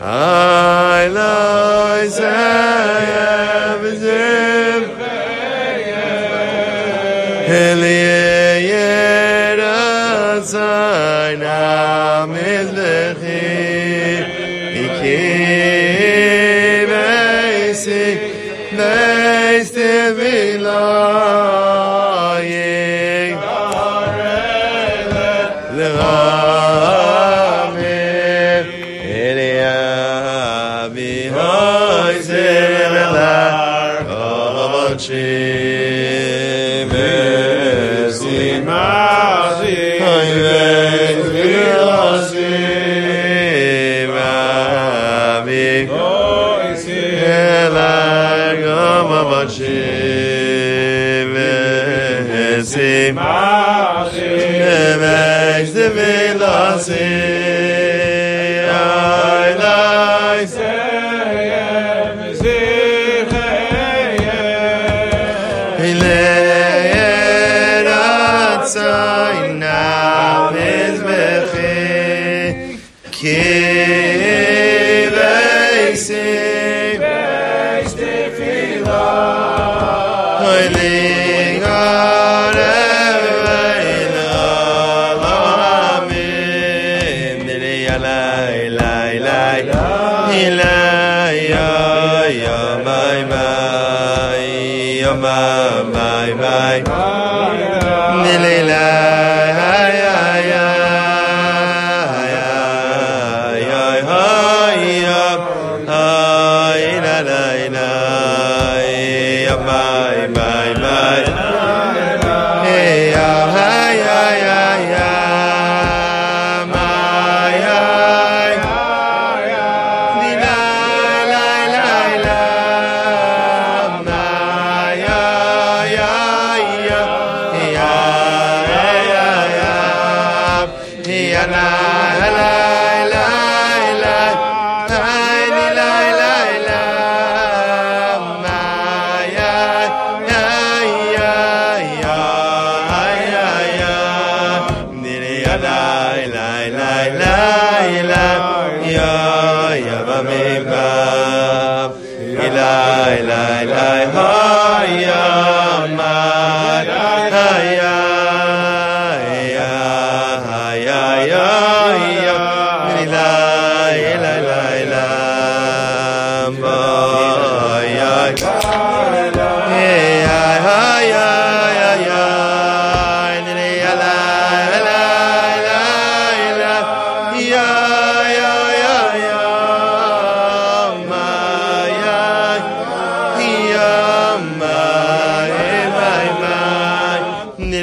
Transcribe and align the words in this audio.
I 0.00 1.06
love 1.08 2.87
מאַסי, 53.12 54.20
וועש 54.98 55.68
די 55.70 55.86
ווינצ' 55.88 57.37
ya 92.30 92.60
mai 92.84 93.20
bye 93.32 95.00
ya 95.02 95.12
mai 95.14 95.84
bye 95.94 96.32
bye 96.40 96.82
bye 96.84 98.22
nilila 98.24 99.17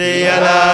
Yeah. 0.06 0.65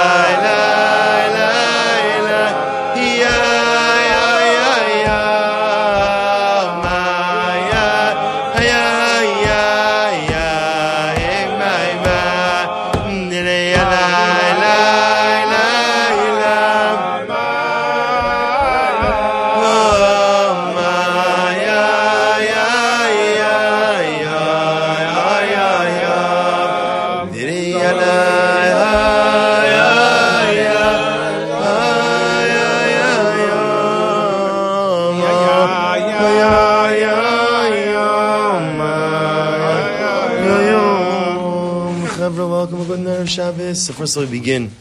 So 43.76 43.94
first 43.94 44.18
of 44.18 44.24
all, 44.24 44.30
we 44.30 44.40
begin 44.40 44.72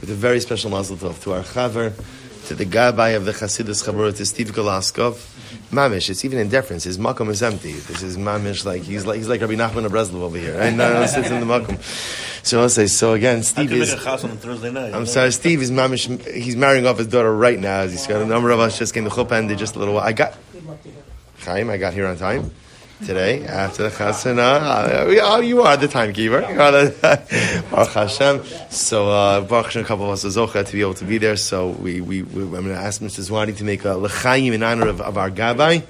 with 0.00 0.10
a 0.10 0.14
very 0.14 0.40
special 0.40 0.70
mazel 0.70 0.96
tov 0.96 1.20
to 1.22 1.32
our 1.32 1.42
chaver, 1.42 1.92
to 2.46 2.54
the 2.54 2.64
gabbai 2.64 3.16
of 3.16 3.24
the 3.24 3.32
Chassidus 3.32 3.84
Chabura, 3.84 4.16
to 4.16 4.26
Steve 4.26 4.52
Golaskov. 4.52 5.14
Mamish, 5.70 6.10
it's 6.10 6.24
even 6.24 6.38
in 6.38 6.48
deference. 6.48 6.84
His 6.84 6.98
makom 6.98 7.28
is 7.28 7.42
empty. 7.42 7.72
This 7.72 8.02
is 8.02 8.16
mamish 8.16 8.64
like 8.64 8.82
he's 8.82 9.04
like 9.04 9.16
he's 9.16 9.28
like 9.28 9.40
Rabbi 9.40 9.54
Nachman 9.54 9.84
of 9.84 9.92
Breslov 9.92 10.20
over 10.20 10.38
here. 10.38 10.58
Right? 10.58 10.72
No, 10.72 10.92
no, 10.92 11.06
sits 11.06 11.30
in 11.30 11.40
the 11.40 11.46
makom. 11.46 11.80
So 12.44 12.60
I'll 12.62 12.68
say. 12.68 12.86
So 12.86 13.14
again, 13.14 13.42
Steve 13.42 13.72
is. 13.72 13.94
I'm 13.94 15.06
sorry, 15.06 15.32
Steve 15.32 15.62
is 15.62 15.70
mamish. 15.70 16.24
He's 16.32 16.56
marrying 16.56 16.86
off 16.86 16.98
his 16.98 17.08
daughter 17.08 17.34
right 17.34 17.58
now. 17.58 17.86
He's 17.86 18.06
got 18.06 18.22
a 18.22 18.26
number 18.26 18.50
of 18.50 18.60
us 18.60 18.78
just 18.78 18.94
came 18.94 19.04
to 19.04 19.10
chuppah 19.10 19.38
and 19.38 19.50
they 19.50 19.56
just 19.56 19.74
a 19.74 19.78
little 19.78 19.94
while. 19.94 20.04
I 20.04 20.12
got. 20.12 20.36
Chaim, 21.38 21.70
I 21.70 21.76
got 21.76 21.94
here 21.94 22.06
on 22.06 22.16
time 22.16 22.52
today 23.04 23.44
after 23.44 23.84
the 23.84 23.90
chasana. 23.90 24.60
Oh, 25.06 25.34
uh, 25.34 25.40
you 25.40 25.62
are 25.62 25.76
the 25.76 25.88
timekeeper. 25.88 26.40
Baruch 27.70 27.92
Hashem. 27.92 28.44
So 28.70 29.10
uh, 29.10 29.40
Baruch 29.42 29.66
Hashem, 29.66 29.82
a 29.82 29.84
couple 29.84 30.04
of 30.06 30.12
us 30.12 30.36
are 30.36 30.64
to 30.64 30.72
be 30.72 30.80
able 30.80 30.94
to 30.94 31.04
be 31.04 31.18
there. 31.18 31.36
So 31.36 31.70
we, 31.70 32.00
we, 32.00 32.22
we 32.22 32.42
I'm 32.42 32.50
going 32.50 32.66
to 32.66 32.74
ask 32.74 33.00
Mr. 33.00 33.20
Zwani 33.20 33.56
to 33.56 33.64
make 33.64 33.84
a 33.84 33.88
lechayim 33.88 34.52
in 34.52 34.62
honor 34.62 34.88
of, 34.88 35.00
of 35.00 35.18
our 35.18 35.30
gabbai. 35.30 35.82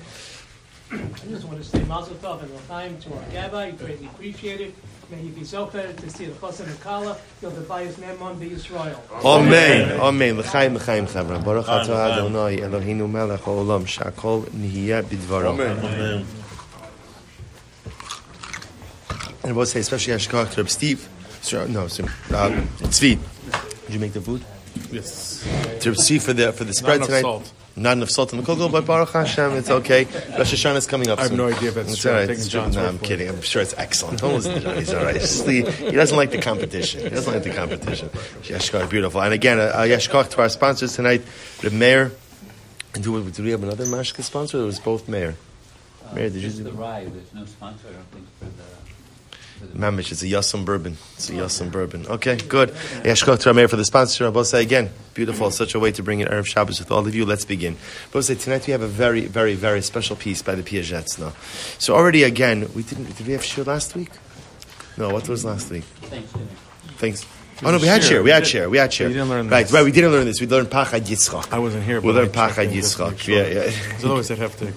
I 0.91 0.97
just 1.29 1.45
want 1.45 1.63
to 1.63 1.65
say 1.65 1.83
mazel 1.85 2.15
tov 2.17 2.43
and 2.43 2.55
l'chaim 2.55 2.99
to 3.01 3.13
our 3.13 3.23
gabbai. 3.25 3.79
Greatly 3.79 4.07
appreciate 4.07 4.61
it. 4.61 4.75
May 5.11 5.19
he 5.19 5.29
be 5.29 5.45
so 5.45 5.67
fed 5.67 5.97
to 5.99 6.11
see 6.11 6.27
the 6.27 6.33
chassan 6.33 6.67
and 6.67 6.81
kala. 6.81 7.17
You'll 7.41 7.53
be 7.53 7.85
his 7.85 7.99
name 7.99 8.21
on 8.21 8.41
the 8.41 8.51
Israel. 8.51 9.01
Amen. 9.25 10.01
Amen. 10.01 10.39
L'chaim 10.39 10.75
l'chaim 10.75 11.07
chavra. 11.07 11.45
Baruch 11.45 11.67
atah 11.67 12.13
Adonai 12.13 12.59
Eloheinu 12.59 13.09
melech 13.09 13.41
haolam 13.43 13.85
shakol 13.85 14.49
nihiyah 14.51 15.05
bidvaro. 15.05 15.53
Amen. 15.53 16.27
And 19.43 19.53
I 19.53 19.57
will 19.57 19.65
say, 19.65 19.79
especially 19.79 20.15
Ashkar 20.15 20.51
to 20.55 20.67
Steve. 20.67 21.09
No, 21.53 21.85
uh, 21.85 21.89
Tzvi. 21.89 23.19
Did 23.87 23.95
you 23.95 24.01
make 24.01 24.13
the 24.13 24.21
food? 24.21 24.43
Yes. 24.91 25.47
To 25.81 25.95
see 25.95 26.19
for 26.19 26.33
the 26.33 26.53
for 26.53 26.65
the 26.65 26.73
spread 26.75 26.97
enough 26.97 27.09
tonight. 27.09 27.23
salt. 27.23 27.53
Not 27.79 27.93
enough 27.99 28.09
salt 28.11 28.33
in 28.33 28.39
the 28.41 28.45
cocoa, 28.47 28.71
but 28.71 28.87
Baruch 28.87 29.11
Hashem, 29.11 29.53
it's 29.53 29.69
okay. 29.69 30.05
Rosh 30.39 30.55
Hashanah 30.55 30.77
is 30.77 30.87
coming 30.87 31.11
up 31.11 31.19
I 31.19 31.23
have 31.23 31.29
soon. 31.29 31.37
no 31.39 31.49
idea 31.49 31.69
if 31.69 31.75
that's 31.75 31.99
true. 31.99 32.11
I'm 32.11 32.17
right. 32.17 32.31
It's 32.31 32.49
true. 32.49 32.67
No, 32.71 32.87
I'm 32.87 32.99
kidding. 32.99 33.29
I'm 33.29 33.43
sure 33.43 33.61
it's 33.61 33.75
excellent. 33.77 34.19
Don't 34.21 34.33
listen 34.35 34.55
to 34.55 34.61
John. 34.61 34.77
He's 34.79 34.95
all 34.95 35.05
right. 35.05 35.15
Just 35.15 35.47
leave- 35.47 35.69
He 35.79 35.91
doesn't 35.91 36.17
like 36.17 36.31
the 36.31 36.41
competition. 36.41 37.03
He 37.03 37.11
doesn't 37.11 37.31
like 37.33 37.43
the 37.43 37.51
competition. 37.53 38.09
Yeshkar, 38.45 38.89
beautiful. 38.89 39.21
And 39.21 39.35
again, 39.35 39.61
uh, 39.61 39.65
uh, 39.65 39.83
Yeshkar 39.83 40.27
to 40.31 40.41
our 40.41 40.49
sponsors 40.49 40.95
tonight, 40.97 41.21
the 41.61 41.71
mayor. 41.71 42.13
And 42.95 43.05
do 43.05 43.13
we, 43.13 43.31
do 43.31 43.43
we 43.43 43.51
have 43.51 43.63
another 43.63 43.85
Mashka 43.85 44.23
sponsor? 44.23 44.57
Or 44.59 44.63
it 44.63 44.67
was 44.67 44.81
both 44.81 45.07
mayor. 45.07 45.35
Mayor, 46.15 46.31
did 46.31 46.37
you 46.37 46.49
Just 46.49 46.57
do 46.59 46.65
the 46.65 46.73
rye, 46.73 47.05
there's 47.05 47.35
no 47.35 47.45
sponsor, 47.45 47.89
I 47.91 47.93
don't 47.93 48.11
think, 48.11 48.25
for 48.39 48.45
the. 48.47 48.63
Mamish, 49.75 50.13
it's 50.13 50.23
a 50.23 50.27
Yassam 50.27 50.65
bourbon. 50.65 50.97
It's 51.15 51.29
a 51.31 51.33
Yassam 51.33 51.71
bourbon. 51.71 52.07
Okay, 52.07 52.37
good. 52.37 52.71
Yeshkar 53.05 53.39
to 53.41 53.61
our 53.61 53.69
for 53.69 53.77
the 53.77 53.85
sponsor. 53.85 54.31
I 54.37 54.43
say 54.43 54.63
again, 54.63 54.91
beautiful. 55.15 55.51
Such 55.51 55.75
a 55.75 55.81
way 55.81 55.93
to 55.93 56.03
bring 56.03 56.21
in 56.21 56.29
Erev 56.29 56.47
Shabbos 56.47 56.79
with 56.79 56.91
all 56.91 57.07
of 57.07 57.15
you. 57.15 57.25
Let's 57.25 57.45
begin. 57.45 57.77
Say 58.21 58.35
tonight 58.35 58.67
we 58.67 58.73
have 58.73 58.83
a 58.83 58.87
very, 58.87 59.23
very, 59.27 59.55
very 59.55 59.83
special 59.83 60.17
piece 60.17 60.43
by 60.43 60.55
the 60.55 60.63
Piaget's 60.63 61.19
now. 61.19 61.33
So 61.79 61.95
already 61.95 62.23
again, 62.23 62.71
we 62.75 62.83
didn't. 62.83 63.17
Did 63.17 63.27
we 63.27 63.33
have 63.33 63.45
shir 63.45 63.65
last 63.65 63.95
week? 63.95 64.11
No. 64.97 65.11
What 65.11 65.29
was 65.29 65.45
last 65.45 65.71
week? 65.71 65.85
Thanksgiving. 65.85 66.49
Thanks. 66.99 67.27
Oh 67.63 67.71
no, 67.71 67.79
we 67.79 67.87
had 67.87 68.03
Shir. 68.03 68.09
share. 68.17 68.23
We 68.23 68.31
had 68.31 68.43
We 68.43 68.49
share. 68.49 68.71
We 68.71 68.79
had 68.79 68.93
share. 68.93 69.09
you 69.09 69.15
didn't 69.15 69.31
learn 69.31 69.49
right, 69.49 69.63
this. 69.63 69.73
right. 69.73 69.85
We 69.85 69.91
didn't 69.93 70.13
learn 70.13 70.27
this. 70.27 70.41
We 70.41 70.47
learned 70.47 70.69
Pachad 70.69 71.01
Yitzchak. 71.01 71.53
I 71.53 71.59
wasn't 71.59 71.85
here. 71.85 72.01
We 72.03 72.13
learned 72.13 72.33
Pachad 72.33 72.67
in 72.69 72.75
just 72.75 72.97
to 72.99 73.05
Yitzchak. 73.05 73.19
sure. 73.19 73.35
Yeah, 73.35 73.47
yeah. 73.47 73.65
Because 73.65 74.05
otherwise 74.05 74.31
I'd 74.31 74.39
have 74.39 74.57
to. 74.59 74.73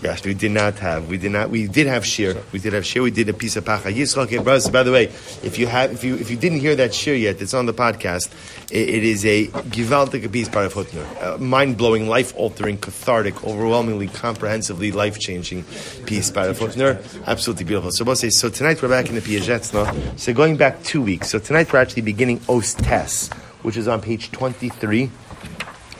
Yes, 0.00 0.24
we 0.24 0.32
did 0.32 0.52
not 0.52 0.78
have. 0.78 1.08
We 1.08 1.18
did 1.18 1.32
not. 1.32 1.50
We 1.50 1.66
did 1.66 1.88
have 1.88 2.06
shir. 2.06 2.40
We 2.52 2.60
did 2.60 2.72
have 2.72 2.86
shir. 2.86 3.02
We 3.02 3.10
did 3.10 3.28
a 3.28 3.32
piece 3.32 3.56
of 3.56 3.64
pacha 3.64 3.90
brothers. 3.90 4.68
By 4.70 4.84
the 4.84 4.92
way, 4.92 5.06
if 5.42 5.58
you 5.58 5.66
have, 5.66 5.92
if 5.92 6.04
you 6.04 6.14
if 6.14 6.30
you 6.30 6.36
didn't 6.36 6.60
hear 6.60 6.76
that 6.76 6.94
shir 6.94 7.14
yet, 7.14 7.42
it's 7.42 7.52
on 7.52 7.66
the 7.66 7.74
podcast. 7.74 8.30
It, 8.70 8.88
it 8.88 9.02
is 9.02 9.24
a 9.24 9.48
gewaltige 9.48 10.30
piece 10.30 10.48
by 10.48 10.62
Rav 10.62 10.74
Hutner, 10.74 11.40
mind 11.40 11.78
blowing, 11.78 12.06
life 12.06 12.32
altering, 12.36 12.78
cathartic, 12.78 13.42
overwhelmingly, 13.42 14.06
comprehensively 14.06 14.92
life 14.92 15.18
changing 15.18 15.64
piece 16.06 16.30
by 16.30 16.46
Rav 16.46 16.58
Hutner. 16.60 17.02
Absolutely 17.26 17.64
beautiful. 17.64 17.90
So 17.90 18.04
we'll 18.04 18.14
say. 18.14 18.30
So 18.30 18.50
tonight 18.50 18.80
we're 18.80 18.90
back 18.90 19.08
in 19.08 19.16
the 19.16 19.20
Piagetz 19.20 19.74
now. 19.74 19.92
So 20.16 20.32
going 20.32 20.56
back 20.56 20.80
two 20.84 21.02
weeks. 21.02 21.28
So 21.28 21.40
tonight 21.40 21.72
we're 21.72 21.80
actually 21.80 22.02
beginning 22.02 22.40
Os 22.48 22.74
Tes, 22.74 23.30
which 23.62 23.76
is 23.76 23.88
on 23.88 24.00
page 24.00 24.30
twenty 24.30 24.68
three 24.68 25.10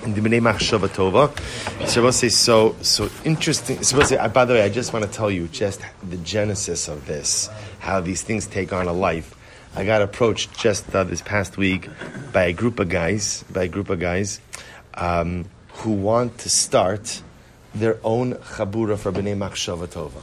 in 0.04 0.14
the 0.14 0.20
Bnei 0.20 0.40
Machshava 0.40 0.88
Tova. 0.88 2.12
Say, 2.12 2.28
so, 2.28 2.76
so 2.82 3.10
interesting. 3.24 3.82
Say, 3.82 4.16
uh, 4.16 4.28
by 4.28 4.44
the 4.44 4.54
way, 4.54 4.62
I 4.62 4.68
just 4.68 4.92
want 4.92 5.04
to 5.04 5.10
tell 5.10 5.30
you 5.30 5.48
just 5.48 5.80
the 6.08 6.16
genesis 6.18 6.88
of 6.88 7.06
this, 7.06 7.48
how 7.80 8.00
these 8.00 8.22
things 8.22 8.46
take 8.46 8.72
on 8.72 8.86
a 8.86 8.92
life. 8.92 9.34
I 9.74 9.84
got 9.84 10.02
approached 10.02 10.58
just 10.58 10.94
uh, 10.94 11.04
this 11.04 11.22
past 11.22 11.56
week 11.56 11.88
by 12.32 12.44
a 12.44 12.52
group 12.52 12.78
of 12.80 12.88
guys, 12.88 13.44
by 13.52 13.64
a 13.64 13.68
group 13.68 13.90
of 13.90 14.00
guys, 14.00 14.40
um, 14.94 15.44
who 15.74 15.92
want 15.92 16.38
to 16.38 16.50
start 16.50 17.22
their 17.74 17.98
own 18.02 18.34
chabura 18.34 18.98
for 18.98 19.12
Bnei 19.12 19.36
Machshava 19.36 19.86
Tova. 19.86 20.22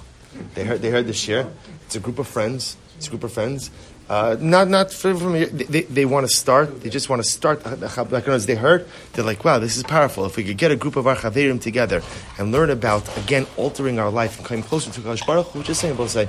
They 0.54 0.66
heard, 0.66 0.82
they 0.82 0.90
heard 0.90 1.08
the 1.08 1.14
shir. 1.14 1.48
It's 1.86 1.96
a 1.96 2.00
group 2.00 2.20
of 2.20 2.28
friends. 2.28 2.76
It's 2.98 3.08
a 3.08 3.10
group 3.10 3.24
of 3.24 3.32
friends. 3.34 3.72
Uh, 4.08 4.38
not 4.40 4.68
not 4.68 4.94
from, 4.94 5.18
from. 5.18 5.34
They, 5.34 5.46
they, 5.46 5.82
they 5.82 6.06
want 6.06 6.30
to 6.30 6.34
start. 6.34 6.82
They 6.82 6.92
just 6.92 7.10
want 7.10 7.24
to 7.24 7.28
start. 7.28 7.66
As 7.66 8.46
they 8.46 8.54
heard, 8.54 8.88
they're 9.14 9.26
like, 9.26 9.44
"Wow, 9.44 9.58
this 9.58 9.78
is 9.78 9.84
powerful. 9.84 10.26
If 10.26 10.38
we 10.38 10.44
could 10.44 10.58
get 10.58 10.72
a 10.72 10.76
group 10.76 10.96
of 10.96 11.08
our 11.08 11.16
chaverim 11.16 11.60
together 11.60 12.04
and 12.38 12.52
learn 12.52 12.70
about 12.70 13.18
again 13.18 13.48
altering 13.58 13.98
our 13.98 14.12
life 14.12 14.38
and 14.38 14.46
coming 14.46 14.64
closer 14.64 14.92
to 14.92 15.02
Kadosh 15.02 15.26
Baruch 15.26 15.48
Hu, 15.48 15.64
just 15.64 15.82
saying, 15.82 15.96
say, 16.08 16.28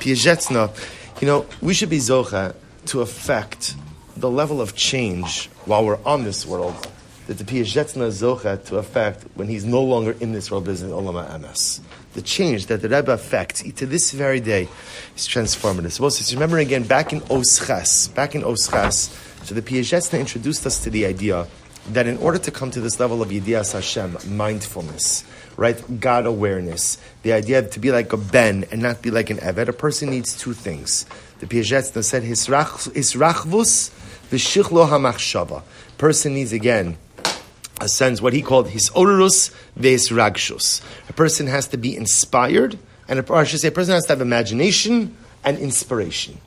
Piaseczna, 0.00 0.72
you 1.20 1.26
know, 1.26 1.44
we 1.60 1.74
should 1.74 1.90
be 1.90 1.98
zocha 1.98 2.54
to 2.86 3.02
affect 3.02 3.74
the 4.16 4.30
level 4.30 4.62
of 4.62 4.74
change 4.74 5.50
while 5.66 5.84
we're 5.84 6.02
on 6.06 6.24
this 6.24 6.46
world 6.46 6.88
that 7.26 7.36
the 7.36 7.44
Piaseczna 7.44 8.08
zocha 8.08 8.64
to 8.64 8.78
affect 8.78 9.24
when 9.34 9.48
he's 9.48 9.66
no 9.66 9.82
longer 9.82 10.12
in 10.18 10.32
this 10.32 10.50
world 10.50 10.64
business 10.64 10.90
Olama 10.90 11.38
MS. 11.40 11.80
The 12.14 12.22
change 12.22 12.66
that 12.66 12.82
the 12.82 12.88
Rebbe 12.88 13.12
affects 13.12 13.62
to 13.62 13.86
this 13.86 14.12
very 14.12 14.40
day 14.40 14.68
is 15.14 15.28
transformative. 15.28 15.92
So, 15.92 16.04
also, 16.04 16.34
remember 16.34 16.58
again, 16.58 16.84
back 16.84 17.12
in 17.12 17.20
Oschas, 17.22 18.12
back 18.14 18.34
in 18.34 18.42
Oschas, 18.42 19.10
so 19.44 19.54
the 19.54 19.62
Piaseczna 19.62 20.18
introduced 20.18 20.66
us 20.66 20.82
to 20.84 20.90
the 20.90 21.06
idea 21.06 21.46
that 21.90 22.06
in 22.06 22.16
order 22.18 22.38
to 22.38 22.50
come 22.50 22.70
to 22.70 22.80
this 22.80 22.98
level 23.00 23.22
of 23.22 23.28
Yedias 23.30 23.72
Hashem, 23.72 24.18
mindfulness, 24.36 25.24
right, 25.56 26.00
God 26.00 26.26
awareness, 26.26 26.98
the 27.22 27.32
idea 27.32 27.62
to 27.62 27.80
be 27.80 27.92
like 27.92 28.12
a 28.12 28.16
Ben 28.16 28.64
and 28.70 28.82
not 28.82 29.00
be 29.02 29.10
like 29.10 29.30
an 29.30 29.38
Eved, 29.38 29.68
a 29.68 29.72
person 29.72 30.10
needs 30.10 30.36
two 30.36 30.52
things. 30.52 31.06
The 31.40 31.46
Piaseczna 31.46 32.04
said, 32.04 32.24
Hisrach- 32.24 32.92
Hisrachvus 32.92 33.90
v'shichlo 34.30 34.88
hamachshava. 34.88 35.62
Person 35.98 36.34
needs 36.34 36.52
again 36.52 36.96
a 37.80 37.88
sense, 37.88 38.20
what 38.20 38.32
he 38.32 38.42
called 38.42 38.68
his 38.68 38.90
orurus 38.90 39.54
ves 39.76 40.10
ragshus. 40.10 40.82
A 41.08 41.12
person 41.12 41.46
has 41.46 41.68
to 41.68 41.76
be 41.76 41.96
inspired, 41.96 42.78
and 43.08 43.28
I 43.30 43.44
should 43.44 43.60
say, 43.60 43.68
a 43.68 43.72
person 43.72 43.94
has 43.94 44.04
to 44.04 44.12
have 44.12 44.20
imagination 44.20 45.16
and 45.44 45.58
inspiration. 45.58 46.38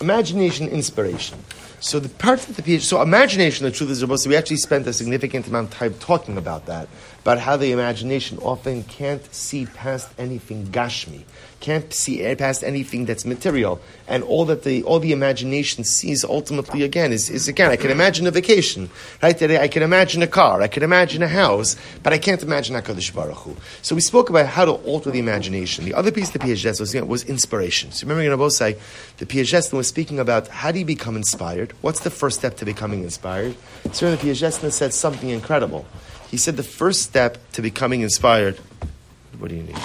Imagination, 0.00 0.68
inspiration. 0.68 1.38
So 1.80 2.00
the 2.00 2.08
part 2.08 2.48
of 2.48 2.56
the 2.56 2.62
PhD, 2.62 2.80
so 2.80 3.00
imagination, 3.02 3.64
the 3.64 3.70
truth 3.70 3.90
is, 3.90 4.00
to, 4.00 4.28
we 4.28 4.36
actually 4.36 4.56
spent 4.56 4.86
a 4.88 4.92
significant 4.92 5.46
amount 5.46 5.72
of 5.72 5.74
time 5.74 5.94
talking 5.94 6.36
about 6.36 6.66
that, 6.66 6.88
about 7.20 7.38
how 7.38 7.56
the 7.56 7.70
imagination 7.70 8.38
often 8.38 8.82
can't 8.82 9.22
see 9.32 9.66
past 9.66 10.10
anything 10.18 10.66
gashmi, 10.66 11.22
can't 11.60 11.92
see 11.92 12.34
past 12.36 12.62
anything 12.62 13.04
that's 13.04 13.24
material, 13.24 13.80
and 14.06 14.22
all 14.22 14.44
that 14.46 14.62
the 14.62 14.82
all 14.84 15.00
the 15.00 15.12
imagination 15.12 15.84
sees 15.84 16.24
ultimately 16.24 16.82
again 16.82 17.12
is, 17.12 17.28
is 17.30 17.48
again, 17.48 17.70
I 17.70 17.76
can 17.76 17.90
imagine 17.90 18.26
a 18.26 18.30
vacation, 18.30 18.90
right? 19.22 19.40
I 19.42 19.68
can 19.68 19.82
imagine 19.82 20.22
a 20.22 20.26
car, 20.26 20.62
I 20.62 20.68
can 20.68 20.82
imagine 20.82 21.22
a 21.22 21.28
house, 21.28 21.76
but 22.02 22.12
I 22.12 22.18
can't 22.18 22.42
imagine 22.42 22.76
Hakadosh 22.76 23.14
Baruch 23.14 23.38
Hu. 23.38 23.56
So 23.82 23.94
we 23.94 24.00
spoke 24.00 24.30
about 24.30 24.46
how 24.46 24.64
to 24.64 24.72
alter 24.72 25.10
the 25.10 25.18
imagination. 25.18 25.84
The 25.84 25.94
other 25.94 26.12
piece 26.12 26.30
the 26.30 26.38
Piaget 26.38 26.80
was 26.80 26.94
was 26.94 27.24
inspiration. 27.24 27.92
So 27.92 28.06
remember, 28.06 28.50
say 28.50 28.76
the 29.18 29.26
Piaget 29.26 29.72
was 29.72 29.88
speaking 29.88 30.18
about 30.18 30.48
how 30.48 30.72
do 30.72 30.78
you 30.78 30.84
become 30.84 31.16
inspired? 31.16 31.72
What's 31.80 32.00
the 32.00 32.10
first 32.10 32.38
step 32.38 32.56
to 32.58 32.64
becoming 32.64 33.02
inspired? 33.02 33.56
So 33.92 34.14
the 34.14 34.70
said 34.70 34.94
something 34.94 35.30
incredible. 35.30 35.86
He 36.30 36.36
said 36.36 36.56
the 36.56 36.62
first 36.62 37.02
step 37.02 37.38
to 37.52 37.62
becoming 37.62 38.02
inspired. 38.02 38.58
What 39.38 39.48
do 39.48 39.56
you 39.56 39.62
need? 39.62 39.78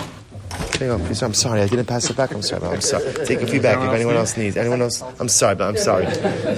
I'm 0.92 1.34
sorry, 1.34 1.62
I 1.62 1.68
didn't 1.68 1.86
pass 1.86 2.10
it 2.10 2.18
back. 2.18 2.34
I'm 2.34 2.42
sorry, 2.42 2.62
but 2.62 2.74
I'm 2.74 2.82
sorry. 2.82 3.14
Take 3.26 3.42
a 3.42 3.48
feedback 3.48 3.78
if 3.78 3.94
anyone 3.94 4.16
else 4.16 4.38
needs. 4.38 4.58
Anyone 4.58 4.82
else? 4.82 5.02
I'm 5.20 5.30
sorry, 5.30 5.56
but 5.56 5.68
I'm 5.68 5.78
sorry. 5.78 6.06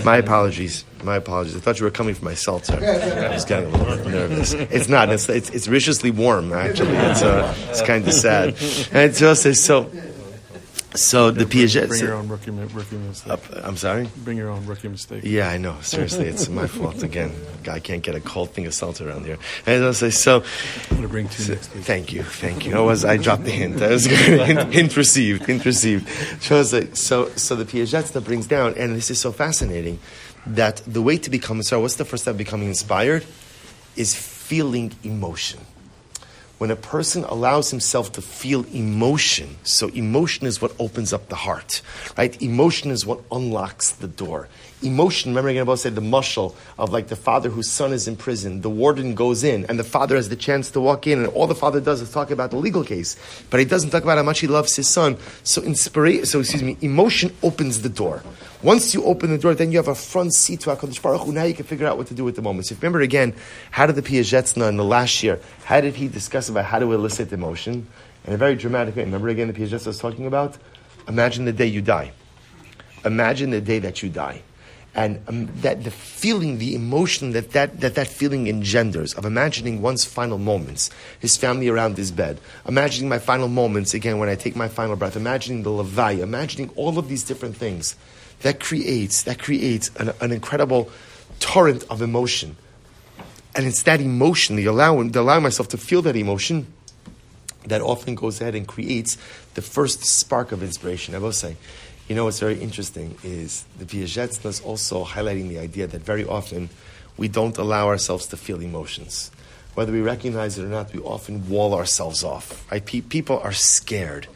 My 0.04 0.18
apologies. 0.18 0.86
My 1.04 1.18
apologies. 1.18 1.56
I 1.56 1.60
thought 1.60 1.80
you 1.80 1.86
were 1.86 1.92
coming 1.92 2.16
for 2.16 2.26
my 2.26 2.34
seltzer. 2.34 2.76
I 2.76 3.34
was 3.34 3.46
getting 3.46 3.74
a 3.74 3.78
little 3.78 4.10
nervous. 4.10 4.54
It's 4.54 4.90
not. 4.90 5.10
It's 5.10 5.30
it's, 5.30 5.50
it's 5.52 5.68
viciously 5.68 6.12
warm. 6.12 6.52
Actually, 6.54 6.96
it's 6.96 7.22
uh, 7.22 7.54
it's 7.70 7.82
kind 7.82 8.08
of 8.08 8.14
sad. 8.14 8.50
And 8.92 9.10
it's 9.12 9.22
also 9.22 9.52
so 9.54 9.90
so 10.96 11.16
so 11.16 11.32
the 11.32 11.46
Piaget. 11.46 11.88
Bring 11.88 12.02
your 12.02 12.14
own 12.14 12.28
rookie, 12.28 12.52
rookie 12.52 12.98
mistake. 12.98 13.40
I'm 13.64 13.78
sorry. 13.78 14.10
Bring 14.24 14.38
your 14.38 14.50
own 14.50 14.66
rookie 14.66 14.90
mistake. 14.90 15.24
Yeah, 15.24 15.50
I 15.50 15.58
know. 15.58 15.78
Seriously, 15.82 16.28
it's 16.28 16.50
my 16.50 16.68
fault 16.68 17.04
again. 17.04 17.32
I 17.70 17.80
can't 17.80 18.04
get 18.04 18.16
a 18.16 18.20
cold 18.20 18.52
thing 18.52 18.66
of 18.66 18.74
salt 18.74 19.02
around 19.02 19.26
here. 19.26 19.38
And 19.66 19.84
I'll 19.84 19.94
say 19.94 20.10
so. 20.10 20.44
I'm 20.90 20.98
gonna 20.98 21.08
bring 21.08 21.30
two 21.30 21.54
next 21.54 21.74
week. 21.74 21.84
Thank 21.86 22.12
you, 22.12 22.24
thank 22.24 22.66
you. 22.66 22.74
Oh, 22.74 22.84
I 22.84 22.88
was 22.88 23.06
I 23.06 23.18
dropped 23.18 23.46
the 23.46 23.52
hint. 23.52 23.82
I 23.82 23.92
was 23.92 24.06
hint, 24.08 24.74
hint 24.74 24.98
received, 24.98 25.46
hint 25.46 25.64
received. 25.66 26.10
So, 26.42 26.56
I 26.56 26.60
was 26.60 26.74
like, 26.74 26.96
so 26.96 27.30
so 27.36 27.56
the 27.56 27.66
Piaseczna 27.66 28.24
brings 28.24 28.48
down, 28.48 28.74
and 28.76 28.96
this 28.96 29.10
is 29.10 29.20
so 29.20 29.32
fascinating 29.32 30.00
that 30.46 30.82
the 30.86 31.02
way 31.02 31.18
to 31.18 31.30
become 31.30 31.64
so 31.64 31.80
what's 31.80 31.96
the 31.96 32.06
first 32.06 32.24
step 32.24 32.34
of 32.34 32.38
becoming 32.38 32.68
inspired 32.68 33.26
is 33.96 34.14
feeling 34.14 34.94
emotion. 35.04 35.60
When 36.58 36.72
a 36.72 36.78
person 36.78 37.26
allows 37.26 37.72
himself 37.72 38.14
to 38.14 38.22
feel 38.22 38.66
emotion, 38.74 39.58
so 39.64 39.90
emotion 39.90 40.48
is 40.48 40.62
what 40.62 40.74
opens 40.80 41.12
up 41.12 41.28
the 41.28 41.36
heart, 41.36 41.82
right? 42.18 42.42
Emotion 42.42 42.92
is 42.92 43.06
what 43.06 43.20
unlocks 43.30 43.92
the 43.92 44.08
door. 44.08 44.48
Emotion, 44.86 45.32
remember 45.32 45.50
again 45.50 45.64
about 45.64 45.80
said 45.80 45.96
the 45.96 46.02
mushal 46.02 46.56
of 46.78 46.92
like 46.92 47.08
the 47.08 47.16
father 47.16 47.50
whose 47.50 47.70
son 47.70 47.92
is 47.92 48.08
in 48.08 48.16
prison. 48.16 48.62
The 48.62 48.70
warden 48.70 49.16
goes 49.16 49.44
in 49.44 49.66
and 49.66 49.80
the 49.80 49.84
father 49.84 50.16
has 50.16 50.30
the 50.30 50.36
chance 50.36 50.70
to 50.72 50.80
walk 50.80 51.08
in 51.08 51.20
and 51.20 51.28
all 51.30 51.48
the 51.48 51.56
father 51.56 51.82
does 51.82 52.02
is 52.02 52.12
talk 52.12 52.30
about 52.30 52.52
the 52.52 52.58
legal 52.58 52.84
case. 52.84 53.18
But 53.50 53.60
he 53.60 53.66
doesn't 53.66 53.90
talk 53.90 54.04
about 54.04 54.18
how 54.18 54.24
much 54.24 54.42
he 54.42 54.48
loves 54.48 54.76
his 54.76 54.88
son. 54.88 55.18
So 55.44 55.64
inspiration, 55.64 56.26
so 56.28 56.42
excuse 56.42 56.62
me, 56.62 56.78
emotion 56.82 57.34
opens 57.42 57.82
the 57.82 57.90
door. 57.90 58.22
Once 58.62 58.94
you 58.94 59.04
open 59.06 59.32
the 59.32 59.38
door, 59.38 59.56
then 59.56 59.72
you 59.72 59.78
have 59.78 59.88
a 59.88 59.96
front 59.96 60.34
seat 60.34 60.62
to 60.62 60.70
HaKadosh 60.70 61.02
Baruch 61.02 61.22
Hu. 61.22 61.32
Now 61.32 61.44
you 61.44 61.54
can 61.54 61.66
figure 61.66 61.88
out 61.88 61.98
what 61.98 62.08
to 62.08 62.14
do 62.14 62.24
with 62.24 62.36
the 62.36 62.42
moment. 62.42 62.68
So 62.68 62.74
if 62.74 62.78
you 62.78 62.82
remember 62.82 63.02
again, 63.02 63.34
how 63.72 63.88
did 63.88 63.96
the 63.96 64.02
Piaseczna 64.02 64.70
in 64.70 64.78
the 64.78 64.84
last 64.84 65.24
year, 65.24 65.40
how 65.64 65.82
did 65.82 65.96
he 65.96 66.08
discuss 66.08 66.48
about 66.48 66.66
how 66.66 66.80
to 66.80 66.94
elicit 66.94 67.34
emotion? 67.34 67.88
In 68.26 68.34
a 68.34 68.38
very 68.38 68.56
dramatic 68.56 68.96
way. 68.96 69.04
Remember 69.04 69.30
again, 69.30 69.48
the 69.48 69.54
Piaseczna 69.54 69.88
was 69.88 70.00
talking 70.00 70.26
about? 70.26 70.58
Imagine 71.08 71.46
the 71.46 71.54
day 71.54 71.68
you 71.68 71.82
die. 71.82 72.12
Imagine 73.04 73.52
the 73.52 73.62
day 73.62 73.80
that 73.80 74.02
you 74.02 74.10
die. 74.10 74.42
And 74.96 75.22
um, 75.28 75.48
that 75.62 75.84
the 75.84 75.92
feeling, 75.92 76.58
the 76.58 76.74
emotion 76.74 77.32
that 77.32 77.52
that, 77.52 77.82
that 77.82 77.96
that 77.96 78.08
feeling 78.08 78.48
engenders 78.48 79.14
of 79.14 79.26
imagining 79.26 79.82
one's 79.82 80.06
final 80.06 80.38
moments, 80.38 80.90
his 81.20 81.36
family 81.36 81.68
around 81.68 81.98
his 81.98 82.12
bed, 82.12 82.40
imagining 82.66 83.10
my 83.10 83.20
final 83.20 83.50
moments 83.50 83.94
again 83.94 84.20
when 84.20 84.30
I 84.30 84.36
take 84.36 84.56
my 84.56 84.70
final 84.70 84.96
breath, 84.96 85.18
imagining 85.18 85.64
the 85.64 85.70
Levi, 85.70 86.12
imagining 86.12 86.70
all 86.78 86.98
of 86.98 87.10
these 87.10 87.24
different 87.24 87.58
things, 87.58 87.98
that 88.42 88.62
creates 88.62 89.24
that 89.24 89.38
creates 89.38 89.92
an, 89.98 90.14
an 90.22 90.32
incredible 90.32 90.90
torrent 91.40 91.84
of 91.90 92.02
emotion. 92.02 92.56
And 93.54 93.66
it's 93.66 93.84
that 93.84 94.02
emotion, 94.02 94.56
the 94.56 94.66
allowing, 94.66 95.12
the 95.12 95.22
allowing 95.22 95.44
myself 95.44 95.70
to 95.70 95.78
feel 95.78 96.02
that 96.04 96.16
emotion, 96.16 96.68
that 97.66 97.82
often 97.82 98.16
goes 98.16 98.42
ahead 98.42 98.56
and 98.56 98.68
creates 98.68 99.18
the 99.56 99.62
first 99.62 100.04
spark 100.04 100.52
of 100.52 100.62
inspiration. 100.62 101.16
I 101.16 101.20
will 101.20 101.32
say, 101.32 101.56
you 102.08 102.16
know 102.16 102.26
what's 102.26 102.40
very 102.40 102.60
interesting 102.60 103.18
is 103.24 103.66
the 103.80 103.86
Piagetz 103.86 104.46
is 104.46 104.62
also 104.62 105.04
highlighting 105.04 105.50
the 105.50 105.60
idea 105.60 105.88
that 105.88 106.02
very 106.02 106.26
often 106.26 106.70
we 107.18 107.28
don't 107.28 107.58
allow 107.58 107.88
ourselves 107.88 108.28
to 108.28 108.38
feel 108.38 108.62
emotions. 108.62 109.32
Whether 109.74 109.92
we 109.92 110.02
recognize 110.02 110.58
it 110.58 110.64
or 110.64 110.68
not, 110.68 110.94
we 110.94 111.00
often 111.02 111.50
wall 111.50 111.74
ourselves 111.74 112.24
off. 112.24 112.70
Right? 112.72 112.86
Pe- 112.86 113.02
people 113.02 113.40
are 113.40 113.54
scared 113.54 114.28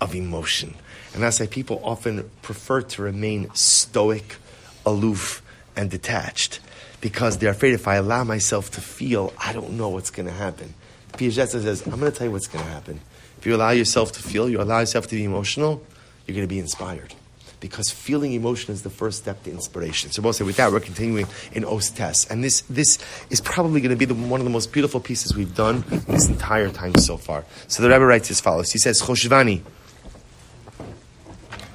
of 0.00 0.14
emotion. 0.14 0.74
And 1.14 1.22
that's 1.22 1.40
why 1.40 1.46
people 1.46 1.80
often 1.82 2.30
prefer 2.42 2.82
to 2.82 3.02
remain 3.02 3.52
stoic, 3.54 4.36
aloof, 4.84 5.42
and 5.74 5.90
detached 5.90 6.60
because 7.00 7.38
they're 7.38 7.50
afraid 7.50 7.74
if 7.74 7.86
I 7.86 7.96
allow 7.96 8.24
myself 8.24 8.70
to 8.72 8.80
feel, 8.80 9.32
I 9.38 9.52
don't 9.52 9.72
know 9.72 9.88
what's 9.88 10.10
going 10.10 10.26
to 10.26 10.32
happen. 10.32 10.74
Piaget 11.12 11.48
says, 11.48 11.86
I'm 11.86 12.00
going 12.00 12.10
to 12.12 12.16
tell 12.16 12.26
you 12.26 12.32
what's 12.32 12.46
going 12.48 12.64
to 12.64 12.70
happen. 12.70 13.00
If 13.38 13.46
you 13.46 13.54
allow 13.54 13.70
yourself 13.70 14.12
to 14.12 14.22
feel, 14.22 14.48
you 14.48 14.60
allow 14.60 14.80
yourself 14.80 15.06
to 15.08 15.14
be 15.14 15.24
emotional, 15.24 15.82
you're 16.26 16.34
going 16.34 16.46
to 16.46 16.52
be 16.52 16.58
inspired. 16.58 17.14
Because 17.58 17.90
feeling 17.90 18.34
emotion 18.34 18.74
is 18.74 18.82
the 18.82 18.90
first 18.90 19.18
step 19.18 19.42
to 19.44 19.50
inspiration. 19.50 20.10
So, 20.10 20.20
mostly 20.20 20.44
with 20.44 20.56
that, 20.56 20.70
we're 20.70 20.80
continuing 20.80 21.26
in 21.52 21.64
Ostes. 21.64 22.30
And 22.30 22.44
this, 22.44 22.60
this 22.62 22.98
is 23.30 23.40
probably 23.40 23.80
going 23.80 23.90
to 23.90 23.96
be 23.96 24.04
the, 24.04 24.14
one 24.14 24.40
of 24.40 24.44
the 24.44 24.50
most 24.50 24.72
beautiful 24.72 25.00
pieces 25.00 25.34
we've 25.34 25.54
done 25.54 25.82
this 26.06 26.28
entire 26.28 26.68
time 26.68 26.94
so 26.96 27.16
far. 27.16 27.44
So 27.66 27.82
the 27.82 27.88
Rebbe 27.88 28.04
writes 28.04 28.30
as 28.30 28.40
follows. 28.40 28.72
He 28.72 28.78
says, 28.78 29.00
Choshvani, 29.00 29.62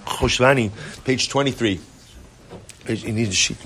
Choshvani, 0.05 0.71
page 1.03 1.29
23. 1.29 1.79
Page, 2.85 3.03
you 3.03 3.13
need 3.13 3.29
a 3.29 3.31
sheet. 3.31 3.57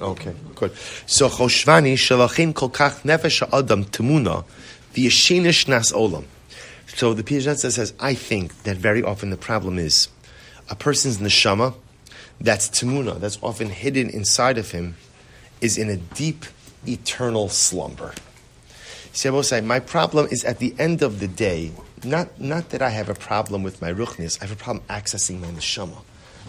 Okay, 0.00 0.34
good. 0.54 0.76
So 1.06 1.28
Choshvani 1.28 1.94
shalachim 1.94 2.54
kol 2.54 2.70
kach 2.70 3.02
nefesh 3.02 3.42
adam 3.52 3.84
temuna 3.84 4.44
v'yeshinish 4.94 5.66
nas 5.68 5.92
olam. 5.92 6.24
So 6.94 7.12
the 7.12 7.24
Piaget 7.24 7.58
says, 7.58 7.92
I 7.98 8.14
think 8.14 8.62
that 8.62 8.76
very 8.76 9.02
often 9.02 9.30
the 9.30 9.36
problem 9.36 9.78
is 9.78 10.08
a 10.70 10.76
person's 10.76 11.18
neshama, 11.18 11.74
that's 12.40 12.68
temuna, 12.68 13.18
that's 13.18 13.38
often 13.42 13.68
hidden 13.70 14.08
inside 14.08 14.58
of 14.58 14.70
him, 14.70 14.96
is 15.60 15.76
in 15.76 15.90
a 15.90 15.96
deep, 15.96 16.44
eternal 16.86 17.48
slumber. 17.48 18.14
Will 19.24 19.42
say, 19.42 19.60
my 19.60 19.80
problem 19.80 20.28
is 20.30 20.44
at 20.44 20.60
the 20.60 20.74
end 20.78 21.02
of 21.02 21.18
the 21.18 21.28
day, 21.28 21.72
not, 22.04 22.40
not 22.40 22.70
that 22.70 22.80
I 22.80 22.90
have 22.90 23.08
a 23.08 23.14
problem 23.14 23.64
with 23.64 23.82
my 23.82 23.92
ruchnis, 23.92 24.40
I 24.40 24.46
have 24.46 24.52
a 24.52 24.62
problem 24.62 24.84
accessing 24.88 25.40
my 25.40 25.48
neshama. 25.48 25.98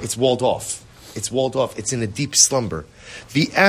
It's 0.01 0.15
walled 0.15 0.43
off. 0.43 0.84
It's 1.15 1.31
walled 1.31 1.55
off. 1.55 1.79
It's 1.79 1.93
in 1.93 2.01
a 2.01 2.07
deep 2.07 2.35
slumber. 2.35 2.85
The. 3.33 3.49
And 3.55 3.65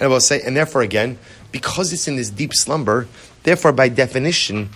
I 0.00 0.06
will 0.06 0.20
say, 0.20 0.40
and 0.42 0.56
therefore 0.56 0.82
again, 0.82 1.18
because 1.50 1.92
it's 1.92 2.08
in 2.08 2.16
this 2.16 2.30
deep 2.30 2.54
slumber, 2.54 3.08
therefore 3.42 3.72
by 3.72 3.88
definition, 3.88 4.70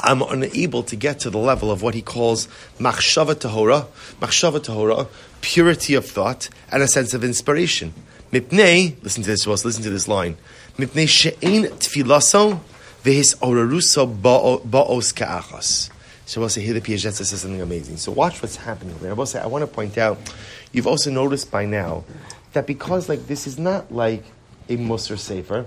I'm 0.00 0.22
unable 0.22 0.82
to 0.84 0.96
get 0.96 1.20
to 1.20 1.30
the 1.30 1.38
level 1.38 1.70
of 1.70 1.82
what 1.82 1.94
he 1.94 2.02
calls 2.02 2.48
machshava 2.80 3.34
tahora, 3.34 3.86
machshava 4.20 4.58
tahora, 4.58 5.06
purity 5.42 5.94
of 5.94 6.06
thought, 6.06 6.48
and 6.72 6.82
a 6.82 6.88
sense 6.88 7.14
of 7.14 7.22
inspiration. 7.22 7.94
Mipnei, 8.32 8.96
listen 9.04 9.22
to 9.22 9.30
this, 9.30 9.46
listen 9.46 9.82
to 9.84 9.90
this 9.90 10.08
line. 10.08 10.36
Mipnei 10.76 11.08
she'ein 11.08 11.64
tfilaso 11.64 12.58
v'his 13.04 13.36
oraruso 13.36 14.06
ba'os 14.20 15.14
ka'achas. 15.14 15.91
So 16.32 16.40
we'll 16.40 16.48
say 16.48 16.62
here 16.62 16.72
the 16.72 16.80
Piaget 16.80 17.12
says 17.12 17.28
something 17.28 17.60
amazing. 17.60 17.98
So 17.98 18.10
watch 18.10 18.40
what's 18.40 18.56
happening 18.56 18.96
there. 19.02 19.10
I 19.10 19.12
will 19.12 19.26
say 19.26 19.38
I 19.38 19.46
want 19.48 19.64
to 19.64 19.66
point 19.66 19.98
out. 19.98 20.16
You've 20.72 20.86
also 20.86 21.10
noticed 21.10 21.50
by 21.50 21.66
now 21.66 22.04
that 22.54 22.66
because 22.66 23.06
like 23.06 23.26
this 23.26 23.46
is 23.46 23.58
not 23.58 23.92
like 23.92 24.24
a 24.70 24.78
Musar 24.78 25.18
Sefer, 25.18 25.66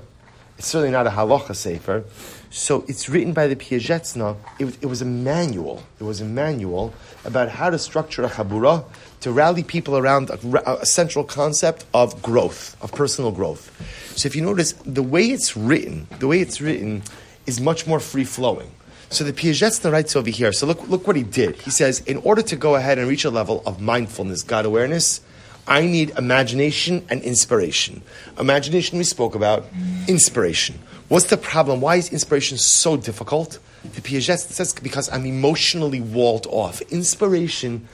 it's 0.58 0.66
certainly 0.66 0.90
not 0.90 1.06
a 1.06 1.12
Halacha 1.12 1.56
Sefer. 1.56 2.04
So 2.50 2.84
it's 2.88 3.08
written 3.08 3.32
by 3.32 3.46
the 3.46 3.56
Piaseczna. 3.56 4.38
It, 4.58 4.76
it 4.82 4.88
was 4.88 5.04
a 5.04 5.06
manual. 5.06 5.84
It 6.00 6.04
was 6.04 6.20
a 6.20 6.26
manual 6.26 6.96
about 7.26 7.50
how 7.50 7.70
to 7.70 7.78
structure 7.78 8.24
a 8.24 8.30
Chabura 8.30 8.86
to 9.20 9.32
rally 9.32 9.62
people 9.62 9.96
around 9.96 10.32
a, 10.32 10.82
a 10.82 10.86
central 10.88 11.24
concept 11.24 11.86
of 11.94 12.24
growth, 12.24 12.76
of 12.82 12.92
personal 12.92 13.32
growth. 13.32 13.70
So 14.18 14.26
if 14.26 14.36
you 14.36 14.42
notice, 14.42 14.72
the 14.84 15.04
way 15.04 15.26
it's 15.26 15.56
written, 15.56 16.08
the 16.18 16.26
way 16.26 16.40
it's 16.40 16.60
written 16.60 17.04
is 17.46 17.62
much 17.62 17.86
more 17.86 18.00
free 18.00 18.24
flowing. 18.24 18.72
So 19.10 19.24
the 19.24 19.34
Piaget's 19.34 19.80
the 19.80 19.92
writes 19.92 20.16
over 20.16 20.30
here. 20.30 20.52
So 20.52 20.66
look, 20.66 20.88
look 20.90 21.08
what 21.08 21.16
he 21.16 21.24
did. 21.24 21.56
He 21.58 21.72
says, 21.72 22.00
in 22.02 22.18
order 22.18 22.42
to 22.42 22.56
go 22.56 22.76
ahead 22.76 22.98
and 22.98 23.08
reach 23.08 23.26
a 23.26 23.30
level 23.30 23.62
of 23.66 23.82
mindfulness, 23.82 24.44
God 24.44 24.66
awareness, 24.66 25.22
I 25.68 25.86
need 25.86 26.12
imagination 26.18 27.06
and 27.10 27.22
inspiration. 27.24 28.02
Imagination 28.40 28.98
we 28.98 29.04
spoke 29.04 29.36
about, 29.36 29.66
inspiration. 30.08 30.80
What's 31.08 31.26
the 31.26 31.38
problem? 31.38 31.82
Why 31.82 31.96
is 31.96 32.12
inspiration 32.12 32.58
so 32.58 32.98
difficult? 32.98 33.60
The 33.84 34.02
Piaget 34.02 34.40
says 34.40 34.74
because 34.74 35.10
I'm 35.12 35.26
emotionally 35.26 36.02
walled 36.02 36.48
off. 36.48 36.82
Inspiration 36.84 37.88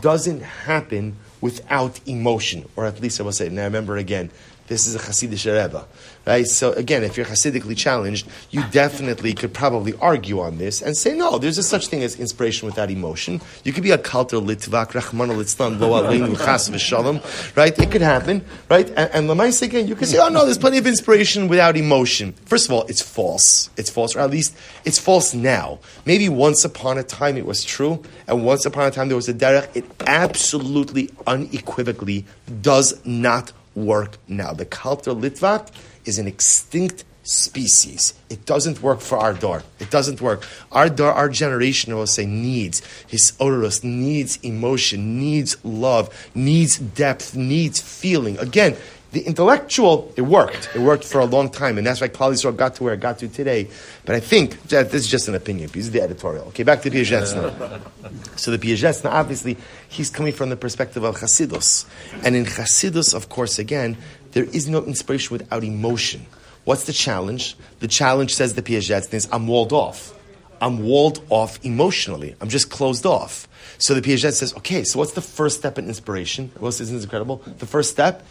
doesn't 0.00 0.42
happen 0.42 1.16
without 1.40 2.00
emotion, 2.06 2.68
or 2.76 2.84
at 2.84 3.00
least 3.00 3.20
I 3.20 3.22
will 3.22 3.32
say. 3.32 3.48
Now 3.48 3.64
remember 3.64 3.96
again, 3.96 4.30
this 4.68 4.86
is 4.86 4.94
a 4.94 4.98
Hasidic 4.98 5.44
Rebbe, 5.46 5.84
right? 6.26 6.46
So 6.46 6.72
again, 6.72 7.02
if 7.02 7.16
you're 7.16 7.26
Hasidically 7.26 7.76
challenged, 7.76 8.28
you 8.50 8.62
definitely 8.70 9.32
could 9.32 9.52
probably 9.54 9.94
argue 10.00 10.40
on 10.40 10.58
this 10.58 10.82
and 10.82 10.96
say, 10.96 11.16
no, 11.16 11.38
there's 11.38 11.58
a 11.58 11.62
such 11.62 11.88
thing 11.88 12.02
as 12.02 12.18
inspiration 12.20 12.66
without 12.66 12.90
emotion. 12.90 13.40
You 13.64 13.72
could 13.72 13.82
be 13.82 13.90
a 13.90 13.98
kalter 13.98 14.40
litvak, 14.40 14.92
rachman 14.92 15.30
litzlan, 15.30 15.80
lo 15.80 15.90
aleinu 16.02 16.36
chas 16.44 16.68
v'shalom, 16.68 17.56
right? 17.56 17.76
It 17.78 17.90
could 17.90 18.02
happen, 18.02 18.44
right? 18.68 18.88
And, 18.90 19.10
and 19.12 19.28
Lamais 19.28 19.62
again, 19.62 19.88
you 19.88 19.94
could 19.94 20.08
say, 20.08 20.18
oh 20.18 20.28
no, 20.28 20.44
there's 20.44 20.58
plenty 20.58 20.78
of 20.78 20.86
inspiration 20.86 21.48
without 21.48 21.76
emotion. 21.76 22.32
First 22.44 22.66
of 22.66 22.72
all, 22.72 22.84
it's 22.86 23.02
false. 23.02 23.70
It's 23.76 23.90
false, 23.90 24.14
or 24.14 24.20
at 24.20 24.30
least 24.30 24.56
it's 24.84 24.98
false 24.98 25.32
now. 25.34 25.78
Maybe 26.04 26.28
once 26.28 26.64
upon 26.64 26.98
a 26.98 27.02
time 27.02 27.36
it 27.36 27.46
was 27.46 27.64
true, 27.64 28.02
and 28.26 28.44
once 28.44 28.66
upon 28.66 28.86
a 28.86 28.90
time 28.90 29.08
there 29.08 29.16
was 29.16 29.28
a 29.28 29.34
derech. 29.34 29.74
It 29.74 29.84
absolutely, 30.06 31.10
unequivocally 31.26 32.26
does 32.60 33.04
not 33.04 33.52
work 33.84 34.18
now. 34.28 34.52
The 34.52 34.66
Kalter 34.66 35.18
Litvak 35.18 35.70
is 36.04 36.18
an 36.18 36.26
extinct 36.26 37.04
species. 37.22 38.14
It 38.30 38.46
doesn't 38.46 38.82
work 38.82 39.00
for 39.00 39.18
our 39.18 39.34
door. 39.34 39.62
It 39.78 39.90
doesn't 39.90 40.22
work. 40.22 40.46
Our 40.72 40.88
door, 40.88 41.12
our 41.12 41.28
generation, 41.28 41.92
I 41.92 41.96
will 41.96 42.06
say, 42.06 42.24
needs 42.24 42.80
his 43.06 43.34
odorous, 43.38 43.84
needs 43.84 44.36
emotion, 44.42 45.18
needs 45.18 45.62
love, 45.62 46.30
needs 46.34 46.78
depth, 46.78 47.36
needs 47.36 47.80
feeling. 47.80 48.38
Again, 48.38 48.76
the 49.10 49.20
intellectual, 49.22 50.12
it 50.16 50.22
worked. 50.22 50.68
It 50.74 50.80
worked 50.80 51.04
for 51.04 51.20
a 51.20 51.24
long 51.24 51.50
time, 51.50 51.78
and 51.78 51.86
that's 51.86 52.00
why 52.00 52.08
Klal 52.08 52.32
Yisrael 52.32 52.54
got 52.54 52.74
to 52.74 52.84
where 52.84 52.92
it 52.92 53.00
got 53.00 53.18
to 53.20 53.28
today. 53.28 53.68
But 54.04 54.14
I 54.16 54.20
think 54.20 54.62
that 54.64 54.90
this 54.90 55.02
is 55.02 55.08
just 55.08 55.28
an 55.28 55.34
opinion 55.34 55.70
piece, 55.70 55.88
the 55.88 56.02
editorial. 56.02 56.44
Okay, 56.48 56.62
back 56.62 56.82
to 56.82 56.90
Piaget 56.90 57.26
So 58.38 58.50
the 58.50 58.58
Piaget 58.58 59.08
obviously, 59.10 59.56
he's 59.88 60.10
coming 60.10 60.34
from 60.34 60.50
the 60.50 60.56
perspective 60.56 61.04
of 61.04 61.16
Chasidus. 61.16 61.86
And 62.22 62.36
in 62.36 62.44
Chasidus, 62.44 63.14
of 63.14 63.30
course, 63.30 63.58
again, 63.58 63.96
there 64.32 64.44
is 64.44 64.68
no 64.68 64.84
inspiration 64.84 65.38
without 65.38 65.64
emotion. 65.64 66.26
What's 66.64 66.84
the 66.84 66.92
challenge? 66.92 67.56
The 67.80 67.88
challenge, 67.88 68.34
says 68.34 68.54
the 68.54 68.62
Piaget, 68.62 69.14
is 69.14 69.26
I'm 69.32 69.46
walled 69.46 69.72
off. 69.72 70.14
I'm 70.60 70.84
walled 70.84 71.24
off 71.30 71.64
emotionally. 71.64 72.36
I'm 72.42 72.50
just 72.50 72.68
closed 72.68 73.06
off. 73.06 73.47
So 73.78 73.94
the 73.94 74.02
Piaget 74.02 74.32
says, 74.32 74.54
okay, 74.56 74.82
so 74.82 74.98
what's 74.98 75.12
the 75.12 75.20
first 75.20 75.58
step 75.58 75.78
in 75.78 75.86
inspiration? 75.86 76.50
What 76.58 76.80
isn't 76.80 76.94
this 76.94 77.04
incredible? 77.04 77.42
The 77.58 77.66
first 77.66 77.90
step 77.90 78.26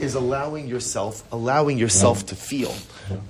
is 0.00 0.14
allowing 0.14 0.66
yourself, 0.66 1.22
allowing 1.32 1.78
yourself 1.78 2.26
to 2.26 2.34
feel, 2.34 2.74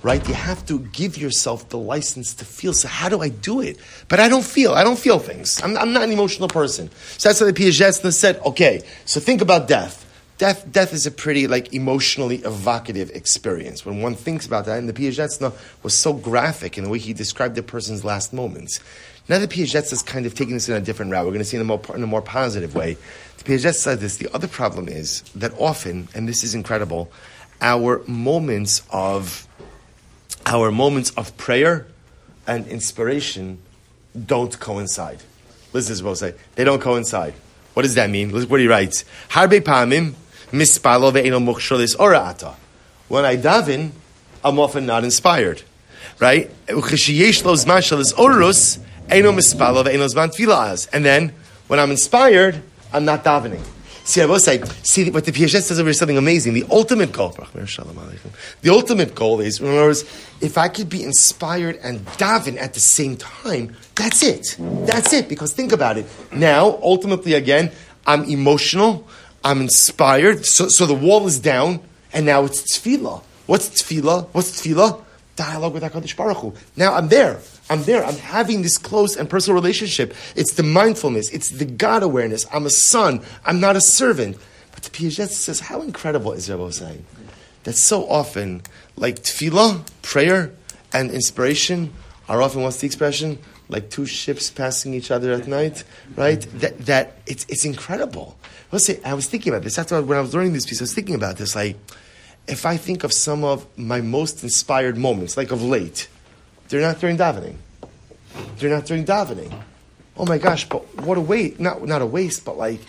right? 0.03 0.27
You 0.27 0.33
have 0.33 0.65
to 0.67 0.81
give 0.93 1.19
yourself 1.19 1.69
the 1.69 1.77
license 1.77 2.35
to 2.37 2.47
feel. 2.47 2.73
So 2.73 2.89
how 2.89 3.11
do 3.11 3.21
I 3.21 3.29
do 3.29 3.61
it? 3.61 3.77
But 4.09 4.19
I 4.19 4.31
don't 4.31 4.45
feel. 4.45 4.73
I 4.73 4.83
don't 4.83 4.99
feel 4.99 5.19
things. 5.19 5.61
I'm, 5.63 5.77
I'm 5.77 5.93
not 5.93 6.05
an 6.05 6.11
emotional 6.11 6.49
person. 6.49 6.91
So 7.19 7.29
that's 7.29 7.41
why 7.41 7.51
the 7.51 7.53
Piaget 7.53 8.13
said, 8.13 8.41
okay, 8.47 8.83
so 9.05 9.21
think 9.21 9.43
about 9.43 9.69
death. 9.69 10.07
Death, 10.39 10.71
death 10.71 10.93
is 10.95 11.05
a 11.05 11.11
pretty 11.11 11.49
like 11.49 11.75
emotionally 11.75 12.37
evocative 12.37 13.11
experience. 13.11 13.85
When 13.85 14.01
one 14.01 14.15
thinks 14.15 14.47
about 14.47 14.67
that, 14.67 14.79
and 14.79 14.89
the 14.89 14.93
Piaget 14.93 15.53
was 15.83 15.95
so 15.95 16.13
graphic 16.13 16.79
in 16.79 16.85
the 16.85 16.91
way 16.91 16.99
he 16.99 17.13
described 17.13 17.57
the 17.57 17.63
person's 17.63 18.05
last 18.05 18.33
moments. 18.33 18.81
Now 19.29 19.39
the 19.39 19.49
Piaget 19.49 19.93
is 19.93 20.03
kind 20.03 20.25
of 20.25 20.35
taking 20.35 20.55
this 20.55 20.69
in 20.69 20.77
a 20.77 20.81
different 20.81 21.13
route. 21.13 21.25
We're 21.25 21.33
going 21.33 21.41
to 21.41 21.45
see 21.45 21.57
in 21.57 21.61
a 21.61 21.65
more, 21.65 21.81
in 21.95 22.03
a 22.03 22.07
more 22.07 22.23
positive 22.23 22.75
way. 22.75 22.97
The 23.39 23.45
Piaget 23.45 23.75
said 23.75 24.01
this. 24.01 24.17
The 24.17 24.33
other 24.35 24.49
problem 24.49 24.89
is 24.89 25.23
that 25.35 25.53
often, 25.59 26.09
and 26.15 26.27
this 26.27 26.43
is 26.43 26.55
incredible, 26.55 27.11
our 27.61 28.03
moments 28.07 28.83
of 28.91 29.47
our 30.47 30.71
moments 30.71 31.11
of 31.11 31.37
prayer 31.37 31.87
and 32.47 32.67
inspiration 32.69 33.59
don't 34.27 34.59
coincide. 34.59 35.23
Listen 35.75 35.97
to 35.97 36.05
what 36.05 36.19
say. 36.19 36.35
They 36.55 36.65
don't 36.65 36.81
coincide. 36.81 37.35
What 37.75 37.83
does 37.83 37.97
that 37.97 38.09
mean? 38.09 38.33
Look 38.33 38.51
what 38.51 38.61
he 38.61 38.67
writes. 38.67 39.05
Harbe 39.29 39.61
pamim 39.61 40.15
ora'ata. 40.51 42.55
When 43.09 43.25
I 43.25 43.37
daven, 43.37 43.91
I'm 44.43 44.59
often 44.59 44.87
not 44.87 45.05
inspired. 45.05 45.63
Right? 46.19 46.51
And 49.11 51.05
then, 51.05 51.33
when 51.69 51.79
I'm 51.81 51.91
inspired, 51.91 52.62
I'm 52.93 53.05
not 53.05 53.25
davening. 53.25 53.62
See, 54.05 54.23
I 54.23 54.27
will 54.27 54.41
say, 54.41 54.62
see, 54.83 55.11
what 55.11 55.27
the 55.27 55.33
Piaget 55.33 55.62
says 55.62 55.73
over 55.73 55.83
here 55.83 55.91
is 55.91 55.99
something 55.99 56.17
amazing. 56.17 56.55
The 56.55 56.65
ultimate 56.71 57.12
goal, 57.12 57.29
the 57.29 58.71
ultimate 58.71 59.15
goal 59.15 59.41
is, 59.41 59.61
in 59.61 59.67
other 59.67 59.77
words, 59.77 60.05
if 60.41 60.57
I 60.57 60.69
could 60.69 60.88
be 60.88 61.05
inspired 61.05 61.79
and 61.83 62.07
daven 62.17 62.59
at 62.59 62.73
the 62.73 62.81
same 62.81 63.19
time, 63.19 63.77
that's 63.95 64.23
it. 64.23 64.57
That's 64.59 65.12
it. 65.12 65.29
Because 65.29 65.53
think 65.53 65.73
about 65.73 65.99
it. 65.99 66.07
Now, 66.33 66.79
ultimately, 66.83 67.35
again, 67.35 67.71
I'm 68.07 68.25
emotional, 68.25 69.07
I'm 69.45 69.61
inspired, 69.61 70.47
so, 70.47 70.69
so 70.69 70.87
the 70.87 70.95
wall 70.95 71.27
is 71.27 71.38
down, 71.38 71.81
and 72.15 72.25
now 72.25 72.47
it's 72.47 72.79
tefillah. 72.79 73.23
What's 73.45 73.69
tefillah? 73.69 74.29
What's 74.33 74.59
tefillah? 74.59 75.05
Dialogue 75.37 75.75
with 75.75 75.83
HaKadosh 75.83 76.17
Baruch 76.17 76.38
Hu. 76.38 76.55
Now 76.77 76.95
I'm 76.95 77.09
there. 77.09 77.41
I'm 77.71 77.83
there. 77.85 78.05
I'm 78.05 78.17
having 78.17 78.63
this 78.63 78.79
close 78.79 79.17
and 79.17 79.29
personal 79.29 79.55
relationship. 79.55 80.15
It's 80.35 80.55
the 80.55 80.63
mindfulness. 80.63 81.31
It's 81.31 81.51
the 81.51 81.65
God 81.65 82.03
awareness. 82.03 82.47
I'm 82.53 82.67
a 82.67 82.71
son. 82.71 83.23
I'm 83.45 83.61
not 83.61 83.77
a 83.77 83.81
servant. 83.81 84.39
But 84.73 84.83
the 84.85 84.91
Piaget 84.91 85.29
says, 85.29 85.61
how 85.61 85.83
incredible 85.83 86.33
is 86.33 86.49
Rabbi 86.49 86.71
saying? 86.71 87.05
That 87.65 87.75
so 87.75 88.09
often, 88.09 88.63
like 88.97 89.17
tefillah, 89.17 89.87
prayer, 90.03 90.53
and 90.93 91.11
inspiration 91.11 91.93
are 92.29 92.41
often, 92.41 92.63
what's 92.63 92.79
the 92.79 92.87
expression? 92.87 93.39
Like 93.69 93.91
two 93.91 94.07
ships 94.07 94.51
passing 94.51 94.95
each 94.95 95.11
other 95.11 95.33
at 95.33 95.47
night, 95.47 95.85
right? 96.17 96.41
That, 96.61 96.79
that 96.87 97.19
it's, 97.27 97.45
it's 97.49 97.65
incredible. 97.65 98.39
Let's 98.73 98.87
say, 98.87 99.01
I 99.05 99.15
was 99.15 99.27
thinking 99.27 99.53
about 99.53 99.65
this. 99.65 99.79
After 99.79 100.01
when 100.01 100.17
I 100.17 100.21
was 100.21 100.35
learning 100.35 100.55
this 100.55 100.65
piece, 100.65 100.81
I 100.81 100.85
was 100.85 100.95
thinking 100.95 101.15
about 101.15 101.37
this. 101.37 101.55
Like, 101.55 101.77
if 102.47 102.65
I 102.65 102.79
think 102.79 103.05
of 103.05 103.13
some 103.13 103.45
of 103.45 103.67
my 103.77 104.01
most 104.01 104.43
inspired 104.43 104.97
moments, 104.97 105.37
like 105.37 105.51
of 105.51 105.63
late, 105.63 106.09
they're 106.69 106.81
not 106.81 106.99
during 107.01 107.17
davening. 107.17 107.57
They're 108.59 108.71
not 108.71 108.87
during 108.87 109.05
davening. 109.05 109.53
Oh 110.17 110.27
my 110.27 110.39
gosh, 110.39 110.69
but 110.69 110.83
what 111.03 111.17
a 111.17 111.21
waste. 111.21 111.61
Not, 111.61 111.87
not 111.87 112.03
a 112.03 112.07
waste, 112.07 112.45
but 112.45 112.59
like, 112.59 112.81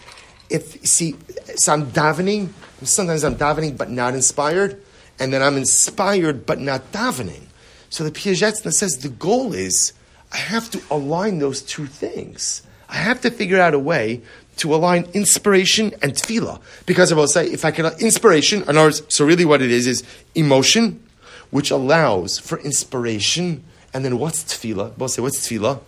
if, 0.49 0.85
see, 0.85 1.15
so 1.55 1.73
I'm 1.73 1.87
davening, 1.91 2.49
sometimes 2.83 3.23
I'm 3.23 3.35
davening 3.35 3.77
but 3.77 3.89
not 3.89 4.15
inspired, 4.15 4.81
and 5.19 5.31
then 5.31 5.41
I'm 5.41 5.57
inspired 5.57 6.45
but 6.45 6.59
not 6.59 6.91
davening. 6.91 7.43
So 7.89 8.03
the 8.03 8.11
Piaget 8.11 8.71
says 8.71 8.97
the 8.97 9.09
goal 9.09 9.53
is 9.53 9.93
I 10.31 10.37
have 10.37 10.69
to 10.71 10.81
align 10.91 11.39
those 11.39 11.61
two 11.61 11.85
things. 11.85 12.61
I 12.87 12.95
have 12.95 13.21
to 13.21 13.31
figure 13.31 13.59
out 13.59 13.73
a 13.73 13.79
way 13.79 14.21
to 14.57 14.73
align 14.73 15.07
inspiration 15.13 15.93
and 16.01 16.13
tefillah. 16.13 16.61
Because 16.85 17.11
I 17.11 17.15
will 17.15 17.27
say, 17.27 17.47
if 17.47 17.65
I 17.65 17.71
can, 17.71 17.85
inspiration, 17.99 18.63
in 18.67 18.77
other 18.77 18.91
so 18.91 19.25
really 19.25 19.45
what 19.45 19.61
it 19.61 19.71
is, 19.71 19.87
is 19.87 20.03
emotion, 20.35 21.01
which 21.51 21.71
allows 21.71 22.39
for 22.39 22.59
inspiration. 22.59 23.63
And 23.93 24.05
then 24.05 24.19
what's 24.19 24.43
tefillah? 24.43 24.97
We'll 24.97 25.09
say, 25.09 25.21
what's 25.21 25.47
tefillah? 25.47 25.81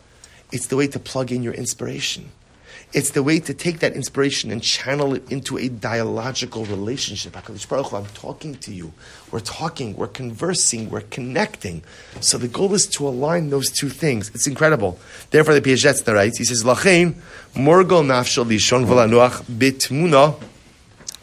It's 0.51 0.67
the 0.67 0.75
way 0.75 0.87
to 0.87 0.99
plug 0.99 1.31
in 1.31 1.43
your 1.43 1.53
inspiration. 1.53 2.31
It's 2.93 3.11
the 3.11 3.23
way 3.23 3.39
to 3.39 3.53
take 3.53 3.79
that 3.79 3.93
inspiration 3.93 4.51
and 4.51 4.61
channel 4.61 5.13
it 5.13 5.31
into 5.31 5.57
a 5.57 5.69
dialogical 5.69 6.65
relationship. 6.65 7.37
I'm 7.37 8.05
talking 8.07 8.55
to 8.55 8.73
you. 8.73 8.91
We're 9.31 9.39
talking, 9.39 9.95
we're 9.95 10.07
conversing, 10.07 10.89
we're 10.89 11.01
connecting. 11.01 11.83
So 12.19 12.37
the 12.37 12.49
goal 12.49 12.73
is 12.73 12.87
to 12.87 13.07
align 13.07 13.49
those 13.49 13.71
two 13.71 13.87
things. 13.87 14.29
It's 14.35 14.45
incredible. 14.45 14.99
Therefore, 15.29 15.53
the 15.53 15.61
Piaget 15.61 16.05
writes, 16.13 16.37
he 16.37 16.43
says, 16.43 16.65
Lachein, 16.65 17.13
morgol 17.53 18.03
nafshal 18.03 18.45
lishon 18.45 18.85
v'lanuach 18.85 19.43
bitmuna, 19.43 20.37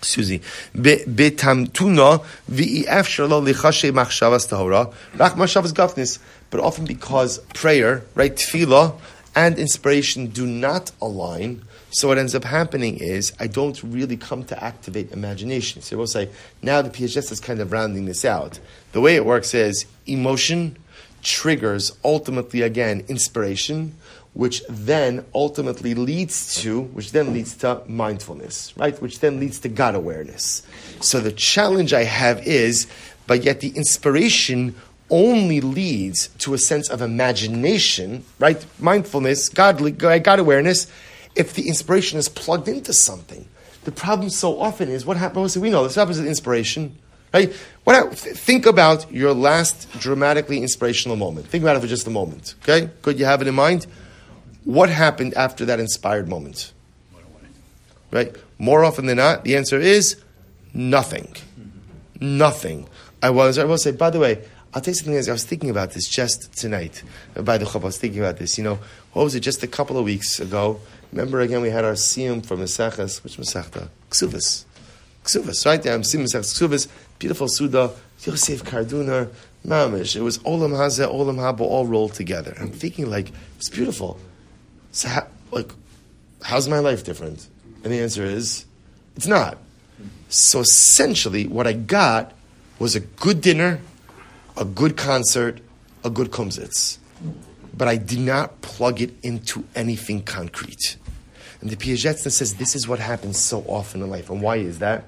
Susie, 0.03 0.41
betamtuna 0.75 2.25
v'i'efshar 2.51 3.29
lo 3.29 3.43
lichashe 3.43 3.91
machshavas 3.93 4.49
tahora, 4.49 4.93
rach 5.17 5.35
machshavas 5.35 5.73
gafnis. 5.73 6.19
But 6.51 6.61
often 6.61 6.87
because 6.87 7.39
prayer, 7.55 8.05
right, 8.15 8.35
tefillah, 8.35 8.99
and 9.35 9.59
inspiration 9.59 10.29
do 10.29 10.47
not 10.47 10.91
align, 11.01 11.63
so 11.91 12.09
what 12.09 12.19
ends 12.19 12.35
up 12.35 12.45
happening 12.45 12.99
is 12.99 13.33
I 13.41 13.47
don't 13.47 13.83
really 13.83 14.17
come 14.17 14.45
to 14.45 14.63
activate 14.63 15.13
imagination. 15.13 15.81
So 15.83 15.97
we'll 15.97 16.07
say, 16.07 16.29
now 16.63 16.83
the 16.83 16.91
Piaget 16.91 17.31
is 17.33 17.41
kind 17.41 17.61
of 17.61 17.73
rounding 17.73 18.05
this 18.05 18.25
out. 18.25 18.59
The 18.93 19.01
way 19.01 19.17
it 19.17 19.25
works 19.25 19.55
is 19.55 19.87
emotion 20.07 20.77
triggers 21.23 21.93
ultimately 22.05 22.63
again 22.63 23.05
inspiration, 23.09 23.95
which 24.39 24.63
then 24.69 25.25
ultimately 25.35 25.95
leads 25.95 26.55
to, 26.55 26.83
which 26.83 27.11
then 27.11 27.33
leads 27.33 27.57
to 27.57 27.83
mindfulness, 27.89 28.73
right? 28.77 29.03
Which 29.03 29.19
then 29.19 29.41
leads 29.41 29.59
to 29.59 29.69
God 29.69 29.97
awareness. 29.97 30.63
So 31.01 31.19
the 31.19 31.33
challenge 31.33 31.93
I 31.93 32.05
have 32.05 32.47
is, 32.47 32.87
but 33.27 33.43
yet 33.43 33.59
the 33.59 33.71
inspiration 33.71 34.77
only 35.11 35.61
leads 35.61 36.29
to 36.39 36.55
a 36.55 36.59
sense 36.59 36.89
of 36.89 37.03
imagination, 37.03 38.25
right? 38.39 38.65
Mindfulness, 38.79 39.49
godly, 39.49 39.91
God 39.91 40.39
awareness, 40.39 40.87
if 41.35 41.55
the 41.55 41.67
inspiration 41.67 42.17
is 42.17 42.29
plugged 42.29 42.69
into 42.69 42.93
something. 42.93 43.45
The 43.83 43.91
problem 43.91 44.31
so 44.31 44.61
often 44.61 44.89
is 44.89 45.05
what 45.05 45.17
happens. 45.17 45.59
We 45.59 45.69
know 45.69 45.83
this 45.83 45.97
happens 45.97 46.19
with 46.19 46.29
inspiration, 46.29 46.97
right? 47.35 47.53
What, 47.83 48.17
think 48.17 48.67
about 48.67 49.11
your 49.11 49.35
last 49.35 49.91
dramatically 49.99 50.63
inspirational 50.63 51.17
moment. 51.17 51.49
Think 51.49 51.65
about 51.65 51.75
it 51.75 51.81
for 51.81 51.89
just 51.89 52.07
a 52.07 52.11
moment. 52.11 52.55
Okay, 52.63 52.89
good. 53.03 53.19
You 53.19 53.25
have 53.25 53.43
it 53.43 53.49
in 53.49 53.57
mind. 53.57 53.89
What 54.65 54.91
happened 54.91 55.35
after 55.35 55.65
that 55.67 55.81
inspired 55.81 56.29
moment? 56.29 56.73
Right. 58.11 58.35
More 58.59 58.85
often 58.85 59.07
than 59.07 59.19
not, 59.19 59.45
the 59.45 59.57
answer 59.57 59.79
is 59.79 60.17
nothing. 60.75 61.35
Nothing. 62.21 62.89
I 63.23 63.31
was. 63.31 63.59
I 63.59 63.65
will 63.65 63.79
say. 63.79 63.93
By 63.93 64.11
the 64.11 64.19
way, 64.19 64.43
I'll 64.75 64.81
tell 64.81 64.93
you 64.93 64.97
something 64.97 65.17
else. 65.17 65.29
I 65.29 65.33
was 65.33 65.45
thinking 65.45 65.71
about 65.71 65.93
this 65.93 66.09
just 66.09 66.53
tonight. 66.57 67.03
By 67.35 67.59
the 67.59 67.67
Chop, 67.67 67.83
I 67.83 67.87
was 67.87 67.99
thinking 67.99 68.21
about 68.21 68.39
this. 68.39 68.59
You 68.59 68.65
know, 68.65 68.79
what 69.13 69.25
was 69.25 69.35
it? 69.35 69.41
Just 69.41 69.63
a 69.63 69.67
couple 69.67 69.99
of 69.99 70.05
weeks 70.05 70.41
ago. 70.41 70.81
Remember 71.13 71.41
again, 71.41 71.63
we 71.63 71.71
had 71.71 71.85
our 71.85 71.93
siyum 71.93 72.45
from 72.45 72.61
Maseches, 72.61 73.23
which 73.25 73.37
Masechta? 73.39 73.89
Ksuvas. 74.11 74.65
Ksuvas, 75.25 75.65
right? 75.65 75.87
I'm 75.87 76.05
seeing 76.05 76.25
Maseches 76.25 76.53
Ksuvas, 76.55 76.89
beautiful 77.19 77.49
Suda, 77.49 77.93
Yosef 78.25 78.63
Karduner, 78.63 79.31
Mamish. 79.67 80.17
It 80.17 80.21
was 80.21 80.39
Olam 80.41 80.73
Hazeh, 80.73 81.11
Olam 81.11 81.37
Haba, 81.37 81.61
all 81.61 81.87
rolled 81.87 82.15
together. 82.15 82.55
I'm 82.61 82.71
thinking, 82.71 83.09
like, 83.09 83.33
it's 83.57 83.71
beautiful. 83.71 84.21
So, 84.93 85.09
how, 85.09 85.27
like, 85.51 85.73
how's 86.43 86.69
my 86.69 86.79
life 86.79 87.05
different? 87.05 87.47
And 87.85 87.93
the 87.93 88.01
answer 88.01 88.25
is, 88.25 88.67
it's 89.17 89.27
not. 89.27 89.59
So 90.29 90.61
essentially, 90.61 91.47
what 91.47 91.67
I 91.67 91.73
got 91.73 92.33
was 92.79 92.95
a 92.95 93.01
good 93.01 93.41
dinner 93.41 93.81
a 94.59 94.65
good 94.65 94.97
concert, 94.97 95.61
a 96.05 96.11
good 96.11 96.31
kumsitz. 96.31 96.99
But 97.75 97.87
I 97.87 97.97
did 97.97 98.19
not 98.19 98.61
plug 98.61 99.01
it 99.01 99.15
into 99.23 99.65
anything 99.75 100.23
concrete. 100.23 100.97
And 101.61 101.71
the 101.71 101.77
Piaget 101.77 102.19
says 102.19 102.55
this 102.57 102.75
is 102.75 102.89
what 102.89 102.99
happens 102.99 103.39
so 103.39 103.61
often 103.69 104.03
in 104.03 104.11
life. 104.11 104.29
And 104.31 104.43
why 104.43 104.57
is 104.57 104.81
that? 104.81 105.05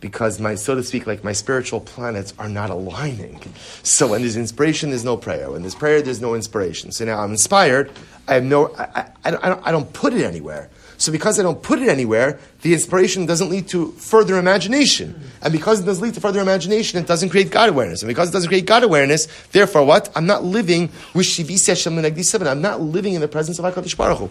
Because 0.00 0.38
my, 0.38 0.54
so 0.54 0.74
to 0.74 0.82
speak, 0.82 1.06
like 1.06 1.24
my 1.24 1.32
spiritual 1.32 1.80
planets 1.80 2.32
are 2.38 2.48
not 2.48 2.70
aligning. 2.70 3.40
So 3.82 4.08
when 4.08 4.20
there's 4.20 4.36
inspiration, 4.36 4.90
there's 4.90 5.04
no 5.04 5.16
prayer. 5.16 5.50
When 5.50 5.62
there's 5.62 5.74
prayer, 5.74 6.00
there's 6.02 6.20
no 6.20 6.34
inspiration. 6.34 6.92
So 6.92 7.04
now 7.04 7.18
I'm 7.18 7.32
inspired. 7.32 7.90
I 8.28 8.34
have 8.34 8.44
no, 8.44 8.74
I, 8.76 9.10
I, 9.24 9.30
don't 9.30 9.44
I, 9.44 9.48
don't, 9.48 9.66
I 9.66 9.72
don't 9.72 9.92
put 9.92 10.12
it 10.12 10.24
anywhere. 10.24 10.70
So 10.98 11.12
because 11.12 11.38
I 11.38 11.44
don't 11.44 11.62
put 11.62 11.80
it 11.80 11.88
anywhere, 11.88 12.40
the 12.62 12.74
inspiration 12.74 13.24
doesn't 13.24 13.48
lead 13.48 13.68
to 13.68 13.92
further 13.92 14.36
imagination. 14.36 15.20
And 15.42 15.52
because 15.52 15.80
it 15.80 15.84
doesn't 15.84 16.02
lead 16.02 16.14
to 16.14 16.20
further 16.20 16.40
imagination, 16.40 16.98
it 16.98 17.06
doesn't 17.06 17.28
create 17.28 17.52
God 17.52 17.68
awareness. 17.68 18.02
And 18.02 18.08
because 18.08 18.30
it 18.30 18.32
doesn't 18.32 18.48
create 18.48 18.66
God 18.66 18.82
awareness, 18.82 19.28
therefore 19.52 19.84
what? 19.84 20.10
I'm 20.16 20.26
not 20.26 20.42
living 20.42 20.90
with 21.14 21.26
Shivisi 21.26 21.68
Hashem 21.68 22.46
I'm 22.46 22.60
not 22.60 22.80
living 22.80 23.14
in 23.14 23.20
the 23.20 23.28
presence 23.28 23.60
of 23.60 23.64
HaKadosh 23.64 23.96
Baruch 23.96 24.18
Hu. 24.18 24.30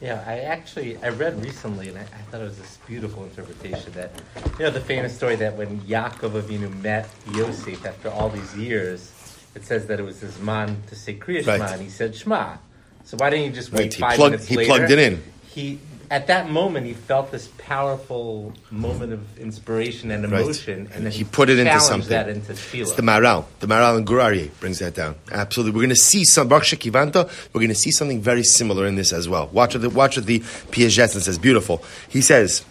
Yeah, 0.00 0.22
I 0.26 0.40
actually 0.40 0.98
I 0.98 1.08
read 1.08 1.42
recently, 1.42 1.88
and 1.88 1.96
I, 1.96 2.02
I, 2.02 2.22
thought 2.30 2.42
it 2.42 2.44
was 2.44 2.58
this 2.58 2.78
beautiful 2.86 3.24
interpretation 3.24 3.92
that 3.92 4.12
you 4.58 4.64
know 4.64 4.70
the 4.70 4.80
famous 4.80 5.16
story 5.16 5.36
that 5.36 5.56
when 5.56 5.80
Yaakov 5.80 6.42
Avinu 6.42 6.74
met 6.82 7.08
Yosef 7.32 7.86
after 7.86 8.10
all 8.10 8.28
these 8.28 8.54
years, 8.56 9.10
it 9.54 9.64
says 9.64 9.86
that 9.86 9.98
it 9.98 10.02
was 10.02 10.20
his 10.20 10.38
man 10.38 10.82
to 10.88 10.94
say 10.94 11.14
Kriya 11.14 11.44
Shema, 11.44 11.64
right. 11.64 11.72
and 11.72 11.82
he 11.82 11.88
said 11.88 12.14
Shema. 12.14 12.56
So 13.04 13.16
why 13.16 13.30
didn't 13.30 13.46
he 13.46 13.52
just 13.52 13.72
wait 13.72 13.84
right. 13.84 13.94
five 13.94 14.16
plugged, 14.16 14.32
minutes 14.32 14.48
he 14.48 14.56
later? 14.56 14.72
He 14.72 14.78
plugged 14.78 14.90
it 14.92 14.98
in 14.98 15.22
he 15.56 15.78
at 16.10 16.26
that 16.28 16.50
moment 16.50 16.86
he 16.86 16.94
felt 16.94 17.30
this 17.30 17.48
powerful 17.58 18.52
moment 18.70 19.12
of 19.12 19.38
inspiration 19.38 20.10
and 20.10 20.24
emotion, 20.24 20.84
right. 20.84 20.94
and 20.94 21.04
then 21.04 21.12
he, 21.12 21.18
he 21.18 21.24
put 21.24 21.48
it 21.48 21.58
into 21.58 21.80
something. 21.80 22.10
That 22.10 22.28
into 22.28 22.52
It's 22.52 22.92
the 22.92 23.02
Maharal, 23.02 23.46
the 23.60 23.66
Maharal 23.66 23.96
and 23.96 24.06
Gur 24.06 24.18
Aryeh 24.18 24.50
brings 24.60 24.78
that 24.78 24.94
down. 24.94 25.16
Absolutely, 25.30 25.72
we're 25.72 25.82
going 25.82 25.90
to 25.90 25.96
see 25.96 26.24
some 26.24 26.48
Baruch 26.48 26.64
Kivanta. 26.64 27.28
We're 27.52 27.60
going 27.60 27.68
to 27.68 27.74
see 27.74 27.90
something 27.90 28.20
very 28.20 28.42
similar 28.42 28.86
in 28.86 28.96
this 28.96 29.12
as 29.12 29.28
well. 29.28 29.48
Watch 29.48 29.74
what 29.74 29.82
the 29.82 29.90
watch 29.90 30.16
what 30.16 30.26
the 30.26 30.40
Piaget 30.40 31.10
says. 31.10 31.38
Beautiful. 31.38 31.82
He 32.08 32.20
says. 32.20 32.64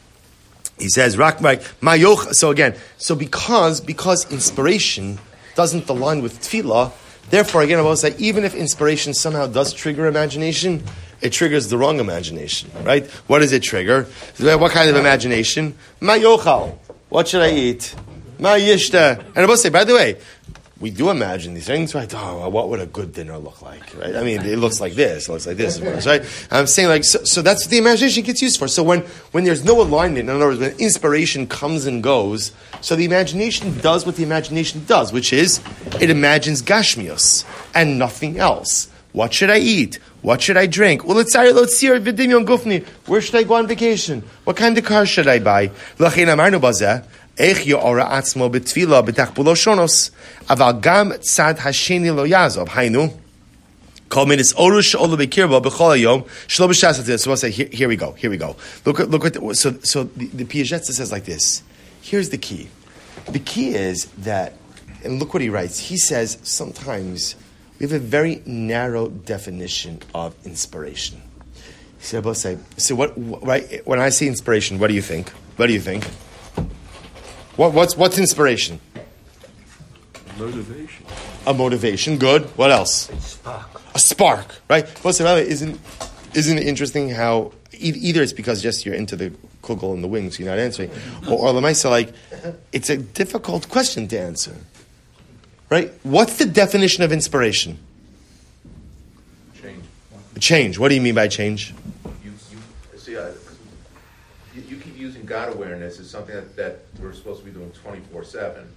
He 0.77 0.89
says, 0.89 1.17
"Rak 1.17 1.39
my 1.39 1.59
So 2.33 2.51
again, 2.51 2.75
so 2.97 3.15
because 3.15 3.79
because 3.79 4.29
inspiration 4.29 5.19
doesn't 5.55 5.87
align 5.87 6.21
with 6.21 6.39
tefillah, 6.41 6.91
therefore 7.29 7.61
again 7.61 7.79
I 7.79 7.81
will 7.81 7.95
say 7.95 8.15
even 8.17 8.43
if 8.43 8.53
inspiration 8.53 9.13
somehow 9.13 9.47
does 9.47 9.73
trigger 9.73 10.07
imagination, 10.07 10.83
it 11.21 11.31
triggers 11.31 11.69
the 11.69 11.77
wrong 11.77 11.99
imagination, 11.99 12.69
right? 12.83 13.05
What 13.27 13.39
does 13.39 13.51
it 13.51 13.63
trigger? 13.63 14.03
What 14.37 14.71
kind 14.71 14.89
of 14.89 14.95
imagination? 14.95 15.75
Ma 16.01 16.13
yochal. 16.13 16.77
What 17.09 17.27
should 17.27 17.41
I 17.41 17.51
eat? 17.51 17.95
Ma 18.39 18.55
yishta. 18.55 19.19
And 19.19 19.37
I 19.37 19.45
will 19.45 19.57
say, 19.57 19.69
by 19.69 19.83
the 19.85 19.93
way, 19.95 20.17
we 20.79 20.89
do 20.89 21.09
imagine 21.09 21.53
these 21.53 21.67
things, 21.67 21.95
right? 21.95 22.13
Oh, 22.13 22.49
what 22.49 22.67
would 22.69 22.81
a 22.81 22.85
good 22.85 23.13
dinner 23.13 23.37
look 23.37 23.61
like, 23.61 23.81
right? 23.97 24.13
I 24.15 24.23
mean, 24.23 24.41
it 24.41 24.57
looks 24.57 24.81
like 24.81 24.93
this, 24.93 25.29
it 25.29 25.31
looks 25.31 25.47
like 25.47 25.55
this, 25.55 25.79
right? 25.79 26.47
I'm 26.51 26.67
saying 26.67 26.89
like, 26.89 27.05
so, 27.05 27.23
so 27.23 27.41
that's 27.41 27.63
what 27.63 27.71
the 27.71 27.77
imagination 27.77 28.23
gets 28.23 28.41
used 28.41 28.59
for. 28.59 28.67
So 28.67 28.83
when, 28.83 29.01
when 29.31 29.45
there's 29.45 29.63
no 29.63 29.81
alignment, 29.81 30.29
in 30.29 30.35
other 30.35 30.47
words, 30.47 30.59
when 30.59 30.77
inspiration 30.77 31.47
comes 31.47 31.85
and 31.85 32.03
goes, 32.03 32.51
so 32.81 32.97
the 32.97 33.05
imagination 33.05 33.77
does 33.79 34.05
what 34.05 34.17
the 34.17 34.23
imagination 34.23 34.83
does, 34.85 35.13
which 35.13 35.31
is 35.31 35.61
it 36.01 36.09
imagines 36.09 36.61
gashmios 36.61 37.45
and 37.73 37.97
nothing 37.97 38.37
else. 38.37 38.89
What 39.13 39.33
should 39.33 39.49
I 39.49 39.59
eat? 39.59 39.97
What 40.23 40.41
should 40.41 40.57
I 40.57 40.65
drink? 40.65 41.05
Well, 41.05 41.15
let's 41.15 41.31
say, 41.31 41.53
let's 41.53 41.81
gufni. 41.81 42.85
Where 43.05 43.21
should 43.21 43.35
I 43.35 43.43
go 43.43 43.53
on 43.53 43.65
vacation? 43.67 44.23
What 44.43 44.57
kind 44.57 44.77
of 44.77 44.83
car 44.83 45.05
should 45.05 45.29
I 45.29 45.39
buy? 45.39 45.71
איך 47.39 47.67
יאורה 47.67 48.17
עצמו 48.17 48.49
בתפילה 48.49 49.01
בתחבולו 49.01 49.55
שונוס, 49.55 50.11
אבל 50.49 50.71
גם 50.79 51.11
צד 51.19 51.53
השני 51.63 52.09
לא 52.09 52.27
יעזוב. 52.27 52.67
היינו, 52.75 53.13
Call 54.09 54.27
me 54.27 54.35
this 54.35 54.53
orush 54.53 54.95
olu 54.95 55.17
bekirba 55.17 55.59
b'chol 55.61 55.99
yom 55.99 56.23
shlo 56.47 56.69
b'shas 56.69 56.99
atzil. 56.99 57.19
So 57.19 57.33
say 57.35 57.49
here, 57.49 57.67
here 57.71 57.87
we 57.87 57.95
go, 57.95 58.11
here 58.11 58.29
we 58.29 58.37
go. 58.37 58.55
Look, 58.85 58.99
look 58.99 59.23
what 59.23 59.33
the, 59.33 59.55
so 59.55 59.73
so 59.83 60.03
the, 60.03 60.27
the 60.27 60.45
Piaseczna 60.45 60.93
says 60.93 61.11
like 61.11 61.25
this. 61.25 61.63
Here's 62.01 62.29
the 62.29 62.37
key. 62.37 62.69
The 63.27 63.39
key 63.39 63.73
is 63.73 64.05
that, 64.19 64.53
and 65.03 65.19
look 65.19 65.33
what 65.33 65.41
he 65.41 65.49
writes. 65.49 65.79
He 65.79 65.97
says 65.97 66.37
sometimes 66.43 67.35
we 67.79 67.85
have 67.85 67.93
a 67.93 67.99
very 67.99 68.43
narrow 68.45 69.09
definition 69.09 70.01
of 70.13 70.35
inspiration. 70.45 71.21
So 71.99 72.21
we'll 72.21 72.35
say 72.35 72.59
so 72.77 72.93
what 72.93 73.13
right 73.43 73.81
when 73.87 73.99
I 73.99 74.09
say 74.09 74.27
inspiration, 74.27 74.77
what 74.77 74.87
do 74.87 74.93
you 74.93 75.01
think? 75.01 75.29
What 75.57 75.65
do 75.67 75.73
you 75.73 75.81
think? 75.81 76.05
What, 77.55 77.73
what's, 77.73 77.95
what's 77.95 78.17
inspiration? 78.17 78.79
Motivation. 80.37 81.05
A 81.47 81.53
motivation, 81.53 82.17
good. 82.17 82.43
What 82.57 82.71
else? 82.71 83.09
A 83.09 83.21
spark, 83.21 83.81
A 83.95 83.99
spark, 83.99 84.55
right? 84.69 85.03
Well, 85.03 85.13
so 85.13 85.23
the 85.23 85.29
way, 85.29 85.47
isn't, 85.47 85.79
isn't 86.33 86.57
it 86.57 86.67
interesting 86.67 87.09
how 87.09 87.53
e- 87.71 87.93
either 87.95 88.21
it's 88.21 88.33
because 88.33 88.61
just 88.61 88.85
you're 88.85 88.95
into 88.95 89.15
the 89.15 89.31
kugel 89.63 89.93
and 89.93 90.03
the 90.03 90.07
wings, 90.07 90.37
you're 90.37 90.49
not 90.49 90.59
answering, 90.59 90.91
or, 91.29 91.39
or 91.39 91.53
Lamaisa, 91.53 91.89
like, 91.89 92.13
it's 92.73 92.89
a 92.89 92.97
difficult 92.97 93.69
question 93.69 94.07
to 94.09 94.19
answer, 94.19 94.55
right? 95.69 95.93
What's 96.03 96.37
the 96.37 96.45
definition 96.45 97.03
of 97.03 97.13
inspiration? 97.13 97.79
Change. 99.61 99.83
Change. 100.39 100.77
What 100.79 100.89
do 100.89 100.95
you 100.95 101.01
mean 101.01 101.15
by 101.15 101.29
change? 101.29 101.73
You, 102.23 102.33
you, 102.51 102.99
see, 102.99 103.15
uh, 103.15 103.31
you, 104.53 104.63
you 104.67 104.77
keep 104.77 104.97
using 104.97 105.14
God 105.25 105.53
awareness 105.53 105.99
is 105.99 106.09
something 106.09 106.35
that, 106.35 106.55
that 106.55 106.79
we're 107.01 107.13
supposed 107.13 107.39
to 107.41 107.45
be 107.45 107.51
doing 107.51 107.71
twenty-four 107.71 108.23
seven. 108.23 108.67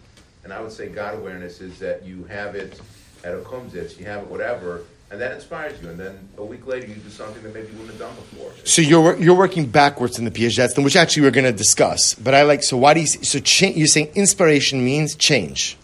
And 0.45 0.53
I 0.53 0.61
would 0.61 0.73
say 0.73 0.89
God 0.89 1.15
awareness 1.15 1.61
is 1.61 1.79
that 1.81 2.05
you 2.05 2.25
have 2.25 2.55
it 2.55 2.81
at 3.25 3.35
a 3.35 3.39
kumzitz, 3.39 3.99
you 3.99 4.07
have 4.07 4.23
it 4.23 4.29
whatever, 4.29 4.83
and 5.11 5.21
that 5.21 5.33
inspires 5.33 5.81
you, 5.83 5.89
and 5.91 5.99
then 5.99 6.29
a 6.39 6.45
week 6.45 6.67
later 6.67 6.87
you 6.87 6.95
do 6.95 7.11
something 7.11 7.43
that 7.43 7.53
maybe 7.55 7.67
you 7.69 7.79
wouldn't 7.79 7.91
have 7.91 7.99
done 7.99 8.15
before. 8.17 8.53
So 8.65 8.81
you're 8.83 9.17
you're 9.19 9.35
working 9.37 9.67
backwards 9.67 10.19
in 10.19 10.25
the 10.25 10.31
Piaget, 10.31 10.83
which 10.83 10.97
actually 10.97 11.23
we're 11.23 11.31
going 11.33 11.45
to 11.45 11.53
discuss. 11.53 12.15
But 12.15 12.35
I 12.35 12.43
like. 12.43 12.63
So 12.63 12.77
why 12.77 12.95
do 12.95 13.01
you? 13.01 13.07
So 13.07 13.39
cha- 13.41 13.67
you're 13.69 13.87
saying 13.87 14.13
inspiration 14.15 14.85
means 14.85 15.15
change. 15.17 15.77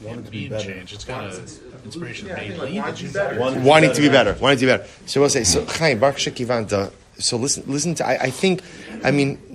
Want 0.00 0.24
to 0.24 0.30
be 0.30 0.48
change. 0.48 0.92
It's 0.94 1.04
kind 1.04 1.26
of 1.26 1.38
inspiration 1.84 2.28
Yeah, 2.28 2.34
I 2.34 2.36
may 2.40 2.48
think 2.48 2.58
like 2.60 2.70
lead 2.70 2.78
want 2.80 2.96
to 2.96 3.02
to 3.02 3.08
be 3.08 3.12
change. 3.12 3.14
better. 3.14 3.60
wanting 3.60 3.92
to 3.92 4.00
be 4.00 4.08
better, 4.08 4.36
wanting 4.40 4.58
to 4.58 4.66
be 4.66 4.72
better. 4.72 4.86
So 5.06 5.20
we'll 5.20 5.30
say, 5.30 5.44
so 5.44 5.64
Chaim 5.66 5.98
Baruch 5.98 6.16
Shekivanta. 6.16 6.90
So 7.18 7.36
listen, 7.36 7.64
listen 7.66 7.94
to. 7.96 8.06
I, 8.06 8.14
I 8.24 8.30
think, 8.30 8.62
I 9.04 9.10
mean, 9.10 9.49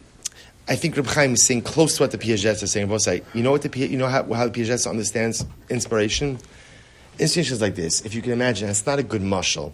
I 0.67 0.75
think 0.75 0.97
Reb 0.97 1.05
Chaim 1.07 1.33
is 1.33 1.43
saying 1.43 1.61
close 1.61 1.97
to 1.97 2.03
what 2.03 2.11
the 2.11 2.17
Piaget 2.17 2.61
is 2.63 2.71
saying. 2.71 2.99
Say, 2.99 3.21
you 3.33 3.43
know 3.43 3.51
what 3.51 3.61
the 3.61 3.79
you 3.79 3.97
know 3.97 4.07
how, 4.07 4.23
how 4.33 4.47
the 4.47 4.51
Piaget 4.51 4.89
understands 4.89 5.45
inspiration. 5.69 6.39
Inspiration 7.19 7.53
is 7.53 7.61
like 7.61 7.75
this. 7.75 8.01
If 8.01 8.15
you 8.15 8.21
can 8.21 8.31
imagine, 8.31 8.69
it's 8.69 8.85
not 8.85 8.97
a 8.97 9.03
good 9.03 9.21
muscle, 9.21 9.73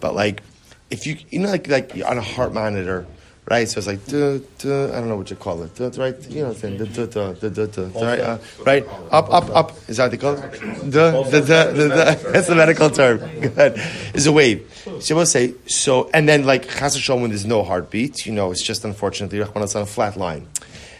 but 0.00 0.14
like 0.14 0.42
if 0.90 1.06
you 1.06 1.16
you 1.30 1.38
know 1.38 1.50
like 1.50 1.68
like 1.68 1.92
on 2.04 2.18
a 2.18 2.22
heart 2.22 2.52
monitor. 2.52 3.06
Right, 3.50 3.68
so 3.68 3.78
it's 3.78 3.88
like 3.88 4.06
duh, 4.06 4.38
duh, 4.58 4.92
I 4.92 5.00
don't 5.00 5.08
know 5.08 5.16
what 5.16 5.28
you 5.28 5.36
call 5.36 5.62
it. 5.64 5.74
Duh, 5.74 5.90
right, 5.96 6.16
you 6.30 6.42
know, 6.42 6.52
saying, 6.52 6.78
duh, 6.78 6.84
duh, 6.84 7.32
duh, 7.32 7.48
duh, 7.48 7.66
duh, 7.66 8.00
right, 8.00 8.20
uh, 8.20 8.38
right, 8.64 8.86
up, 9.10 9.32
up, 9.32 9.50
up. 9.50 9.72
Is 9.88 9.96
that 9.96 10.12
the 10.12 10.16
call? 10.16 10.36
That's 10.84 12.46
the 12.46 12.54
medical 12.54 12.88
term. 12.88 13.18
Good. 13.40 13.82
Is 14.14 14.28
a 14.28 14.32
wave. 14.32 14.68
So 15.00 15.16
we'll 15.16 15.26
say 15.26 15.54
so, 15.66 16.08
and 16.14 16.28
then 16.28 16.44
like 16.44 16.68
chas 16.68 16.96
v'shalom, 16.96 17.22
when 17.22 17.30
there's 17.30 17.44
no 17.44 17.64
heartbeat, 17.64 18.26
you 18.26 18.32
know, 18.32 18.52
it's 18.52 18.62
just 18.62 18.84
unfortunately 18.84 19.40
it's 19.40 19.76
on 19.76 19.82
a 19.82 19.86
flat 19.86 20.16
line. 20.16 20.46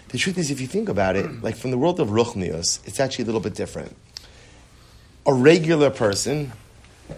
The 0.09 0.19
truth 0.19 0.37
is, 0.37 0.51
if 0.51 0.61
you 0.61 0.67
think 0.67 0.89
about 0.89 1.15
it, 1.17 1.43
like 1.43 1.57
from 1.57 1.71
the 1.71 1.79
world 1.79 2.01
of 2.01 2.09
ruchnius, 2.09 2.87
it's 2.87 2.99
actually 2.99 3.23
a 3.23 3.27
little 3.27 3.41
bit 3.41 3.55
different. 3.55 3.97
A 5.27 5.33
regular 5.33 5.91
person 5.91 6.53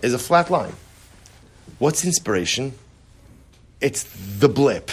is 0.02 0.12
a 0.12 0.18
flat 0.18 0.50
line. 0.50 0.74
What's 1.78 2.04
inspiration? 2.04 2.74
It's 3.80 4.04
the 4.38 4.48
blip. 4.48 4.90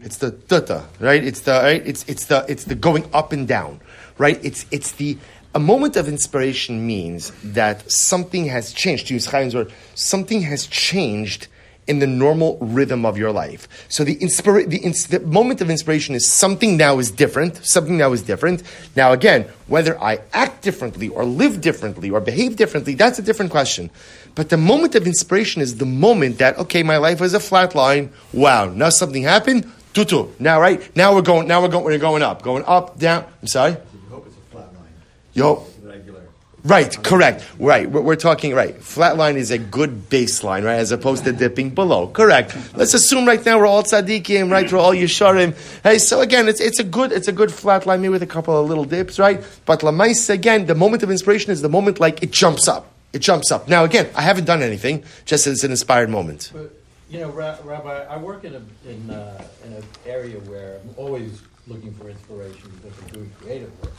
It's 0.00 0.18
the 0.18 0.30
da 0.30 0.82
right? 1.00 1.22
It's 1.24 1.40
the 1.40 1.52
right? 1.52 1.86
It's 1.86 2.04
it's 2.08 2.26
the 2.26 2.44
it's 2.48 2.64
the 2.64 2.74
going 2.74 3.08
up 3.12 3.32
and 3.32 3.48
down, 3.48 3.80
right? 4.16 4.38
It's 4.44 4.66
it's 4.70 4.92
the 4.92 5.18
a 5.54 5.58
moment 5.58 5.96
of 5.96 6.08
inspiration 6.08 6.86
means 6.86 7.32
that 7.42 7.90
something 7.90 8.46
has 8.46 8.72
changed. 8.72 9.08
To 9.08 9.14
use 9.14 9.26
Chaim's 9.26 9.54
word, 9.54 9.72
something 9.94 10.42
has 10.42 10.66
changed 10.66 11.48
in 11.88 12.00
the 12.00 12.06
normal 12.06 12.58
rhythm 12.60 13.06
of 13.06 13.16
your 13.16 13.32
life. 13.32 13.66
So 13.88 14.04
the, 14.04 14.14
inspira- 14.16 14.68
the, 14.68 14.76
ins- 14.76 15.06
the 15.06 15.20
moment 15.20 15.62
of 15.62 15.70
inspiration 15.70 16.14
is 16.14 16.30
something 16.30 16.76
now 16.76 16.98
is 16.98 17.10
different, 17.10 17.64
something 17.66 17.96
now 17.96 18.12
is 18.12 18.20
different. 18.22 18.62
Now 18.94 19.12
again, 19.12 19.48
whether 19.68 19.98
I 20.00 20.20
act 20.34 20.62
differently 20.62 21.08
or 21.08 21.24
live 21.24 21.62
differently 21.62 22.10
or 22.10 22.20
behave 22.20 22.56
differently, 22.56 22.94
that's 22.94 23.18
a 23.18 23.22
different 23.22 23.50
question. 23.50 23.90
But 24.34 24.50
the 24.50 24.58
moment 24.58 24.96
of 24.96 25.06
inspiration 25.06 25.62
is 25.62 25.78
the 25.78 25.86
moment 25.86 26.38
that, 26.38 26.58
okay, 26.58 26.82
my 26.82 26.98
life 26.98 27.20
was 27.20 27.32
a 27.32 27.40
flat 27.40 27.74
line. 27.74 28.12
Wow, 28.34 28.66
now 28.66 28.90
something 28.90 29.22
happened. 29.22 29.72
Tutu. 30.04 30.28
Now, 30.38 30.60
right? 30.60 30.94
Now 30.96 31.12
we're 31.12 31.22
going, 31.22 31.48
now 31.48 31.60
we're 31.60 31.68
going, 31.68 31.84
we're 31.84 31.98
going 31.98 32.22
up. 32.22 32.42
Going 32.42 32.64
up, 32.66 33.00
down. 33.00 33.24
I'm 33.42 33.48
sorry? 33.48 33.72
You 33.72 33.78
hope 34.10 34.26
it's 34.28 34.36
a 34.36 34.40
flat 34.52 34.72
line. 34.74 34.92
Yo, 35.32 35.66
Regular. 35.82 36.22
Right, 36.62 37.02
correct. 37.02 37.44
Right, 37.58 37.90
we're, 37.90 38.02
we're 38.02 38.14
talking 38.14 38.54
right. 38.54 38.80
Flat 38.80 39.16
line 39.16 39.36
is 39.36 39.50
a 39.50 39.58
good 39.58 40.08
baseline, 40.08 40.64
right, 40.64 40.78
as 40.78 40.92
opposed 40.92 41.24
to 41.24 41.32
dipping 41.32 41.70
below. 41.70 42.06
Correct. 42.06 42.56
Let's 42.76 42.94
assume 42.94 43.26
right 43.26 43.44
now 43.44 43.58
we're 43.58 43.66
all 43.66 43.82
tzaddikim, 43.82 44.52
right? 44.52 44.70
We're 44.70 44.78
all 44.78 44.92
yesharim. 44.92 45.56
Hey, 45.82 45.98
so 45.98 46.20
again, 46.20 46.46
it's, 46.46 46.60
it's 46.60 46.78
a 46.78 46.84
good 46.84 47.10
it's 47.10 47.26
a 47.26 47.32
good 47.32 47.52
flat 47.52 47.84
line, 47.84 48.00
maybe 48.00 48.10
with 48.10 48.22
a 48.22 48.26
couple 48.26 48.56
of 48.56 48.68
little 48.68 48.84
dips, 48.84 49.18
right? 49.18 49.44
But 49.66 49.80
lamais 49.80 50.30
again, 50.30 50.66
the 50.66 50.76
moment 50.76 51.02
of 51.02 51.10
inspiration 51.10 51.50
is 51.50 51.60
the 51.60 51.68
moment 51.68 51.98
like 51.98 52.22
it 52.22 52.30
jumps 52.30 52.68
up. 52.68 52.92
It 53.12 53.18
jumps 53.18 53.50
up. 53.50 53.66
Now 53.66 53.82
again, 53.82 54.08
I 54.14 54.22
haven't 54.22 54.44
done 54.44 54.62
anything, 54.62 55.02
just 55.24 55.48
as 55.48 55.54
it's 55.54 55.64
an 55.64 55.72
inspired 55.72 56.08
moment. 56.08 56.52
But, 56.54 56.77
you 57.08 57.20
know, 57.20 57.30
Rabbi, 57.30 58.04
I 58.04 58.16
work 58.18 58.44
in 58.44 58.54
a, 58.54 58.62
in, 58.88 59.10
uh, 59.10 59.42
in 59.64 59.72
an 59.72 59.84
area 60.04 60.38
where 60.40 60.78
I'm 60.82 60.94
always 60.96 61.40
looking 61.66 61.92
for 61.94 62.10
inspiration 62.10 62.70
because 62.82 62.98
I'm 63.02 63.08
doing 63.08 63.32
creative 63.40 63.82
work. 63.82 63.92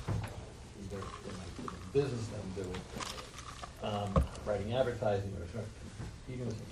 Either 0.84 1.02
in 1.02 1.38
my 1.38 1.74
business 1.92 2.28
that 2.28 2.40
I'm 2.40 2.64
doing, 2.64 2.82
um, 3.84 4.24
writing 4.46 4.74
advertising 4.74 5.34
or 5.40 5.62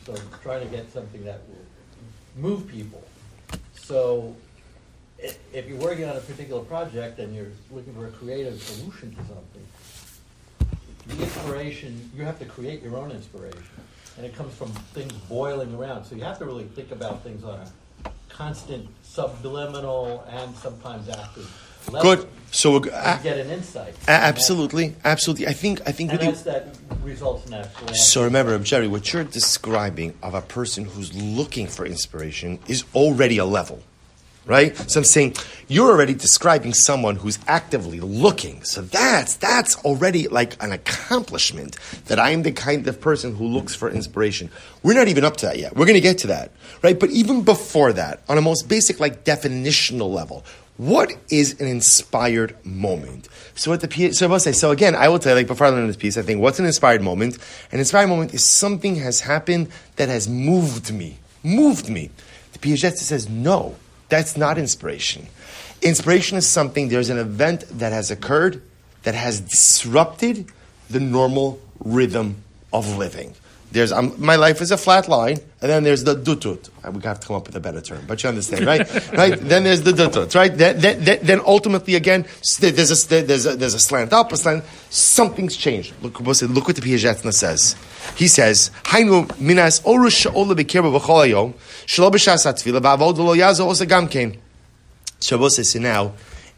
so, 0.06 0.15
trying 0.43 0.63
to 0.63 0.76
get 0.76 0.91
something 0.93 1.23
that 1.26 1.41
will 1.47 2.41
move 2.41 2.67
people. 2.67 3.04
So, 3.73 4.36
if 5.17 5.67
you're 5.67 5.80
working 5.80 6.06
on 6.06 6.15
a 6.15 6.19
particular 6.19 6.62
project 6.63 7.17
and 7.17 7.36
you're 7.36 7.52
looking 7.71 7.95
for 7.95 8.06
a 8.06 8.12
creative 8.12 8.62
solution 8.62 9.15
to 9.15 9.21
something, 9.26 9.65
the 11.08 11.23
inspiration, 11.23 12.12
you 12.15 12.23
have 12.23 12.38
to 12.38 12.45
create 12.45 12.84
your 12.84 12.97
own 12.97 13.10
inspiration. 13.10 13.63
And 14.17 14.25
it 14.25 14.36
comes 14.36 14.53
from 14.56 14.69
things 14.93 15.13
boiling 15.30 15.73
around. 15.75 16.06
So 16.06 16.15
you 16.15 16.23
have 16.23 16.39
to 16.39 16.45
really 16.45 16.63
think 16.65 16.91
about 16.91 17.23
things 17.23 17.43
on 17.43 17.60
a 17.60 18.10
constant 18.30 18.88
subliminal 19.03 20.25
and 20.30 20.56
sometimes 20.56 21.08
active 21.10 21.49
level. 21.91 22.15
Good. 22.15 22.30
So 22.51 22.71
we're, 22.73 22.80
To 22.80 23.19
get 23.23 23.38
an 23.38 23.49
insight. 23.49 23.93
absolutely, 24.08 24.95
absolutely. 25.03 25.47
I 25.47 25.53
think 25.53 25.82
I 25.86 25.91
think 25.91 26.12
And 26.13 26.21
the, 26.36 26.43
that 26.45 26.75
results 27.03 27.49
in. 27.49 27.93
So 27.93 28.23
remember, 28.23 28.58
Jerry, 28.60 28.88
what 28.88 29.12
you're 29.12 29.23
describing 29.23 30.13
of 30.23 30.34
a 30.34 30.41
person 30.41 30.86
who's 30.86 31.13
looking 31.13 31.67
for 31.67 31.86
inspiration 31.86 32.60
is 32.67 32.86
already 32.95 33.38
a 33.38 33.45
level, 33.45 33.82
right? 34.47 34.75
So 34.89 35.01
I'm 35.01 35.03
saying 35.03 35.36
you're 35.67 35.91
already 35.91 36.13
describing 36.13 36.73
someone 36.73 37.17
who's 37.17 37.38
actively 37.47 37.99
looking. 37.99 38.63
So 38.63 38.81
that's 38.81 39.36
that's 39.36 39.75
already 39.83 40.27
like 40.27 40.62
an 40.63 40.71
accomplishment 40.71 41.77
that 42.05 42.19
I 42.19 42.31
am 42.31 42.43
the 42.43 42.51
kind 42.51 42.88
of 42.88 42.99
person 42.99 43.36
who 43.36 43.45
looks 43.45 43.75
for 43.75 43.89
inspiration. 43.89 44.49
We're 44.81 44.93
not 44.93 45.07
even 45.10 45.25
up 45.25 45.38
to 45.38 45.47
that 45.47 45.60
yet. 45.60 45.75
We're 45.75 45.86
going 45.86 45.95
to 45.95 46.01
get 46.01 46.19
to 46.19 46.27
that, 46.27 46.51
right? 46.81 46.99
But 46.99 47.12
even 47.12 47.43
before 47.43 47.93
that, 47.93 48.21
on 48.29 48.38
a 48.38 48.41
most 48.41 48.67
basic, 48.67 48.99
like 48.99 49.23
definitional 49.23 50.12
level, 50.12 50.45
what 50.77 51.12
is 51.29 51.60
an 51.60 51.67
inspired 51.67 52.55
moment? 52.65 53.27
So 53.55 53.71
what 53.71 53.81
the 53.81 54.12
so 54.13 54.31
I 54.31 54.38
say. 54.38 54.51
So 54.51 54.71
again, 54.71 54.95
I 54.95 55.10
will 55.10 55.19
tell 55.19 55.31
you, 55.31 55.38
like 55.38 55.47
before 55.47 55.67
I 55.67 55.71
learn 55.71 55.88
this 55.88 55.97
piece, 55.97 56.17
I 56.17 56.21
think 56.21 56.39
what's 56.39 56.60
an 56.60 56.65
inspired 56.65 57.01
moment? 57.01 57.39
An 57.71 57.79
inspired 57.79 58.07
moment 58.07 58.33
is 58.33 58.45
something 58.45 58.95
has 58.97 59.21
happened 59.21 59.69
that 59.95 60.10
has 60.10 60.29
moved 60.29 60.93
me, 60.93 61.17
moved 61.43 61.89
me. 61.89 62.12
The 62.53 62.60
Piaget 62.60 62.97
says 62.97 63.27
no, 63.27 63.75
that's 64.10 64.38
not 64.38 64.58
inspiration. 64.58 65.28
Inspiration 65.82 66.38
is 66.38 66.48
something. 66.48 66.89
There's 66.89 67.10
an 67.10 67.17
event 67.17 67.65
that 67.80 67.91
has 67.93 68.10
occurred 68.12 68.62
that 69.04 69.15
has 69.15 69.39
disrupted 69.41 70.52
the 70.89 71.00
normal 71.00 71.60
rhythm 71.80 72.43
of 72.74 72.98
living. 72.98 73.36
There's 73.70 73.91
um, 73.91 74.13
my 74.17 74.38
life 74.38 74.62
is 74.62 74.72
a 74.72 74.78
flat 74.78 75.10
line, 75.10 75.39
and 75.62 75.70
then 75.70 75.84
there's 75.84 76.06
the 76.06 76.15
dutut. 76.15 76.70
Uh, 76.86 76.91
We 76.91 77.02
have 77.04 77.20
to 77.20 77.28
come 77.28 77.36
up 77.36 77.48
with 77.48 77.56
a 77.58 77.60
better 77.60 77.82
term, 77.82 78.06
but 78.08 78.24
you 78.24 78.30
understand, 78.30 78.65
right? 78.65 78.80
right? 79.13 79.38
Then 79.38 79.65
there's 79.65 79.82
the 79.82 79.91
dutut, 79.91 80.34
right? 80.36 80.56
Then, 80.58 80.80
then, 80.80 81.20
then- 81.22 81.41
ultimately, 81.46 81.96
again, 81.96 82.26
there's 82.62 83.12
a, 83.12 83.24
there's 83.24 83.46
a 83.46 83.58
there's 83.58 83.74
a 83.74 83.80
slant 83.80 84.13
up, 84.13 84.32
a 84.32 84.38
slant. 84.38 84.63
Something's 84.89 85.58
changed. 85.58 85.93
Look, 86.02 86.22
look 86.22 86.67
what 86.67 86.76
the 86.78 86.82
Piaseczna 86.82 87.34
says. 87.34 87.76
He 88.15 88.30
says, 88.30 88.72
"Hainu 88.86 89.38
minas 89.38 89.82
orush 89.82 90.15
she'ola 90.22 90.56
b'kirba 90.56 90.98
b'chol 90.98 91.28
hayom 91.28 91.54
shelo 91.88 92.12
b'shas 92.12 92.45
hatfila 92.45 92.80
v'avod 92.80 93.17
lo 93.17 93.36
yazo 93.36 93.65
osa 93.65 93.88
gam 93.88 94.08
kein." 94.08 94.38
Shabbos 95.19 95.56
says, 95.56 95.76
now, 95.76 96.13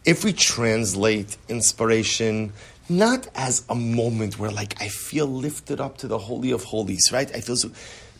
if 0.05 0.23
we 0.23 0.33
translate 0.33 1.37
inspiration 1.47 2.51
not 2.89 3.27
as 3.35 3.63
a 3.69 3.75
moment 3.75 4.39
where, 4.39 4.51
like, 4.51 4.81
I 4.81 4.87
feel 4.87 5.27
lifted 5.27 5.79
up 5.79 5.97
to 5.99 6.07
the 6.07 6.17
Holy 6.17 6.51
of 6.51 6.63
Holies, 6.63 7.11
right? 7.13 7.29
I 7.35 7.39
feel 7.39 7.55
so, 7.55 7.69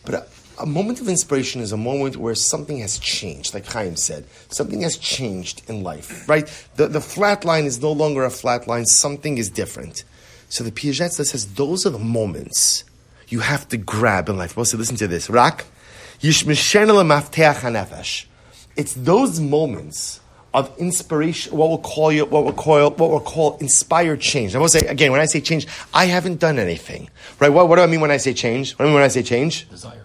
but 0.04 0.30
a, 0.58 0.66
moment 0.66 1.00
of 1.00 1.08
inspiration 1.08 1.60
is 1.60 1.72
a 1.72 1.76
moment 1.76 2.16
where 2.16 2.34
something 2.34 2.78
has 2.78 2.98
changed, 2.98 3.52
like 3.52 3.66
Chaim 3.66 3.96
said. 3.96 4.24
Something 4.48 4.82
has 4.82 4.96
changed 4.96 5.62
in 5.68 5.82
life, 5.82 6.28
right? 6.28 6.46
The, 6.76 6.86
the 6.86 7.00
flat 7.00 7.44
line 7.44 7.64
is 7.64 7.82
no 7.82 7.90
longer 7.90 8.24
a 8.24 8.30
flat 8.30 8.68
line, 8.68 8.86
something 8.86 9.38
is 9.38 9.50
different. 9.50 10.04
So 10.48 10.62
the 10.62 10.70
Piaget 10.70 11.10
says, 11.10 11.54
those 11.54 11.84
are 11.84 11.90
the 11.90 11.98
moments 11.98 12.84
you 13.28 13.40
have 13.40 13.68
to 13.70 13.76
grab 13.76 14.28
in 14.28 14.36
life. 14.38 14.56
Well, 14.56 14.64
so 14.64 14.78
listen 14.78 14.96
to 14.96 15.08
this. 15.08 15.28
Hanefesh. 15.28 15.64
It's 18.76 18.94
those 18.94 19.40
moments 19.40 20.20
of 20.52 20.76
inspiration, 20.78 21.56
what 21.56 21.68
we'll 21.68 21.78
call 21.78 22.12
you, 22.12 22.24
what 22.24 22.44
we'll 22.44 22.52
call, 22.52 22.90
what 22.90 23.10
we'll 23.10 23.20
call 23.20 23.56
inspired 23.58 24.20
change. 24.20 24.54
I 24.54 24.58
will 24.58 24.68
say 24.68 24.80
again, 24.80 25.12
when 25.12 25.20
I 25.20 25.26
say 25.26 25.40
change, 25.40 25.66
I 25.94 26.06
haven't 26.06 26.40
done 26.40 26.58
anything, 26.58 27.08
right? 27.38 27.48
What, 27.48 27.68
what 27.68 27.76
do 27.76 27.82
I 27.82 27.86
mean 27.86 28.00
when 28.00 28.10
I 28.10 28.16
say 28.16 28.34
change? 28.34 28.72
What 28.72 28.78
do 28.78 28.84
I 28.84 28.86
mean 28.86 28.94
when 28.94 29.04
I 29.04 29.08
say 29.08 29.22
change? 29.22 29.68
Desire. 29.70 30.02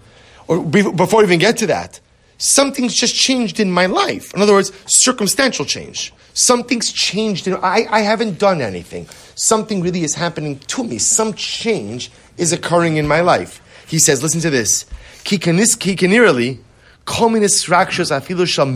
Or 0.48 0.64
be, 0.64 0.84
before 0.84 1.20
we 1.20 1.26
even 1.26 1.40
get 1.40 1.58
to 1.58 1.68
that, 1.68 2.00
something's 2.38 2.94
just 2.94 3.16
changed 3.16 3.60
in 3.60 3.72
my 3.72 3.88
life. 3.88 4.34
In 4.36 4.42
other 4.42 4.54
words, 4.54 4.72
circumstantial 4.86 5.66
change. 5.66 6.14
Something's 6.34 6.92
changed. 6.92 7.48
In, 7.48 7.56
I, 7.56 7.88
I 7.90 8.02
haven't 8.02 8.38
done 8.38 8.62
anything. 8.62 9.08
Something 9.36 9.82
really 9.82 10.04
is 10.04 10.14
happening 10.14 10.60
to 10.60 10.84
me. 10.84 11.00
Some 11.00 11.34
change 11.34 12.12
is 12.38 12.54
occurring 12.54 12.98
in 12.98 13.08
my 13.08 13.22
life. 13.22 13.62
He 13.88 14.00
says, 14.00 14.24
listen 14.24 14.42
to 14.42 14.50
this. 14.50 14.86
Ki 15.24 15.38
kanirali, 15.38 16.60
kol 17.06 17.30
minis 17.30 17.70
rakshas 17.70 18.12
afilu 18.12 18.48
shal 18.48 18.68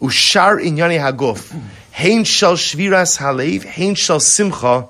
ushar 0.00 0.62
inyani 0.62 1.00
haguf. 1.00 1.52
Hein 1.92 2.24
shal 2.24 2.54
shviras 2.54 3.18
halev, 3.18 3.64
hein 3.64 3.94
shal 3.94 4.20
simcha, 4.20 4.86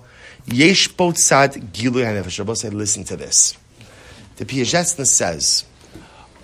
yesh 0.47 0.89
bo 0.89 1.13
tzad 1.13 1.73
gilu 1.73 2.05
hanefesh. 2.05 2.39
Rabbi 2.39 2.55
said, 2.55 2.75
listen 2.75 3.05
to 3.05 3.17
this. 3.17 3.57
The 4.37 4.45
Piaseczna 4.45 5.07
says, 5.07 5.65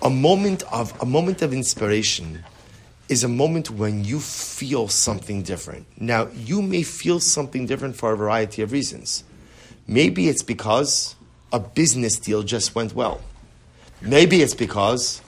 a 0.01 0.09
moment 0.09 0.63
of 0.71 0.99
a 1.01 1.05
moment 1.05 1.41
of 1.41 1.53
inspiration 1.53 2.43
is 3.09 3.23
a 3.23 3.27
moment 3.27 3.69
when 3.69 4.03
you 4.03 4.19
feel 4.19 4.87
something 4.87 5.43
different. 5.43 5.85
Now, 5.99 6.29
you 6.33 6.61
may 6.61 6.83
feel 6.83 7.19
something 7.19 7.65
different 7.65 7.95
for 7.95 8.13
a 8.13 8.17
variety 8.17 8.61
of 8.61 8.71
reasons. 8.71 9.23
Maybe 9.85 10.29
it's 10.29 10.41
because 10.41 11.15
a 11.53 11.59
business 11.59 12.17
deal 12.19 12.43
just 12.43 12.75
went 12.75 12.93
well. 12.93 13.21
Maybe 14.01 14.41
it's 14.41 14.55
because 14.55 15.21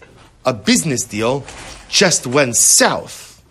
a 0.44 0.54
business 0.54 1.04
deal 1.06 1.46
just 1.88 2.28
went 2.28 2.58
south. 2.58 3.42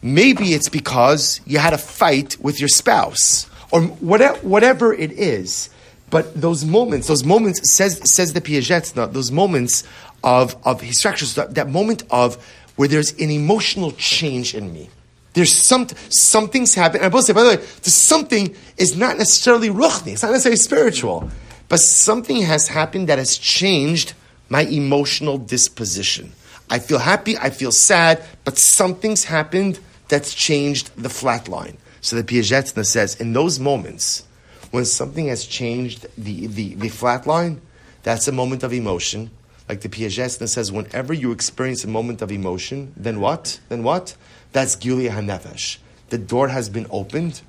Maybe 0.00 0.54
it's 0.54 0.68
because 0.68 1.40
you 1.44 1.58
had 1.58 1.74
a 1.74 1.78
fight 1.78 2.38
with 2.40 2.58
your 2.58 2.68
spouse 2.68 3.50
or 3.70 3.82
whatever, 3.82 4.92
it 4.92 5.12
is. 5.12 5.68
But 6.10 6.40
those 6.40 6.64
moments, 6.64 7.08
those 7.08 7.24
moments, 7.24 7.72
says, 7.72 7.98
says 8.10 8.34
the 8.34 8.40
Piaseczna, 8.40 9.12
those 9.12 9.30
moments 9.30 9.84
of, 10.22 10.56
of 10.64 10.80
his 10.80 10.98
structures, 10.98 11.34
that, 11.34 11.54
that 11.54 11.70
moment 11.70 12.04
of 12.10 12.36
where 12.76 12.88
there's 12.88 13.12
an 13.12 13.30
emotional 13.30 13.92
change 13.92 14.54
in 14.54 14.72
me. 14.72 14.90
There's 15.32 15.52
some, 15.52 15.88
something's 16.10 16.74
happened. 16.74 17.02
And 17.02 17.12
I 17.12 17.14
will 17.14 17.22
say, 17.22 17.32
by 17.32 17.42
the 17.42 17.48
way, 17.50 17.56
the 17.56 17.90
something 17.90 18.54
is 18.76 18.96
not 18.96 19.16
necessarily 19.16 19.68
ruchni, 19.68 20.12
it's 20.12 20.22
not 20.22 20.32
necessarily 20.32 20.58
spiritual, 20.58 21.30
but 21.72 21.80
something 21.80 22.42
has 22.42 22.68
happened 22.68 23.08
that 23.08 23.16
has 23.16 23.38
changed 23.38 24.12
my 24.50 24.60
emotional 24.60 25.38
disposition. 25.38 26.30
I 26.68 26.78
feel 26.78 26.98
happy, 26.98 27.38
I 27.38 27.48
feel 27.48 27.72
sad, 27.72 28.22
but 28.44 28.58
something's 28.58 29.24
happened 29.24 29.80
that's 30.08 30.34
changed 30.34 30.94
the 31.02 31.08
flat 31.08 31.48
line. 31.48 31.78
So 32.02 32.16
the 32.16 32.24
Piaseczna 32.24 32.84
says, 32.84 33.18
in 33.18 33.32
those 33.32 33.58
moments, 33.58 34.24
when 34.70 34.84
something 34.84 35.28
has 35.28 35.46
changed 35.46 36.06
the, 36.18 36.46
the, 36.46 36.74
the 36.74 36.90
flat 36.90 37.26
line, 37.26 37.62
that's 38.02 38.28
a 38.28 38.32
moment 38.32 38.64
of 38.64 38.74
emotion. 38.74 39.30
Like 39.66 39.80
the 39.80 39.88
Piaseczna 39.88 40.50
says, 40.50 40.70
whenever 40.70 41.14
you 41.14 41.32
experience 41.32 41.84
a 41.84 41.88
moment 41.88 42.20
of 42.20 42.30
emotion, 42.30 42.92
then 42.98 43.18
what? 43.18 43.60
Then 43.70 43.82
what? 43.82 44.14
That's 44.52 44.76
Gilia 44.76 45.12
HaNefesh. 45.12 45.78
The 46.10 46.18
door 46.18 46.48
has 46.48 46.68
been 46.68 46.86
opened, 46.90 47.40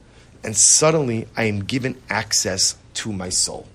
and 0.46 0.56
suddenly 0.56 1.28
I 1.36 1.44
am 1.44 1.66
given 1.66 2.02
access 2.10 2.78
to 2.94 3.12
my 3.12 3.28
soul. 3.28 3.68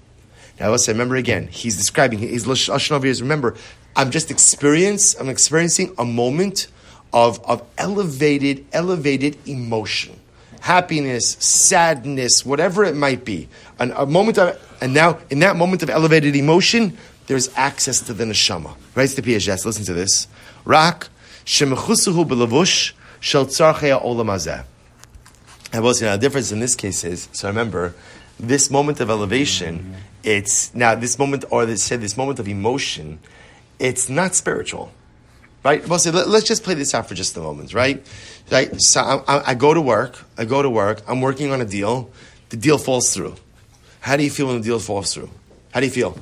Now 0.60 0.70
let's 0.70 0.88
remember 0.88 1.16
again, 1.16 1.48
he's 1.48 1.76
describing, 1.76 2.18
he's 2.18 2.44
Lashon 2.44 3.20
remember, 3.20 3.56
I'm 3.94 4.10
just 4.10 4.30
experience, 4.30 5.14
I'm 5.14 5.28
experiencing 5.28 5.94
a 5.98 6.04
moment 6.04 6.68
of, 7.12 7.44
of 7.44 7.62
elevated, 7.78 8.66
elevated 8.72 9.36
emotion. 9.46 10.18
Happiness, 10.60 11.30
sadness, 11.38 12.44
whatever 12.44 12.84
it 12.84 12.96
might 12.96 13.24
be. 13.24 13.48
A 13.78 14.06
moment 14.06 14.38
of, 14.38 14.60
and 14.80 14.92
now 14.92 15.18
in 15.30 15.38
that 15.40 15.56
moment 15.56 15.82
of 15.82 15.90
elevated 15.90 16.34
emotion, 16.34 16.98
there's 17.26 17.54
access 17.54 18.00
to 18.00 18.12
the 18.12 18.24
neshama. 18.24 18.74
Writes 18.94 19.14
the 19.14 19.22
Piaget, 19.22 19.64
listen 19.64 19.84
to 19.84 19.94
this. 19.94 20.26
Rak, 20.64 21.08
shemechusuhu 21.44 22.26
belavush, 22.26 22.92
shel 23.20 23.46
tzarchei 23.46 24.00
olam 24.02 24.26
hazeh. 24.26 24.64
And 25.72 25.84
now 25.84 25.90
the 25.90 26.18
difference 26.18 26.50
in 26.50 26.60
this 26.60 26.74
case 26.74 27.04
is, 27.04 27.28
so 27.32 27.48
remember, 27.48 27.94
this 28.40 28.70
moment 28.70 29.00
of 29.00 29.10
elevation, 29.10 29.94
it's 30.28 30.74
now 30.74 30.94
this 30.94 31.18
moment, 31.18 31.46
or 31.50 31.64
they 31.64 31.76
said 31.76 32.02
this 32.02 32.16
moment 32.18 32.38
of 32.38 32.46
emotion, 32.46 33.18
it's 33.78 34.10
not 34.10 34.34
spiritual. 34.34 34.92
Right? 35.64 35.86
Well, 35.88 35.98
see, 35.98 36.10
let, 36.10 36.28
us 36.28 36.44
just 36.44 36.64
play 36.64 36.74
this 36.74 36.94
out 36.94 37.08
for 37.08 37.14
just 37.14 37.34
a 37.36 37.40
moment, 37.40 37.72
right? 37.72 38.06
Right? 38.50 38.80
So 38.80 39.00
I, 39.00 39.50
I 39.50 39.54
go 39.54 39.72
to 39.72 39.80
work, 39.80 40.22
I 40.36 40.44
go 40.44 40.60
to 40.60 40.68
work, 40.68 41.00
I'm 41.08 41.22
working 41.22 41.50
on 41.50 41.62
a 41.62 41.64
deal, 41.64 42.10
the 42.50 42.58
deal 42.58 42.76
falls 42.76 43.14
through. 43.14 43.36
How 44.00 44.16
do 44.16 44.22
you 44.22 44.30
feel 44.30 44.48
when 44.48 44.58
the 44.58 44.62
deal 44.62 44.78
falls 44.78 45.14
through? 45.14 45.30
How 45.72 45.80
do 45.80 45.86
you 45.86 45.92
feel? 45.92 46.18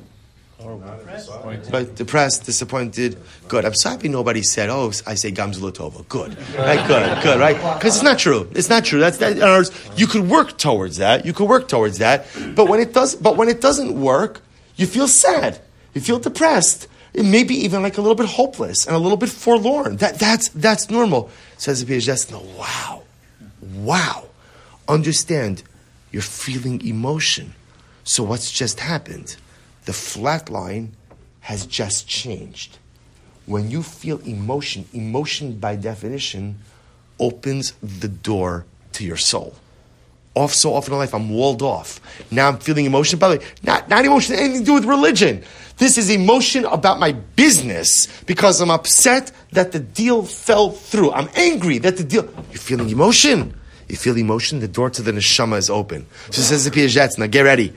Right, 0.67 1.95
depressed, 1.95 2.45
disappointed. 2.45 3.17
Good. 3.49 3.65
I'm 3.65 3.75
so 3.75 3.91
happy 3.91 4.09
nobody 4.09 4.43
said, 4.43 4.69
"Oh, 4.69 4.93
I 5.07 5.15
say 5.15 5.31
Gamzulotova." 5.31 6.09
Good, 6.09 6.37
right? 6.59 6.87
Good, 6.87 7.23
good, 7.23 7.39
right? 7.39 7.57
Because 7.57 7.97
it's 7.97 8.03
not 8.05 8.19
true. 8.19 8.49
It's 8.55 8.69
not 8.69 8.85
true. 8.85 8.99
That's 8.99 9.19
that. 9.19 9.33
In 9.33 9.43
other 9.43 9.59
words, 9.59 9.71
you 9.97 10.07
could 10.07 10.29
work 10.29 10.59
towards 10.59 10.97
that. 10.97 11.25
You 11.25 11.33
could 11.33 11.49
work 11.49 11.69
towards 11.69 11.99
that. 11.99 12.27
But 12.55 12.69
when 12.69 12.81
it 12.81 12.93
does, 12.93 13.15
but 13.15 13.37
when 13.37 13.49
it 13.49 13.61
doesn't 13.61 14.01
work, 14.01 14.41
you 14.77 14.87
feel 14.87 15.09
sad. 15.09 15.61
You 15.95 16.01
feel 16.01 16.19
depressed. 16.19 16.89
And 17.15 17.31
maybe 17.31 17.55
even 17.55 17.83
like 17.83 17.97
a 17.97 18.03
little 18.03 18.17
bit 18.17 18.27
hopeless 18.27 18.87
and 18.87 18.95
a 18.95 18.99
little 18.99 19.17
bit 19.17 19.31
forlorn. 19.31 19.97
That 19.97 20.19
that's 20.19 20.49
that's 20.51 20.91
normal. 20.91 21.31
Says 21.57 21.85
the 21.85 21.95
Piaget. 21.95 22.31
No, 22.31 22.41
wow, 22.59 23.03
wow. 23.77 24.25
Understand, 24.89 25.63
you're 26.13 26.23
feeling 26.23 26.85
emotion. 26.87 27.55
So 28.05 28.23
what's 28.23 28.51
just 28.51 28.81
happened? 28.81 29.37
The 29.87 29.93
flat 29.93 30.51
line 30.51 30.93
has 31.41 31.65
just 31.65 32.07
changed. 32.07 32.79
When 33.47 33.71
you 33.71 33.83
feel 33.83 34.19
emotion, 34.19 34.85
emotion 34.93 35.59
by 35.59 35.77
definition 35.77 36.59
opens 37.19 37.73
the 37.83 38.09
door 38.09 38.67
to 38.93 39.05
your 39.05 39.17
soul. 39.17 39.55
Off 40.35 40.53
so 40.53 40.75
often 40.75 40.93
in 40.93 40.99
life, 40.99 41.15
I'm 41.15 41.31
walled 41.31 41.63
off. 41.63 42.01
Now 42.31 42.49
I'm 42.49 42.59
feeling 42.59 42.85
emotion. 42.85 43.19
By 43.19 43.29
the 43.29 43.39
way, 43.39 43.45
not, 43.63 43.89
not 43.89 44.05
emotion 44.05 44.35
anything 44.35 44.61
to 44.61 44.67
do 44.67 44.75
with 44.75 44.85
religion. 44.85 45.43
This 45.79 45.97
is 45.97 46.11
emotion 46.11 46.65
about 46.65 46.99
my 46.99 47.13
business 47.13 48.09
because 48.25 48.61
I'm 48.61 48.71
upset 48.71 49.31
that 49.53 49.73
the 49.73 49.79
deal 49.79 50.25
fell 50.25 50.71
through. 50.71 51.13
I'm 51.13 51.31
angry 51.37 51.79
that 51.79 51.97
the 51.97 52.05
deal. 52.05 52.29
You're 52.51 52.59
feeling 52.59 52.91
emotion. 52.91 53.55
You 53.89 53.97
feel 53.97 54.17
emotion, 54.17 54.61
the 54.61 54.69
door 54.69 54.91
to 54.91 55.03
the 55.03 55.13
neshama 55.13 55.59
is 55.59 55.71
open. 55.71 56.07
So 56.31 56.43
says 56.43 56.65
the 56.65 56.71
Piaget, 56.71 57.19
now 57.19 57.27
get 57.27 57.43
ready. 57.43 57.73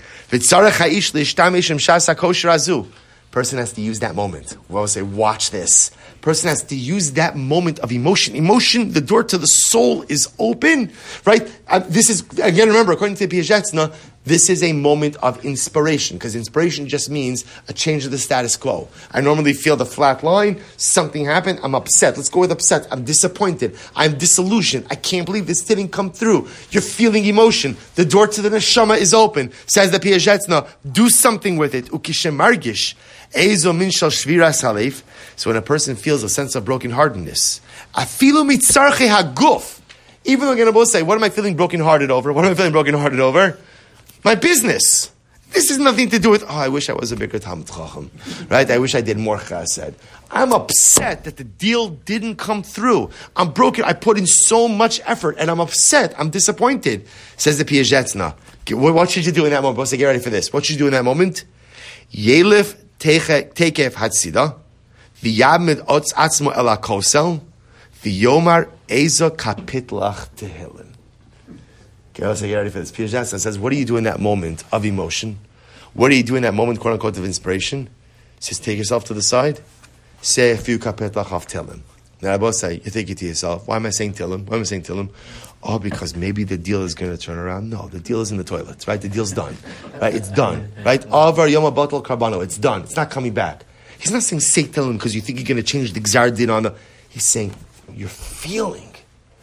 Person 3.32 3.60
has 3.60 3.74
to 3.74 3.82
use 3.82 4.00
that 4.00 4.15
moment. 4.15 4.58
We 4.69 4.76
always 4.76 4.91
say, 4.91 5.04
watch 5.04 5.52
this. 5.52 5.91
Person 6.22 6.50
has 6.50 6.63
to 6.63 6.76
use 6.76 7.12
that 7.12 7.36
moment 7.36 7.78
of 7.80 7.91
emotion. 7.91 8.36
Emotion, 8.36 8.91
the 8.91 9.02
door 9.02 9.24
to 9.24 9.38
the 9.38 9.45
soul 9.45 10.04
is 10.10 10.34
open, 10.39 10.91
right? 11.26 11.48
Uh, 11.67 11.80
this 11.80 12.10
is, 12.10 12.22
again, 12.39 12.67
remember, 12.67 12.91
according 12.91 13.15
to 13.17 13.28
the 13.28 13.38
Piaseczna, 13.38 13.93
this 14.30 14.48
is 14.48 14.62
a 14.62 14.74
moment 14.74 15.15
of 15.18 15.44
inspiration, 15.44 16.18
because 16.18 16.36
inspiration 16.36 16.88
just 16.88 17.10
means 17.10 17.44
a 17.68 17.74
change 17.74 18.06
of 18.06 18.12
the 18.12 18.18
status 18.20 18.56
quo. 18.56 18.88
I 19.12 19.22
normally 19.22 19.54
feel 19.54 19.76
the 19.76 19.88
flat 19.88 20.24
line, 20.24 20.62
something 20.78 21.26
happened, 21.26 21.60
I'm 21.63 21.74
upset. 21.74 22.15
Let's 22.15 22.30
go 22.30 22.42
with 22.42 22.52
upset. 22.52 22.88
I'm 22.92 23.04
disappointed. 23.04 23.76
I'm 23.96 24.20
disillusioned. 24.20 24.86
I 24.92 24.96
can't 24.96 25.26
believe 25.26 25.48
this 25.48 25.63
didn't 25.63 25.89
come 25.89 26.12
through. 26.12 26.48
You're 26.70 26.84
feeling 26.84 27.26
emotion. 27.26 27.76
The 27.96 28.06
door 28.06 28.28
to 28.28 28.42
the 28.42 28.50
neshama 28.50 29.00
is 29.00 29.15
open. 29.15 29.52
Says 29.65 29.89
the 29.89 30.00
Piaseczna, 30.00 30.68
do 30.92 31.10
something 31.10 31.58
with 31.58 31.74
it. 31.74 31.86
Ukishem 31.86 32.36
margish. 32.38 32.94
Ezo 33.34 33.76
min 33.76 33.89
shal 33.89 34.12
shviras. 34.12 35.04
So 35.36 35.50
when 35.50 35.58
a 35.58 35.62
person 35.63 35.96
feels 35.96 36.22
a 36.22 36.30
sense 36.30 36.54
of 36.54 36.65
brokenheartedness, 36.65 37.62
afilu 37.96 38.46
mitzarche 38.48 39.10
haguf. 39.10 39.82
Even 40.26 40.46
though 40.46 40.52
I'm 40.52 40.58
going 40.58 40.68
to 40.68 40.74
both 40.74 40.89
say, 40.89 41.02
what 41.02 41.15
am 41.15 41.24
I 41.24 41.30
feeling 41.30 41.56
brokenhearted 41.56 42.12
over? 42.12 42.32
What 42.32 42.46
am 42.46 42.52
I 42.52 42.54
feeling 42.54 42.74
brokenhearted 42.74 43.20
over? 43.20 43.58
My 44.24 44.36
business. 44.36 45.12
This 45.52 45.70
has 45.70 45.80
nothing 45.80 46.10
to 46.10 46.20
do 46.20 46.30
with, 46.30 46.44
oh, 46.44 46.48
I 46.48 46.68
wish 46.68 46.90
I 46.90 46.94
was 46.94 47.12
a 47.12 47.18
bigger 47.18 47.40
Talmud 47.40 47.68
Chacham. 47.68 48.12
Right? 48.50 48.70
I 48.70 48.78
wish 48.78 48.94
I 48.94 49.02
did 49.02 49.18
more 49.18 49.40
chesed. 49.40 49.96
I'm 50.30 50.54
upset 50.54 51.24
that 51.24 51.38
the 51.38 51.44
deal 51.44 51.90
didn't 51.90 52.36
come 52.36 52.62
through. 52.62 53.10
I'm 53.36 53.52
broken. 53.52 53.84
I 53.84 53.94
put 53.94 54.20
in 54.20 54.28
so 54.28 54.68
much 54.68 55.02
effort 55.06 55.38
and 55.40 55.50
I'm 55.50 55.60
upset. 55.60 56.14
I'm 56.20 56.30
disappointed. 56.30 57.08
Says 57.38 57.58
the 57.58 57.66
Piaseczna. 57.66 58.36
What 58.70 59.10
should 59.10 59.26
you 59.26 59.32
do 59.32 59.46
in 59.46 59.52
that 59.52 59.64
moment? 59.64 59.90
Get 59.90 60.06
ready 60.06 60.20
for 60.20 60.30
this. 60.30 60.54
What 60.54 60.66
should 60.66 60.74
you 60.76 60.80
do 60.80 60.88
in 60.88 60.94
that 60.94 61.04
moment? 61.04 61.46
Yelif 62.14 62.76
tekef 63.00 63.94
hatzida. 63.94 64.56
V'yamid 65.24 65.84
otz 65.88 66.14
atzmo 66.14 66.56
el. 66.56 66.68
V'yomar 68.04 68.70
ezo 68.88 69.32
kapitlach 69.36 70.30
tehilin. 70.36 70.88
Okay, 72.20 72.28
let's 72.28 72.42
get 72.42 72.54
ready 72.54 72.70
for 72.70 72.80
this. 72.80 72.92
Piaseczna 72.92 73.40
says, 73.40 73.58
what 73.58 73.70
do 73.70 73.78
you 73.78 73.86
do 73.86 73.96
in 73.96 74.04
that 74.04 74.20
moment 74.20 74.66
of 74.74 74.84
emotion? 74.84 75.40
What 75.94 76.10
do 76.10 76.18
you 76.18 76.24
do 76.24 76.36
in 76.36 76.44
that 76.44 76.54
moment, 76.54 76.82
quote 76.82 76.96
unquote, 76.96 77.18
of 77.18 77.24
inspiration? 77.24 77.88
He 78.36 78.42
says, 78.42 78.60
take 78.60 78.78
yourself 78.78 79.06
to 79.06 79.14
the 79.14 79.22
side, 79.22 79.62
say 80.22 80.52
a 80.52 80.58
few 80.58 80.80
kapitlach 80.80 81.32
of 81.32 81.48
Tehillim. 81.48 81.80
Now 82.22 82.34
I 82.34 82.38
both 82.38 82.56
say, 82.56 82.74
you 82.74 82.92
think 82.92 83.10
it 83.10 83.20
to 83.20 83.26
yourself, 83.26 83.70
why 83.70 83.78
am 83.78 83.86
I 83.86 83.92
saying 83.92 84.16
Tehillim? 84.16 84.46
Why 84.48 84.58
am 84.58 84.62
I 84.62 84.66
saying 84.66 84.82
Tehillim? 84.82 85.12
Oh, 85.64 85.80
because 85.80 86.14
maybe 86.14 86.44
the 86.44 86.58
deal 86.58 86.84
is 86.84 86.94
going 86.94 87.10
to 87.10 87.18
turn 87.18 87.38
around. 87.38 87.70
No, 87.70 87.88
the 87.88 88.02
deal 88.02 88.20
is 88.20 88.32
in 88.32 88.38
the 88.38 88.44
toilet, 88.44 88.86
right? 88.86 89.00
The 89.00 89.08
deal's 89.08 89.32
done, 89.32 89.56
right? 90.02 90.14
It's 90.14 90.30
done, 90.30 90.74
right? 90.84 91.06
Avar 91.06 91.48
yoma 91.48 91.74
batal 91.74 92.04
karbano. 92.04 92.44
It's 92.44 92.58
done. 92.58 92.82
It's 92.82 92.98
not 92.98 93.12
coming 93.12 93.34
back. 93.34 93.64
He's 93.98 94.12
not 94.12 94.24
saying 94.24 94.42
say 94.42 94.64
Tehillim 94.64 94.96
because 94.96 95.16
you 95.16 95.22
think 95.22 95.40
you're 95.40 95.48
going 95.48 95.56
to 95.56 95.64
change 95.64 95.94
the 95.94 96.02
gzar 96.02 96.36
din 96.36 96.50
on 96.50 96.64
the. 96.64 96.76
He's 97.08 97.24
saying 97.24 97.56
you're 97.96 98.10
feeling. 98.10 98.88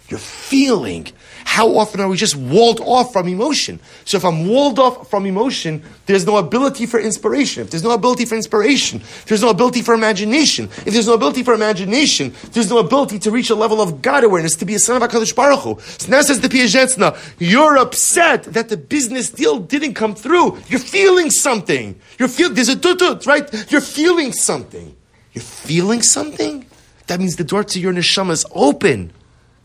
You're 0.09 0.21
feeling. 0.21 1.09
How 1.45 1.79
often 1.79 2.01
are 2.01 2.09
we 2.09 2.17
just 2.17 2.37
walled 2.37 2.81
off 2.81 3.13
from 3.13 3.29
emotion? 3.29 3.81
So 4.05 4.17
if 4.17 4.25
I'm 4.25 4.47
walled 4.47 4.79
off 4.79 5.09
from 5.09 5.27
emotion, 5.27 5.83
there's 6.07 6.27
no 6.27 6.37
ability 6.37 6.87
for 6.87 7.01
inspiration. 7.01 7.63
If 7.63 7.71
there's 7.71 7.83
no 7.83 7.93
ability 7.93 8.25
for 8.25 8.37
inspiration, 8.37 9.03
there's 9.27 9.43
no 9.43 9.51
ability 9.51 9.83
for 9.83 9.95
imagination. 9.95 10.67
If 10.67 10.93
there's 10.93 11.07
no 11.07 11.15
ability 11.15 11.43
for 11.43 11.55
imagination, 11.55 12.35
there's 12.53 12.69
no 12.69 12.79
ability 12.79 13.19
to 13.21 13.31
reach 13.31 13.51
a 13.51 13.55
level 13.55 13.81
of 13.81 14.03
God 14.03 14.23
awareness, 14.23 14.55
to 14.57 14.65
be 14.65 14.75
a 14.75 14.79
son 14.79 15.03
of 15.03 15.09
HaKadosh 15.09 15.35
Baruch 15.35 15.61
Hu. 15.61 15.81
So 15.81 16.11
now 16.11 16.21
says 16.21 16.41
the 16.41 16.49
Piaseczna, 16.49 17.17
you're 17.39 17.79
upset 17.79 18.45
that 18.45 18.69
the 18.69 18.77
business 18.77 19.31
deal 19.31 19.59
didn't 19.59 19.95
come 19.95 20.15
through. 20.15 20.59
You're 20.69 20.79
feeling 20.79 21.31
something. 21.31 21.99
You're 22.19 22.29
feel, 22.29 22.51
there's 22.51 22.69
a 22.69 22.77
tutut, 22.77 23.27
right? 23.27 23.49
You're 23.73 23.81
feeling 23.81 24.33
something. 24.33 24.95
You're 25.33 25.43
feeling 25.43 26.03
something? 26.03 26.67
That 27.07 27.19
means 27.19 27.37
the 27.37 27.45
door 27.45 27.65
to 27.65 27.81
your 27.81 27.93
neshama 27.93 28.33
is 28.33 28.45
open. 28.53 29.13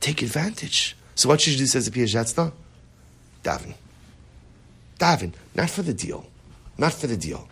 Take 0.02 0.24
advantage. 0.24 0.98
So 1.16 1.30
what 1.30 1.40
should 1.40 1.54
you 1.54 1.60
do, 1.60 1.66
says 1.68 1.90
the 1.90 1.92
Piaseczna? 1.92 2.52
Davin. 3.44 3.76
Davin. 5.00 5.32
Not 5.56 5.70
for 5.70 5.84
the 5.84 5.94
deal. 5.94 6.26
Not 6.78 6.94
for 6.94 7.08
the 7.08 7.16
deal. 7.16 7.48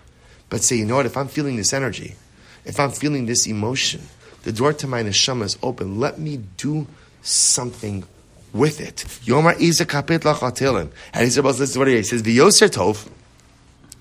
But 0.49 0.63
say, 0.63 0.75
you 0.77 0.85
know 0.85 0.95
what, 0.95 1.05
if 1.05 1.15
I'm 1.15 1.27
feeling 1.27 1.55
this 1.55 1.73
energy, 1.73 2.15
if 2.65 2.79
I'm 2.79 2.91
feeling 2.91 3.27
this 3.27 3.45
emotion, 3.45 4.01
the 4.43 4.51
door 4.51 4.73
to 4.73 4.87
my 4.87 5.03
neshama 5.03 5.43
is 5.43 5.57
open. 5.61 5.99
Let 5.99 6.17
me 6.19 6.41
do 6.57 6.87
something 7.21 8.03
with 8.51 8.81
it. 8.81 9.05
Yomar 9.25 9.59
Isa 9.59 9.85
kapit 9.85 10.21
lachatilim. 10.21 10.89
And 11.13 11.37
about 11.37 11.53
to 11.53 11.59
listen 11.59 11.73
to 11.73 11.79
what 11.79 11.87
he 11.87 12.01
says. 12.01 12.23
V'yoser 12.23 12.69
tov, 12.69 13.07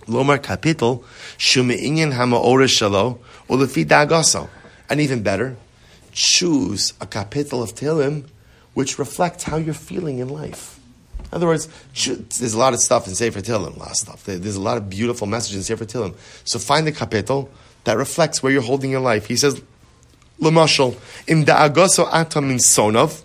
lomar 0.06 0.38
kapitel, 0.38 1.04
shume'inyan 1.37 2.14
ha'ma'ora 2.14 2.66
shalo, 2.66 3.18
ulefi 3.48 3.84
dagaso. 3.84 4.48
And 4.88 5.00
even 5.02 5.22
better, 5.22 5.56
choose 6.12 6.94
a 7.00 7.06
kapitel 7.06 7.62
of 7.62 7.74
Tehillim 7.74 8.24
which 8.78 8.96
reflects 8.96 9.42
how 9.42 9.56
you're 9.56 9.74
feeling 9.74 10.20
in 10.20 10.28
life. 10.28 10.78
In 11.18 11.28
other 11.32 11.48
words, 11.48 11.68
there's 12.38 12.54
a 12.54 12.58
lot 12.58 12.74
of 12.74 12.78
stuff 12.78 13.08
in 13.08 13.14
Sefer 13.16 13.40
Tehillim, 13.40 13.74
a 13.74 13.78
lot 13.80 13.90
of 13.90 13.96
stuff. 13.96 14.22
There's 14.22 14.54
a 14.54 14.60
lot 14.60 14.76
of 14.76 14.88
beautiful 14.88 15.26
messages 15.26 15.56
in 15.56 15.62
Sefer 15.64 15.84
Tehillim. 15.84 16.14
So 16.44 16.60
find 16.60 16.86
the 16.86 16.92
kapitel 16.92 17.48
that 17.82 17.96
reflects 17.96 18.40
where 18.40 18.52
you're 18.52 18.62
holding 18.62 18.92
your 18.92 19.00
life. 19.00 19.26
He 19.26 19.34
says, 19.34 19.60
Lamashal, 20.40 20.94
im 21.26 21.44
da'agoso 21.44 22.08
atam 22.12 22.46
min 22.46 22.58
sonov, 22.58 23.24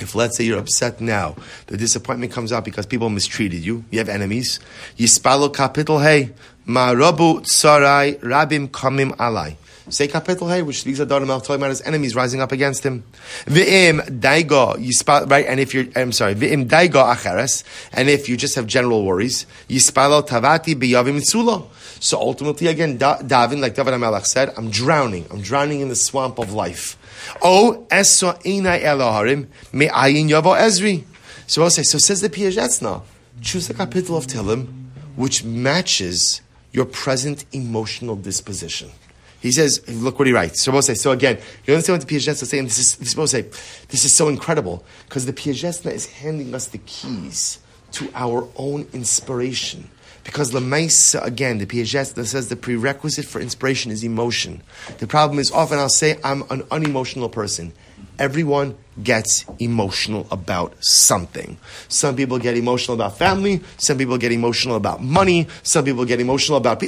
if 0.00 0.14
let's 0.14 0.36
say 0.36 0.44
you're 0.44 0.58
upset 0.58 1.00
now, 1.00 1.34
the 1.68 1.78
disappointment 1.78 2.30
comes 2.32 2.52
out 2.52 2.66
because 2.66 2.84
people 2.84 3.08
mistreated 3.08 3.64
you, 3.64 3.86
you 3.90 4.00
have 4.00 4.10
enemies, 4.10 4.60
yispalo 4.98 5.50
kapitel 5.50 6.02
hey, 6.02 6.30
ma 6.66 6.92
rabu 6.92 7.40
tsarai 7.40 8.20
rabim 8.20 8.68
kamim 8.68 9.16
alai. 9.16 9.56
Say 9.88 10.08
kapitel 10.08 10.48
hey, 10.48 10.62
which 10.62 10.80
speaks 10.80 11.00
Adam 11.00 11.26
talking 11.26 11.56
about 11.56 11.70
his 11.70 11.82
enemies 11.82 12.14
rising 12.14 12.40
up 12.40 12.52
against 12.52 12.84
him. 12.84 13.04
V'im 13.46 14.20
daigo, 14.20 14.76
yispal, 14.76 15.28
right? 15.28 15.44
And 15.46 15.58
if 15.58 15.74
you're, 15.74 15.86
I'm 15.96 16.12
sorry, 16.12 16.34
v'im 16.34 16.68
daigo 16.68 17.04
acheres, 17.14 17.64
and 17.92 18.08
if 18.08 18.28
you 18.28 18.36
just 18.36 18.54
have 18.54 18.66
general 18.66 19.04
worries, 19.04 19.46
yispalo 19.68 20.26
tavati 20.26 20.74
biyavim 20.74 21.18
mitzulo. 21.18 21.66
So 22.00 22.18
ultimately, 22.18 22.68
again, 22.68 22.96
da- 22.96 23.18
Davin, 23.18 23.60
like 23.60 23.74
David 23.74 23.94
HaMelech 23.94 24.26
said, 24.26 24.52
I'm 24.56 24.70
drowning. 24.70 25.26
I'm 25.30 25.40
drowning 25.40 25.80
in 25.80 25.88
the 25.88 25.96
swamp 25.96 26.38
of 26.38 26.52
life. 26.52 26.96
Oh, 27.42 27.86
eso 27.90 28.32
inai 28.44 28.82
eloharim, 28.82 29.48
me 29.72 29.88
ayin 29.88 30.28
yavo 30.28 30.56
ezri. 30.56 31.04
So 31.46 31.62
I'll 31.62 31.70
say, 31.70 31.82
so 31.82 31.98
says 31.98 32.20
the 32.20 32.28
Piaseczna, 32.28 33.02
choose 33.40 33.68
a 33.70 33.74
kapitel 33.74 34.16
of 34.16 34.26
Tehillim 34.26 34.82
which 35.16 35.44
matches 35.44 36.40
your 36.72 36.86
present 36.86 37.44
emotional 37.52 38.16
disposition. 38.16 38.90
He 39.42 39.50
says, 39.50 39.82
look 39.88 40.20
what 40.20 40.28
he 40.28 40.32
writes. 40.32 40.62
So 40.62 40.70
we'll 40.70 40.82
so 40.82 41.10
again, 41.10 41.38
you 41.66 41.74
understand 41.74 41.98
what 41.98 42.08
the 42.08 42.14
Piaseczna 42.14 42.42
is 42.42 42.48
saying? 42.48 42.64
This 42.64 42.78
is, 42.78 42.96
this, 42.96 43.30
say, 43.30 43.42
this 43.88 44.04
is 44.04 44.12
so 44.12 44.28
incredible 44.28 44.84
because 45.08 45.26
the 45.26 45.32
Piaseczna 45.32 45.90
is 45.90 46.06
handing 46.06 46.54
us 46.54 46.68
the 46.68 46.78
keys 46.78 47.58
to 47.92 48.08
our 48.14 48.48
own 48.54 48.86
inspiration. 48.92 49.90
Because 50.22 50.52
Lamaisa, 50.52 51.24
again, 51.24 51.58
the 51.58 51.66
Piaseczna 51.66 52.24
says 52.24 52.48
the 52.48 52.56
prerequisite 52.56 53.24
for 53.24 53.40
inspiration 53.40 53.90
is 53.90 54.04
emotion. 54.04 54.62
The 54.98 55.08
problem 55.08 55.40
is 55.40 55.50
often 55.50 55.78
I'll 55.78 55.88
say 55.88 56.20
I'm 56.22 56.44
an 56.48 56.62
unemotional 56.70 57.28
person. 57.28 57.72
Everyone 58.18 58.76
gets 59.02 59.46
emotional 59.58 60.26
about 60.30 60.74
something. 60.80 61.56
Some 61.88 62.14
people 62.14 62.38
get 62.38 62.56
emotional 62.56 62.94
about 62.94 63.16
family. 63.16 63.62
Some 63.78 63.98
people 63.98 64.18
get 64.18 64.32
emotional 64.32 64.76
about 64.76 65.02
money. 65.02 65.48
Some 65.62 65.84
people 65.84 66.04
get 66.04 66.20
emotional 66.20 66.58
about. 66.58 66.82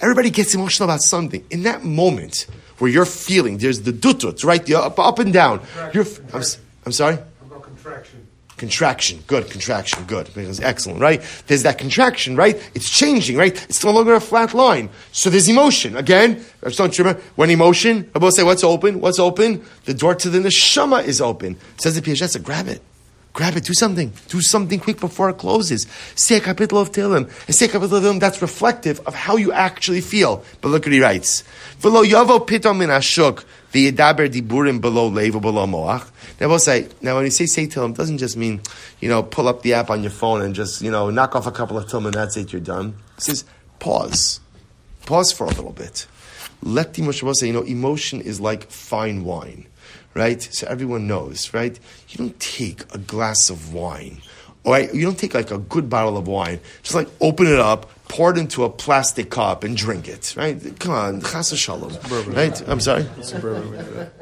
Everybody 0.00 0.30
gets 0.30 0.54
emotional 0.54 0.88
about 0.88 1.02
something. 1.02 1.44
In 1.50 1.62
that 1.64 1.84
moment 1.84 2.46
where 2.78 2.90
you're 2.90 3.04
feeling, 3.04 3.58
there's 3.58 3.82
the 3.82 3.92
dutut, 3.92 4.42
right? 4.44 4.64
The 4.64 4.76
up, 4.76 4.98
up 4.98 5.18
and 5.18 5.32
down. 5.32 5.60
You're, 5.92 6.06
I'm, 6.32 6.42
I'm 6.86 6.92
sorry? 6.92 7.18
About 7.42 7.62
contraction. 7.62 8.26
Contraction, 8.60 9.24
good, 9.26 9.48
contraction, 9.48 10.04
good. 10.04 10.28
Because 10.34 10.60
excellent, 10.60 11.00
right? 11.00 11.22
There's 11.46 11.62
that 11.62 11.78
contraction, 11.78 12.36
right? 12.36 12.56
It's 12.74 12.90
changing, 12.90 13.38
right? 13.38 13.56
It's 13.70 13.82
no 13.82 13.90
longer 13.90 14.12
a 14.12 14.20
flat 14.20 14.52
line. 14.52 14.90
So 15.12 15.30
there's 15.30 15.48
emotion. 15.48 15.96
Again, 15.96 16.44
don't 16.76 16.98
you 16.98 17.04
remember? 17.04 17.22
When 17.36 17.48
emotion, 17.48 18.10
I 18.14 18.18
will 18.18 18.30
say, 18.30 18.42
what's 18.42 18.62
open? 18.62 19.00
What's 19.00 19.18
open? 19.18 19.64
The 19.86 19.94
door 19.94 20.14
to 20.14 20.28
the 20.28 20.40
neshama 20.40 21.02
is 21.02 21.22
open. 21.22 21.56
says 21.78 21.94
the 21.94 22.02
Piaseczna, 22.02 22.42
grab 22.42 22.68
it. 22.68 22.82
Grab 23.32 23.56
it, 23.56 23.64
do 23.64 23.72
something. 23.72 24.12
Do 24.28 24.42
something 24.42 24.78
quick 24.78 25.00
before 25.00 25.30
it 25.30 25.38
closes. 25.38 25.86
Say 26.14 26.36
a 26.36 26.40
kapitel 26.40 26.82
of 26.82 26.92
Tehillim. 26.92 27.30
And 27.46 27.54
say 27.54 27.64
a 27.64 27.68
kapitel 27.70 27.96
of 27.96 28.02
Tehillim 28.02 28.20
that's 28.20 28.42
reflective 28.42 29.00
of 29.06 29.14
how 29.14 29.36
you 29.36 29.52
actually 29.52 30.02
feel. 30.02 30.44
But 30.60 30.68
look 30.68 30.84
what 30.84 30.92
he 30.92 31.00
writes. 31.00 31.44
V'yedaber 33.72 34.28
diburim 34.28 34.80
below 34.80 35.08
lev 35.08 35.40
below 35.40 35.66
moach. 35.66 36.08
Now 36.40 36.48
we'll 36.48 36.58
say, 36.58 36.88
now 37.00 37.16
when 37.16 37.24
you 37.24 37.30
say 37.30 37.46
say 37.46 37.66
Tehillim, 37.66 37.90
it 37.90 37.96
doesn't 37.96 38.18
just 38.18 38.36
mean, 38.36 38.60
you 39.00 39.08
know, 39.08 39.22
pull 39.22 39.48
up 39.48 39.62
the 39.62 39.74
app 39.74 39.90
on 39.90 40.02
your 40.02 40.10
phone 40.10 40.42
and 40.42 40.54
just, 40.54 40.82
you 40.82 40.90
know, 40.90 41.10
knock 41.10 41.36
off 41.36 41.46
a 41.46 41.52
couple 41.52 41.76
of 41.78 41.86
Tehillim 41.86 42.06
and 42.06 42.14
that's 42.14 42.36
it, 42.36 42.52
you're 42.52 42.60
done. 42.60 42.94
It 43.16 43.22
says, 43.22 43.44
pause. 43.78 44.40
Pause 45.06 45.32
for 45.32 45.44
a 45.44 45.50
little 45.50 45.72
bit. 45.72 46.06
Let 46.62 46.94
the 46.94 47.02
Moshe 47.02 47.36
say, 47.36 47.46
you 47.46 47.52
know, 47.52 47.62
emotion 47.62 48.20
is 48.20 48.40
like 48.40 48.70
fine 48.70 49.24
wine 49.24 49.66
right? 50.12 50.42
So 50.42 50.66
everyone 50.66 51.06
knows, 51.06 51.54
right? 51.54 51.78
You 52.08 52.18
don't 52.18 52.40
take 52.40 52.82
a 52.92 52.98
glass 52.98 53.48
of 53.48 53.72
wine 53.72 54.20
All 54.64 54.72
right, 54.72 54.92
you 54.94 55.02
don't 55.02 55.18
take 55.18 55.32
like 55.32 55.50
a 55.50 55.58
good 55.58 55.88
bottle 55.88 56.18
of 56.18 56.28
wine, 56.28 56.60
just 56.82 56.94
like 56.94 57.08
open 57.20 57.46
it 57.46 57.58
up, 57.58 57.90
pour 58.10 58.32
it 58.32 58.38
into 58.38 58.64
a 58.64 58.68
plastic 58.68 59.30
cup, 59.30 59.62
and 59.62 59.76
drink 59.76 60.08
it. 60.08 60.34
Right? 60.36 60.58
Come 60.80 60.92
on, 60.92 61.20
chas 61.22 61.56
shalom. 61.56 61.96
Right? 62.34 62.60
I'm 62.68 62.80
sorry. 62.80 63.04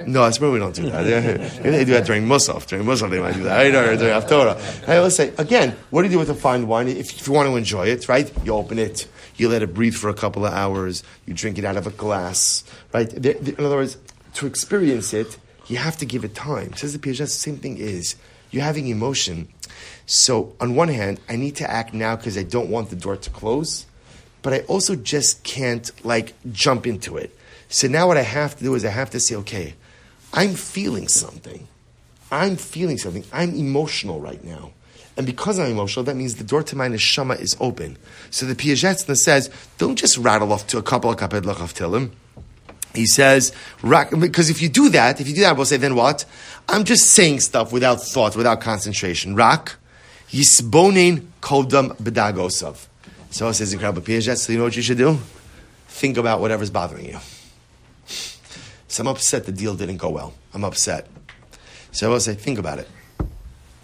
No, 0.07 0.25
that's 0.25 0.39
where 0.41 0.51
we 0.51 0.59
don't 0.59 0.75
do 0.75 0.91
that. 0.91 1.63
They 1.63 1.85
do 1.87 1.93
that 1.93 2.05
during 2.05 2.27
Musaf. 2.27 2.67
During 2.67 2.85
Musaf, 2.85 3.09
they 3.09 3.19
might 3.19 3.35
do 3.35 3.45
that. 3.45 3.57
Right? 3.57 3.75
Or 3.75 3.97
during 3.97 4.15
Haftorah. 4.15 4.87
Right, 4.87 5.01
let's 5.01 5.17
say 5.17 5.33
again, 5.39 5.75
what 5.89 6.03
do 6.03 6.09
you 6.09 6.13
do 6.13 6.19
with 6.19 6.29
a 6.29 6.35
fine 6.35 6.67
wine? 6.69 6.87
If, 6.89 7.19
if 7.19 7.27
you 7.27 7.33
want 7.33 7.49
to 7.49 7.57
enjoy 7.57 7.87
it, 7.87 8.09
right? 8.09 8.31
You 8.45 8.53
open 8.53 8.79
it, 8.79 9.09
you 9.37 9.49
let 9.49 9.63
it 9.63 9.73
breathe 9.73 9.95
for 9.95 10.11
a 10.11 10.15
couple 10.15 10.45
of 10.45 10.53
hours, 10.53 11.03
you 11.25 11.33
drink 11.33 11.59
it 11.59 11.65
out 11.65 11.79
of 11.79 11.87
a 11.87 11.91
glass, 11.91 12.65
right? 12.93 13.11
In 13.13 13.65
other 13.65 13.77
words, 13.77 13.97
to 14.35 14.47
experience 14.47 15.15
it, 15.15 15.39
you 15.67 15.79
have 15.79 15.97
to 15.97 16.05
give 16.07 16.25
it 16.25 16.35
time. 16.35 16.75
Says 16.75 16.93
the 16.93 16.99
Piaget, 16.99 17.19
the 17.19 17.27
same 17.27 17.57
thing 17.57 17.79
is 17.79 18.17
you're 18.51 18.65
having 18.65 18.89
emotion. 18.89 19.49
So 20.11 20.57
on 20.59 20.75
one 20.75 20.89
hand, 20.89 21.21
I 21.29 21.37
need 21.37 21.57
to 21.57 21.71
act 21.71 21.93
now 21.93 22.17
because 22.17 22.39
I 22.39 22.43
don't 22.43 22.71
want 22.71 22.89
the 22.89 22.97
door 22.97 23.19
to 23.19 23.29
close, 23.31 23.85
but 24.41 24.55
I 24.55 24.61
also 24.61 24.97
just 24.97 25.45
can't 25.45 25.91
like 26.03 26.33
jump 26.51 26.87
into 26.87 27.19
it. 27.19 27.37
So 27.69 27.89
now 27.89 28.07
what 28.07 28.17
I 28.17 28.23
have 28.23 28.57
to 28.57 28.65
do 28.65 28.75
is 28.75 28.87
I 28.87 28.89
have 28.89 29.11
to 29.11 29.21
say, 29.21 29.35
okay, 29.35 29.75
I'm 30.33 30.55
feeling 30.55 31.09
something. 31.09 31.69
I'm 32.33 32.57
feeling 32.57 32.97
something. 32.97 33.23
I'm 33.35 33.55
emotional 33.55 34.19
right 34.19 34.43
now. 34.43 34.73
And 35.19 35.27
because 35.27 35.59
I'm 35.59 35.71
emotional, 35.73 36.07
that 36.07 36.17
means 36.17 36.37
the 36.37 36.45
door 36.45 36.63
to 36.63 36.75
my 36.77 36.89
neshama 36.89 37.39
is 37.39 37.55
open. 37.61 37.99
So 38.31 38.47
the 38.47 38.55
Piaseczna 38.55 39.15
says, 39.15 39.51
don't 39.77 39.97
just 39.97 40.17
rattle 40.17 40.55
off 40.55 40.67
to 40.69 40.79
a 40.79 40.83
couple 40.83 41.11
of 41.11 41.19
kaped 41.19 41.47
of 41.47 41.75
tilim. 41.75 42.13
He 42.95 43.05
says, 43.05 43.53
because 43.83 44.49
if 44.49 44.63
you 44.63 44.71
do 44.71 44.89
that, 44.89 45.21
if 45.21 45.29
you 45.29 45.35
do 45.35 45.43
that, 45.43 45.55
we'll 45.55 45.67
say, 45.67 45.77
then 45.77 45.97
what? 45.97 46.25
I'm 46.67 46.85
just 46.85 47.09
saying 47.09 47.41
stuff 47.41 47.73
without 47.75 48.01
thought, 48.01 48.37
without 48.37 48.63
concentration. 48.63 49.35
Rak, 49.35 49.77
yisbonin 50.31 51.27
kodam 51.41 51.97
bedagosav. 51.97 52.87
So 53.31 53.49
it 53.49 53.55
says 53.55 53.73
incredible 53.73 54.03
Piaget, 54.03 54.39
so 54.39 54.53
you 54.53 54.59
know 54.59 54.65
what 54.65 54.77
you 54.77 54.83
should 54.83 54.99
do? 54.99 55.19
Think 55.89 56.17
about 56.17 56.41
whatever's 56.41 56.71
bothering 56.71 57.07
you. 57.07 57.19
So 58.89 59.03
I'm 59.03 59.09
upset 59.09 59.45
the 59.45 59.53
deal 59.53 59.75
didn't 59.75 59.99
go 59.99 60.09
well. 60.09 60.33
I'm 60.55 60.65
upset. 60.65 61.07
So 61.93 62.09
I 62.09 62.13
will 62.13 62.21
say, 62.21 62.35
think 62.35 62.59
about 62.59 62.79
it. 62.79 62.89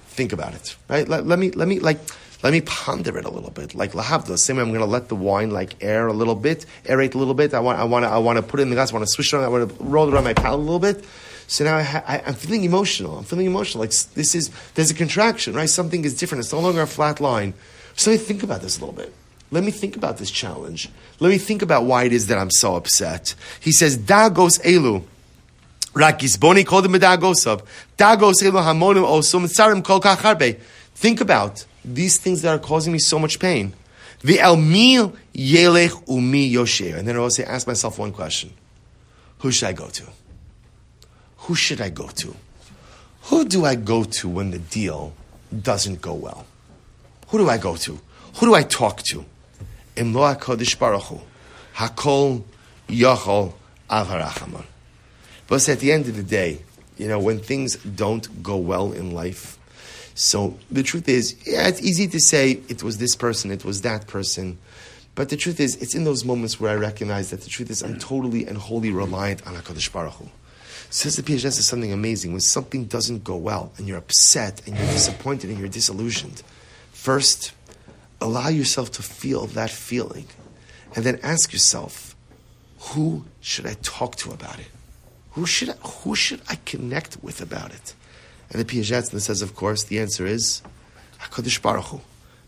Think 0.07 0.33
about 0.33 0.55
it. 0.55 0.77
Right? 0.89 1.07
Let, 1.09 1.27
let 1.27 1.39
me 1.39 1.51
let 1.51 1.69
me 1.69 1.81
like 1.81 1.99
let 2.43 2.53
me 2.53 2.61
ponder 2.61 3.19
it 3.19 3.25
a 3.25 3.31
little 3.31 3.51
bit. 3.51 3.75
Like 3.75 3.93
lahavda, 3.93 4.39
same 4.39 4.57
way 4.57 4.63
I'm 4.63 4.73
gonna 4.73 4.87
let 4.87 5.09
the 5.09 5.17
wine 5.17 5.51
like 5.51 5.83
air 5.83 6.07
a 6.07 6.13
little 6.13 6.35
bit, 6.35 6.67
aerate 6.85 7.15
a 7.15 7.19
little 7.19 7.35
bit. 7.35 7.53
I 7.53 7.61
want 7.61 7.79
I 7.79 7.85
want 7.85 8.05
to 8.05 8.09
I 8.09 8.19
want 8.19 8.37
to 8.37 8.43
put 8.43 8.61
it 8.61 8.63
in 8.63 8.71
the 8.71 8.77
glass, 8.77 8.93
I 8.93 8.95
want 8.95 9.07
to 9.07 9.13
swish 9.13 9.33
it 9.33 9.37
around, 9.37 9.45
I 9.45 9.49
want 9.49 9.77
to 9.77 9.85
roll 9.85 10.09
it 10.09 10.15
around 10.15 10.25
my 10.25 10.35
palate 10.35 10.61
a 10.61 10.63
little 10.63 10.79
bit. 10.79 11.05
So 11.47 11.65
now 11.65 11.77
I 11.77 12.03
I, 12.07 12.23
I'm 12.27 12.35
feeling 12.35 12.65
emotional. 12.65 13.19
I'm 13.19 13.25
feeling 13.25 13.47
emotional. 13.47 13.81
Like 13.81 13.91
this 13.91 14.35
is 14.35 14.51
there's 14.75 14.91
a 14.91 14.95
contraction, 14.95 15.55
right? 15.55 15.69
Something 15.69 16.05
is 16.05 16.15
different. 16.15 16.45
It's 16.45 16.53
no 16.53 16.61
longer 16.61 16.83
a 16.83 16.87
flat 16.87 17.21
line. 17.21 17.55
So 17.97 18.11
me 18.11 18.17
think 18.17 18.43
about 18.43 18.61
this 18.61 18.79
a 18.79 18.81
little 18.81 18.95
bit. 18.95 19.13
Let 19.51 19.63
me 19.63 19.71
think 19.71 19.97
about 19.97 20.19
this 20.19 20.31
challenge. 20.31 20.89
Let 21.21 21.29
me 21.29 21.39
think 21.39 21.63
about 21.63 21.85
why 21.85 22.05
it 22.05 22.13
is 22.13 22.27
that 22.27 22.39
I'm 22.39 22.51
so 22.51 22.75
upset. 22.75 23.35
He 23.61 23.73
says, 23.73 23.97
Dagos 23.97 24.61
elu. 24.63 25.05
Rakis 25.93 26.41
boni 26.41 26.65
kodem 26.65 26.97
bedagosav. 26.97 27.63
Dagos 27.97 28.43
elu 28.43 28.61
hamonim 28.61 29.05
osum 29.05 29.45
tsarim 29.45 29.85
kol 29.85 30.01
kach 30.01 30.17
harbe. 30.17 30.59
Think 30.97 31.21
about 31.21 31.65
these 31.85 32.19
things 32.19 32.43
that 32.43 32.53
are 32.53 32.59
causing 32.59 32.93
me 32.93 32.99
so 32.99 33.19
much 33.19 33.39
pain. 33.39 33.75
The 34.23 34.39
elmil 34.39 35.15
yelech 35.35 36.09
umi 36.09 36.53
yosher. 36.53 36.97
And 36.97 37.07
then 37.07 37.17
I 37.17 37.21
also 37.21 37.45
ask 37.45 37.67
myself 37.67 37.99
one 37.99 38.11
question. 38.11 38.53
Who 39.39 39.53
should 39.53 39.69
I 39.69 39.73
go 39.73 39.89
to? 39.89 40.05
Who 41.45 41.55
should 41.55 41.81
I 41.81 41.91
go 41.91 42.09
to? 42.09 42.35
Who 43.25 43.45
do 43.45 43.65
I 43.65 43.75
go 43.75 44.05
to 44.05 44.29
when 44.29 44.51
the 44.51 44.59
deal 44.59 45.15
doesn't 45.63 46.01
go 46.01 46.15
well? 46.15 46.47
Who 47.29 47.39
do 47.39 47.49
I 47.49 47.59
go 47.59 47.77
to? 47.77 47.99
Who 48.37 48.47
do 48.47 48.55
I 48.55 48.63
talk 48.63 49.03
to? 49.11 49.25
Hakol 51.75 52.45
Yachol 52.89 53.53
Al 53.91 54.07
Harachamon. 54.07 54.65
But 55.47 55.69
at 55.69 55.81
the 55.81 55.93
end 55.93 56.09
of 56.09 56.17
the 56.17 56.23
day, 56.23 56.63
you 56.97 57.09
know, 57.09 57.19
when 57.19 57.39
things 57.41 57.77
don't 57.77 58.43
go 58.43 58.57
well 58.57 58.93
in 58.93 59.13
life, 59.13 59.59
so 60.15 60.57
the 60.71 60.83
truth 60.83 61.09
is, 61.09 61.37
yeah, 61.47 61.69
it's 61.69 61.83
easy 61.83 62.07
to 62.09 62.21
say 62.21 62.61
it 62.69 62.83
was 62.83 62.99
this 62.99 63.17
person, 63.17 63.51
it 63.51 63.65
was 63.65 63.83
that 63.83 64.07
person. 64.07 64.59
But 65.15 65.29
the 65.29 65.37
truth 65.37 65.61
is, 65.61 65.77
it's 65.77 65.95
in 65.95 66.05
those 66.05 66.25
moments 66.25 66.59
where 66.61 66.71
I 66.71 66.77
recognize 66.77 67.31
that 67.31 67.43
the 67.43 67.51
truth 67.51 67.71
is 67.71 67.83
I'm 67.83 67.99
totally 67.99 68.47
and 68.47 68.57
wholly 68.57 68.91
reliant 68.91 69.47
on 69.47 69.55
HaKadosh 69.55 69.93
Baruch 69.93 70.15
Hu. 70.15 70.29
Says 70.95 71.17
the 71.17 71.25
PHS 71.25 71.59
is 71.59 71.67
something 71.67 71.93
amazing. 71.93 72.31
When 72.31 72.41
something 72.41 72.85
doesn't 72.85 73.25
go 73.25 73.35
well 73.35 73.73
and 73.77 73.89
you're 73.89 73.99
upset 73.99 74.63
and 74.65 74.77
you're 74.79 74.87
disappointed 74.87 75.51
and 75.51 75.59
you're 75.59 75.67
disillusioned, 75.67 76.45
first, 76.93 77.51
allow 78.21 78.47
yourself 78.47 78.93
to 78.93 79.03
feel 79.03 79.47
that 79.47 79.71
feeling. 79.71 80.29
And 80.95 81.05
then 81.05 81.19
ask 81.25 81.53
yourself, 81.53 82.15
who 82.79 83.25
should 83.41 83.67
I 83.67 83.75
talk 83.83 84.15
to 84.19 84.31
about 84.31 84.61
it? 84.61 84.69
Who 85.33 85.47
should 85.47 85.71
I, 85.71 85.73
who 85.73 86.15
should 86.15 86.43
I 86.49 86.61
connect 86.65 87.21
with 87.25 87.41
about 87.41 87.75
it? 87.75 87.93
And 88.53 88.63
the 88.63 88.65
Piaget 88.65 89.21
says, 89.21 89.43
of 89.43 89.57
course, 89.57 89.83
the 89.83 89.99
answer 89.99 90.27
is 90.27 90.63
HaKadosh 91.23 91.61
Baruch 91.61 91.87
Hu, 91.87 92.01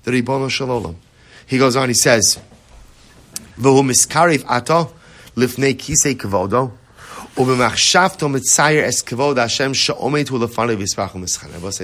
the 0.04 0.12
Ribono 0.12 0.48
Shalom. 0.48 0.98
He 1.48 1.58
goes 1.58 1.74
on, 1.74 1.88
he 1.88 1.94
says, 1.94 2.38
V'hu 3.58 3.82
miskariv 3.82 4.44
ato 4.48 4.94
lifnei 5.34 5.74
kisei 5.74 6.14
kavodo 6.14 6.70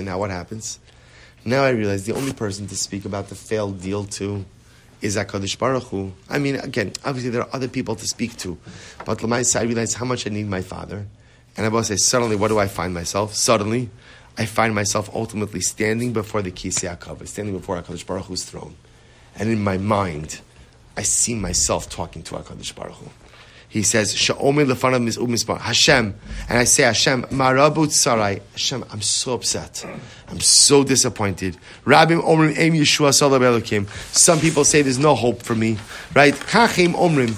now 0.00 0.18
what 0.18 0.30
happens? 0.30 0.78
Now 1.44 1.64
I 1.64 1.70
realize 1.70 2.06
the 2.06 2.14
only 2.14 2.32
person 2.32 2.66
to 2.68 2.74
speak 2.74 3.04
about 3.04 3.28
the 3.28 3.34
failed 3.34 3.82
deal 3.82 4.04
to 4.04 4.46
is 5.02 5.16
HaKadosh 5.16 5.58
Baruch 5.58 5.82
Hu. 5.84 6.12
I 6.30 6.38
mean, 6.38 6.56
again, 6.56 6.92
obviously 7.04 7.28
there 7.30 7.42
are 7.42 7.50
other 7.52 7.68
people 7.68 7.94
to 7.96 8.06
speak 8.06 8.36
to, 8.38 8.56
but 9.04 9.18
Lamaisa, 9.18 9.60
I 9.60 9.64
realize 9.64 9.92
how 9.92 10.06
much 10.06 10.26
I 10.26 10.30
need 10.30 10.46
my 10.46 10.62
father. 10.62 11.06
And 11.54 11.66
I 11.66 11.68
will 11.68 11.82
say, 11.82 11.96
suddenly, 11.96 12.36
what 12.36 12.48
do 12.48 12.58
I 12.58 12.66
find 12.66 12.94
myself? 12.94 13.34
Suddenly, 13.34 13.90
I 14.38 14.46
find 14.46 14.74
myself 14.74 15.10
ultimately 15.14 15.60
standing 15.60 16.14
before 16.14 16.40
the 16.40 16.50
Kisei 16.50 16.96
HaKavod, 16.96 17.28
standing 17.28 17.54
before 17.54 17.76
HaKadosh 17.82 18.06
Baruch 18.06 18.24
Hu's 18.24 18.44
throne. 18.44 18.76
And 19.36 19.50
in 19.50 19.62
my 19.62 19.76
mind, 19.76 20.40
I 20.96 21.02
see 21.02 21.34
myself 21.34 21.90
talking 21.90 22.22
to 22.22 22.36
HaKadosh 22.36 22.74
Baruch 22.74 22.94
Hu. 22.94 23.10
He 23.72 23.82
says, 23.82 24.14
Sha'omi 24.14 24.66
lefanav 24.66 25.02
mis 25.02 25.16
u'mispar. 25.16 25.58
Hashem. 25.58 26.14
And 26.50 26.58
I 26.58 26.64
say, 26.64 26.82
Hashem, 26.82 27.22
marabut 27.30 27.90
sarai. 27.90 28.42
Hashem, 28.50 28.84
I'm 28.90 29.00
so 29.00 29.32
upset. 29.32 29.86
I'm 30.28 30.40
so 30.40 30.84
disappointed. 30.84 31.56
Rabim 31.86 32.22
omrim 32.22 32.54
em 32.58 32.74
Yeshua 32.74 33.12
salav 33.12 33.40
elokim. 33.40 33.88
Some 34.14 34.40
people 34.40 34.66
say 34.66 34.82
there's 34.82 34.98
no 34.98 35.14
hope 35.14 35.42
for 35.42 35.54
me. 35.54 35.78
Right? 36.14 36.34
Kachim 36.34 36.92
omrim. 36.92 37.30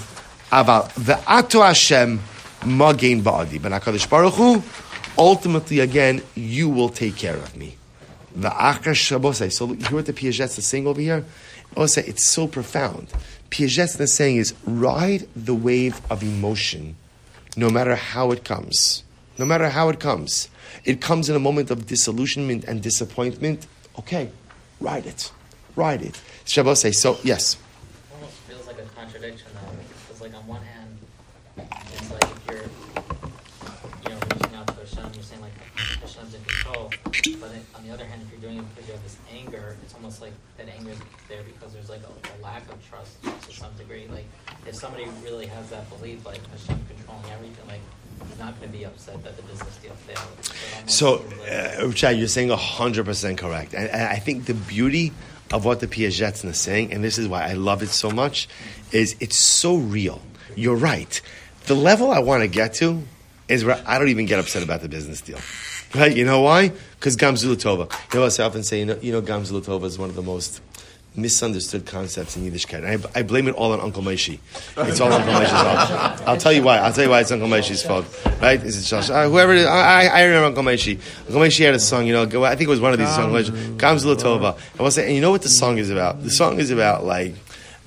Aval 0.50 0.90
ve'ato 0.94 1.64
Hashem 1.64 2.18
magain 2.62 3.22
ba'adi. 3.22 3.62
But 3.62 3.70
HaKadosh 3.70 4.10
Baruch 4.10 4.34
Hu, 4.34 4.60
ultimately, 5.16 5.78
again, 5.78 6.20
you 6.34 6.68
will 6.68 6.88
take 6.88 7.14
care 7.14 7.36
of 7.36 7.56
me. 7.56 7.76
Va'achar 8.36 8.96
shabosai. 8.96 9.52
So 9.52 9.68
you 9.68 9.74
hear 9.76 9.92
what 9.92 10.06
the 10.06 10.12
Piaget's 10.12 10.66
saying 10.66 10.88
over 10.88 11.00
here? 11.00 11.24
Oh, 11.76 11.82
also, 11.82 12.00
it's 12.00 12.24
so 12.24 12.48
profound. 12.48 13.08
Piaget's 13.54 14.00
is 14.00 14.12
saying 14.12 14.38
is 14.38 14.52
ride 14.66 15.28
the 15.36 15.54
wave 15.54 16.00
of 16.10 16.24
emotion, 16.24 16.96
no 17.56 17.70
matter 17.70 17.94
how 17.94 18.32
it 18.32 18.42
comes. 18.42 19.04
No 19.38 19.44
matter 19.44 19.68
how 19.68 19.90
it 19.90 20.00
comes. 20.00 20.48
It 20.84 21.00
comes 21.00 21.28
in 21.30 21.36
a 21.36 21.38
moment 21.38 21.70
of 21.70 21.86
disillusionment 21.86 22.64
and 22.64 22.82
disappointment. 22.82 23.68
Okay, 23.96 24.30
ride 24.80 25.06
it. 25.06 25.30
Ride 25.76 26.02
it. 26.02 26.20
Shabbosai. 26.44 26.92
So, 26.96 27.16
yes. 27.22 27.56
almost 28.12 28.32
feels 28.48 28.66
like 28.66 28.78
a 28.80 28.86
contradiction 28.86 29.46
though, 29.54 29.76
because 30.08 30.20
like 30.20 30.34
on 30.34 30.44
one 30.48 30.62
hand, 30.62 30.98
it's 31.56 32.10
like 32.10 32.24
if 32.24 32.42
you're, 32.50 32.66
you 34.02 34.08
know, 34.10 34.18
reaching 34.34 34.56
out 34.56 34.66
to 34.66 34.74
Hashem, 34.74 35.14
you're 35.14 35.22
saying 35.22 35.42
like 35.42 35.54
Hashem's 35.76 36.34
in 36.34 36.42
control, 36.42 36.90
but 37.04 37.52
then 37.52 37.62
on 37.76 37.86
the 37.86 37.94
other 37.94 38.04
hand, 38.04 38.20
if 38.26 38.32
you're 38.32 38.50
doing 38.50 38.58
it 38.58 38.74
because 38.74 38.88
you 38.88 38.94
have 38.94 39.02
this 39.04 39.16
anger, 39.32 39.76
it's 39.84 39.94
almost 39.94 40.20
there 41.28 41.42
because 41.42 41.72
there's 41.72 41.88
like 41.88 42.02
a, 42.02 42.08
a 42.08 42.36
lack 42.42 42.62
of 42.70 42.88
trust 42.88 43.22
to 43.22 43.54
some 43.54 43.72
degree. 43.76 44.06
Like 44.10 44.26
if 44.66 44.74
somebody 44.74 45.06
really 45.22 45.46
has 45.46 45.70
that 45.70 45.88
belief, 45.90 46.24
like 46.26 46.40
Hashem 46.48 46.78
controlling 46.88 47.30
everything, 47.32 47.66
like 47.68 47.80
he's 48.28 48.38
not 48.38 48.58
going 48.58 48.70
to 48.70 48.78
be 48.78 48.84
upset 48.84 49.22
that 49.24 49.36
the 49.36 49.42
business 49.42 49.76
deal 49.76 49.92
failed. 49.92 50.90
So, 50.90 51.24
uh, 51.50 52.10
you're 52.10 52.28
saying 52.28 52.48
100% 52.48 53.38
correct. 53.38 53.74
And, 53.74 53.88
and 53.88 54.02
I 54.02 54.16
think 54.16 54.46
the 54.46 54.54
beauty 54.54 55.12
of 55.52 55.64
what 55.64 55.80
the 55.80 55.86
Piaget's 55.86 56.44
is 56.44 56.58
saying, 56.58 56.92
and 56.92 57.02
this 57.02 57.18
is 57.18 57.28
why 57.28 57.44
I 57.44 57.52
love 57.54 57.82
it 57.82 57.88
so 57.88 58.10
much, 58.10 58.48
is 58.92 59.16
it's 59.20 59.36
so 59.36 59.76
real. 59.76 60.20
You're 60.56 60.76
right. 60.76 61.20
The 61.66 61.74
level 61.74 62.10
I 62.10 62.18
want 62.20 62.42
to 62.42 62.48
get 62.48 62.74
to 62.74 63.02
is 63.48 63.64
where 63.64 63.82
I 63.86 63.98
don't 63.98 64.08
even 64.08 64.26
get 64.26 64.38
upset 64.38 64.62
about 64.62 64.80
the 64.80 64.88
business 64.88 65.20
deal. 65.20 65.38
Right? 65.94 66.16
You 66.16 66.24
know 66.24 66.40
why? 66.40 66.72
Because 66.98 67.16
Gamzulatova. 67.16 67.92
You 68.12 68.20
know 68.20 68.26
I 68.26 68.46
often 68.46 68.62
say? 68.64 68.80
You 68.80 68.86
know, 68.86 68.98
you 69.00 69.12
know 69.12 69.22
Gamzulatova 69.22 69.84
is 69.84 69.98
one 69.98 70.08
of 70.08 70.16
the 70.16 70.22
most 70.22 70.60
misunderstood 71.16 71.86
concepts 71.86 72.36
in 72.36 72.50
Yiddishkeit. 72.50 72.84
I, 72.84 73.20
I 73.20 73.22
blame 73.22 73.46
it 73.48 73.54
all 73.54 73.72
on 73.72 73.80
Uncle 73.80 74.02
Moshe. 74.02 74.38
It's 74.76 75.00
all 75.00 75.12
Uncle 75.12 75.32
Moshe's 75.32 75.50
fault. 75.50 76.28
I'll 76.28 76.36
tell 76.36 76.52
you 76.52 76.62
why. 76.62 76.78
I'll 76.78 76.92
tell 76.92 77.04
you 77.04 77.10
why 77.10 77.20
it's 77.20 77.30
Uncle 77.30 77.48
Moshe's 77.48 77.82
fault. 77.82 78.06
Right? 78.40 78.62
Is 78.62 78.84
it 78.84 78.88
Josh? 78.88 79.10
Uh, 79.10 79.28
whoever 79.28 79.52
it 79.52 79.58
is, 79.58 79.66
I, 79.66 80.06
I 80.06 80.24
remember 80.24 80.46
Uncle 80.46 80.62
Moshe. 80.64 80.98
Uncle 81.26 81.40
Moshe 81.40 81.64
had 81.64 81.74
a 81.74 81.78
song, 81.78 82.06
you 82.06 82.12
know, 82.12 82.44
I 82.44 82.56
think 82.56 82.68
it 82.68 82.68
was 82.68 82.80
one 82.80 82.92
of 82.92 82.98
these 82.98 83.14
songs, 83.14 83.50
Gamzula 83.50 84.16
Tova. 84.16 84.58
I 84.78 84.82
was 84.82 84.96
saying, 84.96 85.08
and 85.08 85.14
you 85.14 85.20
know 85.20 85.30
what 85.30 85.42
the 85.42 85.48
song 85.48 85.78
is 85.78 85.90
about? 85.90 86.22
The 86.22 86.30
song 86.30 86.58
is 86.58 86.70
about 86.70 87.04
like, 87.04 87.34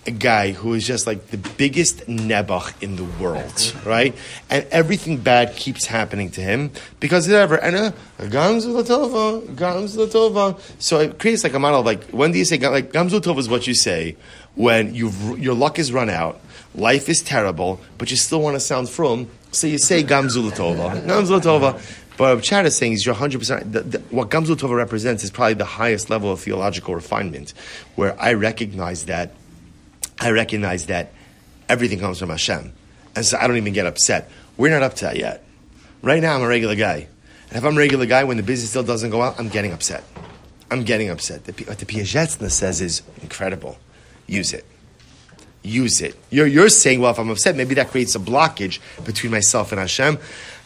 a 0.08 0.12
guy 0.12 0.52
who 0.52 0.74
is 0.74 0.88
just 0.88 1.06
like 1.06 1.28
the 1.28 1.38
biggest 1.38 2.08
nebuch 2.08 2.82
in 2.82 2.96
the 2.96 3.04
world, 3.22 3.76
right? 3.86 4.16
And 4.50 4.66
everything 4.72 5.18
bad 5.18 5.56
keeps 5.56 5.86
happening 5.86 6.32
to 6.32 6.42
him 6.42 6.72
because 7.02 7.30
ever 7.30 7.56
and 7.56 7.76
uh, 7.76 7.92
gamzu 8.20 8.82
latova, 8.82 9.46
gamzu 9.56 10.08
latova. 10.08 10.60
So 10.80 11.02
it 11.02 11.20
creates 11.20 11.44
like 11.44 11.54
a 11.54 11.60
model 11.60 11.82
of 11.82 11.86
like 11.86 12.06
when 12.06 12.32
do 12.32 12.40
you 12.40 12.46
say 12.46 12.58
like 12.58 12.94
gamzu 12.94 13.20
latova 13.20 13.40
is 13.40 13.50
what 13.50 13.68
you 13.68 13.74
say 13.74 14.16
when 14.56 14.96
you 14.96 15.12
your 15.36 15.54
luck 15.54 15.78
is 15.78 15.92
run 15.92 16.10
out, 16.10 16.40
life 16.74 17.10
is 17.10 17.22
terrible, 17.22 17.82
but 17.98 18.10
you 18.10 18.18
still 18.18 18.42
want 18.42 18.56
to 18.56 18.62
sound 18.62 18.90
from. 18.90 19.28
So 19.52 19.68
you 19.68 19.78
say 19.78 20.04
gamzu 20.04 20.50
latova, 20.50 21.06
gamzu 21.06 21.40
latova. 21.40 22.04
But 22.18 22.38
what 22.38 22.44
Chad 22.44 22.66
is 22.66 22.76
saying 22.76 22.94
is 22.94 23.06
you're 23.06 23.14
100%, 23.14 24.12
what 24.12 24.30
Gamzu 24.32 24.76
represents 24.76 25.24
is 25.24 25.30
probably 25.30 25.54
the 25.54 25.66
highest 25.66 26.10
level 26.10 26.32
of 26.32 26.40
theological 26.40 26.96
refinement, 26.96 27.54
where 27.94 28.20
I 28.20 28.34
recognize 28.34 29.06
that 29.06 29.34
I 30.20 30.32
recognize 30.32 30.88
that 30.88 31.14
everything 31.70 32.00
comes 32.00 32.20
from 32.20 32.30
Hashem. 32.30 32.74
And 33.16 33.26
so 33.26 33.38
I 33.38 33.48
don't 33.48 33.58
even 33.58 33.74
get 33.74 33.86
upset. 33.86 34.30
We're 34.58 34.72
not 34.72 34.84
up 34.84 34.96
to 34.96 35.06
that 35.06 35.18
yet. 35.18 35.44
Right 36.02 36.22
now, 36.22 36.36
I'm 36.36 36.42
a 36.42 36.48
regular 36.48 36.76
guy. 36.76 37.08
And 37.50 37.58
if 37.58 37.64
I'm 37.64 37.76
a 37.76 37.80
regular 37.80 38.06
guy, 38.06 38.24
when 38.24 38.38
the 38.38 38.44
business 38.44 38.70
still 38.70 38.84
doesn't 38.84 39.10
go 39.10 39.22
out, 39.22 39.40
I'm 39.40 39.50
getting 39.50 39.72
upset. 39.72 40.04
I'm 40.70 40.84
getting 40.84 41.10
upset. 41.10 41.46
The, 41.46 41.64
what 41.66 41.80
the 41.80 41.86
Piaseczna 41.86 42.52
says 42.52 42.82
is 42.82 43.02
incredible. 43.22 43.78
Use 44.28 44.54
it. 44.54 44.66
Use 45.68 46.02
it. 46.02 46.16
You're, 46.30 46.48
you're 46.48 46.70
saying, 46.70 47.02
well, 47.02 47.12
if 47.12 47.20
I'm 47.20 47.30
upset, 47.30 47.56
maybe 47.56 47.76
that 47.76 47.90
creates 47.90 48.16
a 48.16 48.20
blockage 48.20 48.80
between 49.06 49.32
myself 49.32 49.72
and 49.72 49.80
Hashem 49.80 50.18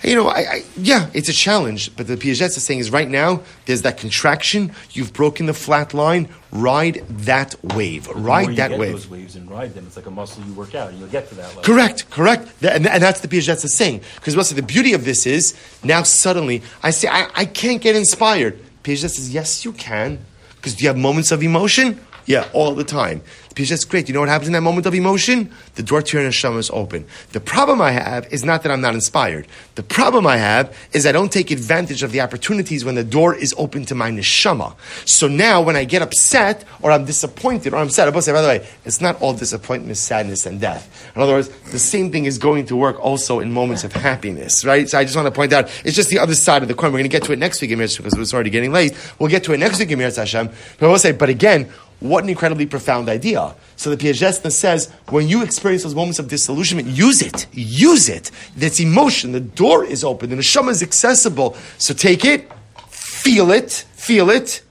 you 0.03 0.15
know, 0.15 0.27
I, 0.27 0.39
I, 0.39 0.63
yeah, 0.77 1.09
it's 1.13 1.29
a 1.29 1.33
challenge. 1.33 1.95
But 1.95 2.07
the 2.07 2.17
Piaget 2.17 2.57
is 2.57 2.63
saying 2.63 2.79
is 2.79 2.91
right 2.91 3.09
now 3.09 3.41
there's 3.65 3.83
that 3.83 3.97
contraction. 3.97 4.71
You've 4.91 5.13
broken 5.13 5.45
the 5.45 5.53
flat 5.53 5.93
line. 5.93 6.29
Ride 6.51 7.05
that 7.09 7.55
wave. 7.63 8.07
Ride 8.07 8.55
that 8.55 8.77
wave. 8.77 8.93
Those 8.93 9.09
waves 9.09 9.35
and 9.35 9.49
ride 9.49 9.73
them. 9.73 9.85
It's 9.85 9.95
like 9.95 10.07
a 10.07 10.11
muscle 10.11 10.43
you 10.43 10.53
work 10.53 10.75
out, 10.75 10.89
and 10.89 10.99
you'll 10.99 11.07
get 11.09 11.29
to 11.29 11.35
that. 11.35 11.47
Level. 11.49 11.63
Correct, 11.63 12.09
correct. 12.09 12.51
And, 12.63 12.87
and 12.87 13.01
that's 13.01 13.21
the 13.21 13.27
Piaget 13.27 13.63
is 13.63 13.73
saying 13.73 14.01
because 14.15 14.35
what's 14.35 14.49
the 14.49 14.61
beauty 14.61 14.93
of 14.93 15.05
this 15.05 15.25
is 15.25 15.55
now 15.83 16.03
suddenly 16.03 16.63
I 16.83 16.91
say 16.91 17.07
I, 17.07 17.29
I 17.35 17.45
can't 17.45 17.81
get 17.81 17.95
inspired. 17.95 18.59
Piaget 18.83 19.11
says 19.11 19.33
yes, 19.33 19.63
you 19.63 19.73
can 19.73 20.19
because 20.55 20.75
do 20.75 20.83
you 20.83 20.89
have 20.89 20.97
moments 20.97 21.31
of 21.31 21.43
emotion? 21.43 21.99
Yeah, 22.25 22.47
all 22.53 22.75
the 22.75 22.83
time. 22.83 23.21
Because 23.49 23.69
that's 23.69 23.83
great. 23.83 24.07
You 24.07 24.13
know 24.13 24.21
what 24.21 24.29
happens 24.29 24.47
in 24.47 24.53
that 24.53 24.61
moment 24.61 24.85
of 24.85 24.93
emotion? 24.93 25.51
The 25.75 25.83
door 25.83 26.01
to 26.01 26.17
your 26.17 26.29
neshama 26.29 26.57
is 26.59 26.69
open. 26.69 27.05
The 27.33 27.41
problem 27.41 27.81
I 27.81 27.91
have 27.91 28.31
is 28.31 28.45
not 28.45 28.63
that 28.63 28.71
I'm 28.71 28.79
not 28.79 28.93
inspired. 28.93 29.45
The 29.75 29.83
problem 29.83 30.25
I 30.25 30.37
have 30.37 30.73
is 30.93 31.05
I 31.05 31.11
don't 31.11 31.31
take 31.31 31.51
advantage 31.51 32.01
of 32.01 32.13
the 32.13 32.21
opportunities 32.21 32.85
when 32.85 32.95
the 32.95 33.03
door 33.03 33.35
is 33.35 33.53
open 33.57 33.83
to 33.85 33.95
my 33.95 34.09
neshama. 34.09 34.75
So 35.05 35.27
now 35.27 35.61
when 35.61 35.75
I 35.75 35.83
get 35.83 36.01
upset 36.01 36.63
or 36.81 36.91
I'm 36.91 37.03
disappointed 37.03 37.73
or 37.73 37.77
I'm 37.77 37.89
sad, 37.89 38.07
I 38.07 38.11
will 38.11 38.21
say, 38.21 38.31
by 38.31 38.41
the 38.41 38.47
way, 38.47 38.67
it's 38.85 39.01
not 39.01 39.21
all 39.21 39.33
disappointment, 39.33 39.97
sadness, 39.97 40.45
and 40.45 40.61
death. 40.61 41.11
In 41.15 41.21
other 41.21 41.33
words, 41.33 41.49
the 41.71 41.79
same 41.79 42.09
thing 42.09 42.25
is 42.25 42.37
going 42.37 42.67
to 42.67 42.77
work 42.77 43.03
also 43.03 43.39
in 43.41 43.51
moments 43.51 43.83
of 43.83 43.91
happiness, 43.91 44.63
right? 44.63 44.87
So 44.87 44.97
I 44.97 45.03
just 45.03 45.17
want 45.17 45.25
to 45.25 45.31
point 45.31 45.51
out, 45.51 45.69
it's 45.83 45.95
just 45.95 46.09
the 46.09 46.19
other 46.19 46.35
side 46.35 46.61
of 46.61 46.69
the 46.69 46.73
coin. 46.73 46.93
We're 46.93 46.99
going 46.99 47.03
to 47.03 47.09
get 47.09 47.23
to 47.23 47.33
it 47.33 47.39
next 47.39 47.61
week, 47.61 47.71
because 47.71 47.97
it's 48.17 48.33
already 48.33 48.49
getting 48.49 48.71
late. 48.71 48.95
We'll 49.19 49.29
get 49.29 49.43
to 49.45 49.53
it 49.53 49.57
next 49.57 49.79
week, 49.79 49.89
Hashem. 49.89 50.49
But 50.79 50.85
I 50.85 50.89
will 50.89 50.99
say, 50.99 51.11
but 51.11 51.27
again, 51.27 51.69
what 52.01 52.23
an 52.23 52.29
incredibly 52.29 52.65
profound 52.65 53.07
idea. 53.07 53.55
So 53.77 53.89
the 53.93 53.95
Piaseczna 53.95 54.51
says, 54.51 54.91
when 55.09 55.29
you 55.29 55.43
experience 55.43 55.83
those 55.83 55.95
moments 55.95 56.17
of 56.19 56.27
disillusionment, 56.27 56.87
use 56.89 57.21
it. 57.21 57.45
Use 57.53 58.09
it. 58.09 58.31
That's 58.57 58.79
emotion. 58.79 59.31
The 59.31 59.39
door 59.39 59.85
is 59.85 60.03
open. 60.03 60.31
The 60.31 60.35
neshama 60.35 60.71
is 60.71 60.81
accessible. 60.81 61.55
So 61.77 61.93
take 61.93 62.25
it, 62.25 62.51
feel 62.89 63.51
it, 63.51 63.85
feel 63.93 64.31
it. 64.31 64.63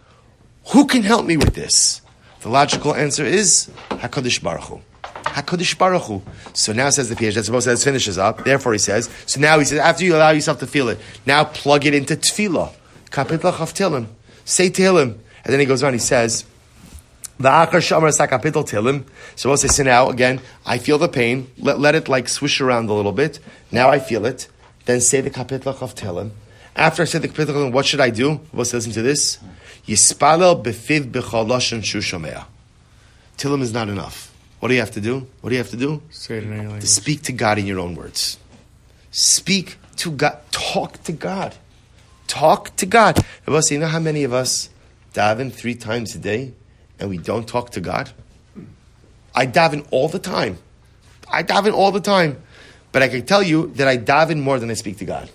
Who 0.72 0.86
can 0.86 1.02
help 1.02 1.24
me 1.24 1.36
with 1.36 1.54
this? 1.54 2.02
The 2.40 2.48
logical 2.48 2.94
answer 2.94 3.24
is 3.24 3.70
HaKadosh 3.90 4.42
Baruch 4.42 4.64
Hu. 4.64 4.80
HaKadosh 5.04 5.78
Baruch 5.78 6.02
Hu. 6.02 6.22
So 6.52 6.72
now 6.72 6.90
says 6.90 7.08
the 7.08 7.14
Piaget, 7.14 7.44
suppose 7.44 7.64
that 7.66 7.78
finishes 7.78 8.18
up. 8.18 8.44
Therefore 8.44 8.72
he 8.72 8.78
says, 8.78 9.08
so 9.26 9.40
now 9.40 9.58
he 9.60 9.64
says, 9.64 9.78
after 9.78 10.04
you 10.04 10.16
allow 10.16 10.30
yourself 10.30 10.58
to 10.60 10.66
feel 10.66 10.88
it, 10.88 10.98
now 11.26 11.44
plug 11.44 11.86
it 11.86 11.94
into 11.94 12.16
tefillah. 12.16 12.72
Kapitla 13.10 13.52
Chavtilim. 13.52 14.06
Say 14.44 14.68
Tehillim. 14.68 15.18
And 15.44 15.52
then 15.52 15.60
he 15.60 15.66
goes 15.66 15.82
on, 15.82 15.92
he 15.92 15.98
says, 15.98 16.44
the 17.40 17.48
Achar 17.48 17.80
Shamar 17.80 18.12
Sakapital 18.12 18.68
Tilim. 18.68 19.04
So 19.34 19.48
we'll 19.48 19.56
say, 19.56 19.68
sit 19.68 19.86
now 19.86 20.10
again, 20.10 20.40
I 20.66 20.76
feel 20.76 20.98
the 20.98 21.08
pain. 21.08 21.50
Let, 21.56 21.80
let 21.80 21.94
it 21.94 22.06
like 22.06 22.28
swish 22.28 22.60
around 22.60 22.90
a 22.90 22.92
little 22.92 23.12
bit. 23.12 23.40
Now 23.72 23.88
I 23.88 23.98
feel 23.98 24.26
it. 24.26 24.46
Then 24.84 25.00
say 25.00 25.22
the 25.22 25.30
Kapitlach 25.30 25.80
of 25.80 25.94
Tilim. 25.94 26.32
After 26.76 27.02
I 27.02 27.06
say 27.06 27.18
the 27.18 27.28
Kapitlach, 27.28 27.72
what 27.72 27.86
should 27.86 28.00
I 28.00 28.10
do? 28.10 28.40
We'll 28.52 28.66
listen 28.70 28.92
to 28.92 29.00
this. 29.00 29.38
Yispalel 29.86 30.62
befiv 30.62 31.10
b'chaloshin 31.10 31.80
shushomea. 31.80 32.44
Tilim 33.38 33.62
is 33.62 33.72
not 33.72 33.88
enough. 33.88 34.34
What 34.58 34.68
do 34.68 34.74
you 34.74 34.80
have 34.80 34.90
to 34.90 35.00
do? 35.00 35.26
What 35.40 35.48
do 35.48 35.54
you 35.56 35.62
have 35.62 35.70
to 35.70 35.78
do? 35.78 36.02
Say 36.10 36.36
it 36.36 36.44
in 36.44 36.50
language. 36.50 36.82
To 36.82 36.86
speak 36.86 37.22
to 37.22 37.32
God 37.32 37.58
in 37.58 37.66
your 37.66 37.80
own 37.80 37.94
words. 37.94 38.38
Speak 39.10 39.78
to 39.96 40.10
God. 40.10 40.38
Talk 40.50 41.02
to 41.04 41.12
God. 41.12 41.56
Talk 42.26 42.76
to 42.76 42.84
God. 42.84 43.24
You 43.48 43.78
know 43.78 43.86
how 43.86 43.98
many 43.98 44.24
of 44.24 44.34
us 44.34 44.68
daven 45.14 45.50
three 45.50 45.74
times 45.74 46.14
a 46.14 46.18
day? 46.18 46.52
And 47.00 47.08
we 47.08 47.18
don't 47.18 47.48
talk 47.48 47.70
to 47.70 47.80
God? 47.80 48.10
I 49.34 49.46
daven 49.46 49.86
all 49.90 50.08
the 50.08 50.18
time. 50.18 50.58
I 51.28 51.42
daven 51.42 51.72
all 51.72 51.92
the 51.92 52.00
time. 52.00 52.40
But 52.92 53.02
I 53.02 53.08
can 53.08 53.24
tell 53.24 53.42
you 53.42 53.68
that 53.74 53.86
I 53.86 53.96
daven 53.96 54.40
more 54.40 54.58
than 54.58 54.70
I 54.70 54.74
speak 54.74 54.98
to 54.98 55.04
God. 55.04 55.30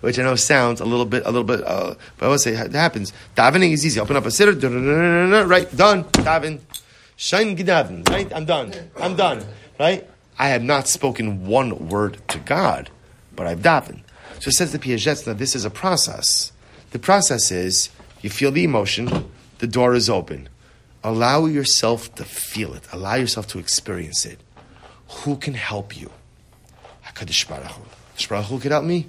Which 0.00 0.18
I 0.18 0.22
know 0.22 0.36
sounds 0.36 0.80
a 0.80 0.84
little 0.84 1.06
bit, 1.06 1.24
a 1.26 1.30
little 1.30 1.42
bit, 1.42 1.60
uh, 1.66 1.96
but 2.18 2.26
I 2.26 2.28
will 2.28 2.38
say 2.38 2.52
it 2.52 2.72
happens. 2.72 3.12
Davening 3.36 3.72
is 3.72 3.84
easy. 3.84 3.98
Open 3.98 4.14
up 4.16 4.26
a 4.26 4.30
sitter, 4.30 4.52
right? 4.52 5.76
Done. 5.76 6.04
Daven. 6.04 6.60
Shine 7.16 7.56
gedaven. 7.56 8.08
Right? 8.08 8.32
I'm 8.32 8.44
done. 8.44 8.72
I'm 9.00 9.16
done. 9.16 9.44
Right? 9.80 10.08
I 10.38 10.50
have 10.50 10.62
not 10.62 10.86
spoken 10.86 11.46
one 11.46 11.88
word 11.88 12.18
to 12.28 12.38
God, 12.38 12.90
but 13.34 13.48
I've 13.48 13.58
davened. 13.58 14.02
So 14.38 14.50
it 14.50 14.52
says 14.52 14.70
the 14.70 14.78
Piaget 14.78 15.24
that 15.24 15.38
this 15.38 15.56
is 15.56 15.64
a 15.64 15.70
process. 15.70 16.52
The 16.92 17.00
process 17.00 17.50
is 17.50 17.90
you 18.22 18.30
feel 18.30 18.52
the 18.52 18.62
emotion, 18.62 19.28
the 19.58 19.66
door 19.66 19.94
is 19.94 20.08
open. 20.08 20.48
Allow 21.04 21.46
yourself 21.46 22.14
to 22.16 22.24
feel 22.24 22.74
it. 22.74 22.82
Allow 22.92 23.14
yourself 23.14 23.46
to 23.48 23.58
experience 23.58 24.26
it. 24.26 24.40
Who 25.08 25.36
can 25.36 25.54
help 25.54 25.98
you? 25.98 26.10
HaKadosh 27.06 27.48
Baruch 27.48 27.70
Hu. 27.70 27.82
Baruch 28.28 28.46
Hu 28.46 28.58
can 28.58 28.70
help 28.70 28.84
me? 28.84 29.06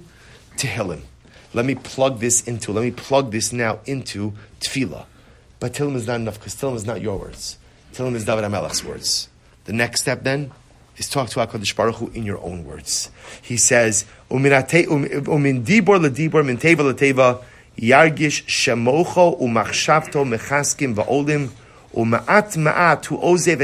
Tehillim. 0.56 1.02
Let 1.52 1.66
me 1.66 1.74
plug 1.74 2.20
this 2.20 2.46
into, 2.46 2.72
let 2.72 2.82
me 2.82 2.92
plug 2.92 3.32
this 3.32 3.52
now 3.52 3.80
into 3.86 4.34
tefillah. 4.60 5.04
But 5.58 5.74
Tehillim 5.74 5.96
is 5.96 6.06
not 6.06 6.16
enough 6.16 6.38
because 6.38 6.54
Tehillim 6.54 6.76
is 6.76 6.86
not 6.86 7.00
your 7.00 7.18
words. 7.18 7.58
Tehillim 7.92 8.14
is 8.14 8.24
David 8.24 8.44
HaMelech's 8.44 8.84
words. 8.84 9.28
The 9.64 9.72
next 9.72 10.02
step 10.02 10.22
then 10.22 10.52
is 10.96 11.08
talk 11.08 11.28
to 11.30 11.40
HaKadosh 11.40 11.74
Baruch 11.74 11.96
Hu 11.96 12.08
in 12.14 12.24
your 12.24 12.38
own 12.38 12.64
words. 12.64 13.10
He 13.42 13.56
says, 13.56 14.04
Umin 14.30 14.52
um, 14.52 15.64
dibor 15.64 15.98
ledibor, 15.98 16.46
min 16.46 16.56
teva 16.56 16.92
leteva, 16.92 17.42
yargish 17.76 18.44
shemocho 18.46 19.40
umachshavto 19.40 20.24
mechaskim 20.24 20.94
va'olim, 20.94 21.50
U'ma'at 21.94 22.56
ma'at 22.56 23.04
hu 23.06 23.18
ozev 23.18 23.58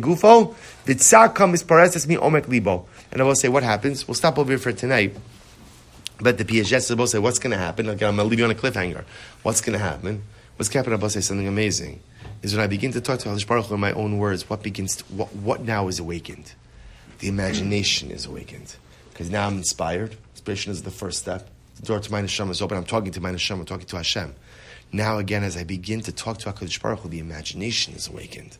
gufo, 0.00 0.54
v'tzaka 0.84 1.46
mispareses 1.48 2.06
mi 2.06 2.16
omek 2.16 2.48
libo. 2.48 2.86
And 3.12 3.22
I 3.22 3.24
will 3.24 3.34
say, 3.34 3.48
what 3.48 3.62
happens? 3.62 4.06
We'll 4.06 4.14
stop 4.14 4.38
over 4.38 4.50
here 4.50 4.58
for 4.58 4.72
tonight. 4.72 5.16
But 6.20 6.36
the 6.36 6.44
Piaget 6.44 6.96
will 6.96 7.06
say, 7.06 7.18
what's 7.18 7.38
going 7.38 7.52
to 7.52 7.56
happen? 7.56 7.88
Okay, 7.90 8.04
I'm 8.04 8.16
going 8.16 8.26
to 8.26 8.30
leave 8.30 8.40
you 8.40 8.44
on 8.44 8.50
a 8.50 8.54
cliffhanger. 8.54 9.04
What's 9.42 9.60
going 9.60 9.78
to 9.78 9.84
happen? 9.84 10.24
What's 10.56 10.68
going 10.68 10.84
to 10.84 10.90
happen? 10.90 11.02
I'll 11.02 11.10
say 11.10 11.20
something 11.20 11.46
amazing. 11.46 12.00
Is 12.42 12.54
when 12.54 12.62
I 12.62 12.66
begin 12.66 12.92
to 12.92 13.00
talk 13.00 13.20
to 13.20 13.28
Halish 13.28 13.46
Baruch 13.46 13.70
in 13.70 13.80
my 13.80 13.92
own 13.92 14.18
words, 14.18 14.50
what 14.50 14.62
begins, 14.62 14.96
to, 14.96 15.04
what, 15.04 15.34
what 15.36 15.62
now 15.62 15.88
is 15.88 16.00
awakened? 16.00 16.52
The 17.20 17.28
imagination 17.28 18.10
is 18.10 18.26
awakened. 18.26 18.74
Because 19.10 19.30
now 19.30 19.46
I'm 19.46 19.56
inspired. 19.58 20.16
Inspiration 20.32 20.72
is 20.72 20.82
the 20.82 20.90
first 20.90 21.18
step. 21.18 21.48
The 21.76 21.86
door 21.86 22.00
to 22.00 22.12
my 22.12 22.22
neshama 22.22 22.50
is 22.50 22.60
open. 22.60 22.76
I'm 22.76 22.84
talking 22.84 23.12
to 23.12 23.20
my 23.20 23.30
neshama. 23.30 23.60
I'm 23.60 23.66
talking 23.66 23.86
to 23.86 23.96
Hashem. 23.96 24.34
Now 24.92 25.18
again, 25.18 25.44
as 25.44 25.56
I 25.56 25.64
begin 25.64 26.00
to 26.02 26.12
talk 26.12 26.38
to 26.38 26.52
HaKadosh 26.52 26.80
Baruch 26.80 27.00
Hu, 27.00 27.08
the 27.08 27.18
imagination 27.18 27.94
is 27.94 28.08
awakened. 28.08 28.56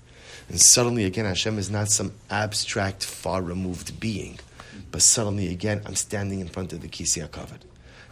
And 0.48 0.60
suddenly 0.60 1.04
again, 1.04 1.24
Hashem 1.24 1.58
is 1.58 1.70
not 1.70 1.88
some 1.88 2.12
abstract, 2.30 3.04
far 3.04 3.40
removed 3.40 3.98
being. 3.98 4.38
But 4.90 5.02
suddenly 5.02 5.48
again, 5.48 5.82
I'm 5.86 5.94
standing 5.94 6.40
in 6.40 6.48
front 6.48 6.72
of 6.72 6.82
the 6.82 6.88
Kisei 6.88 7.26
HaKavod. 7.26 7.60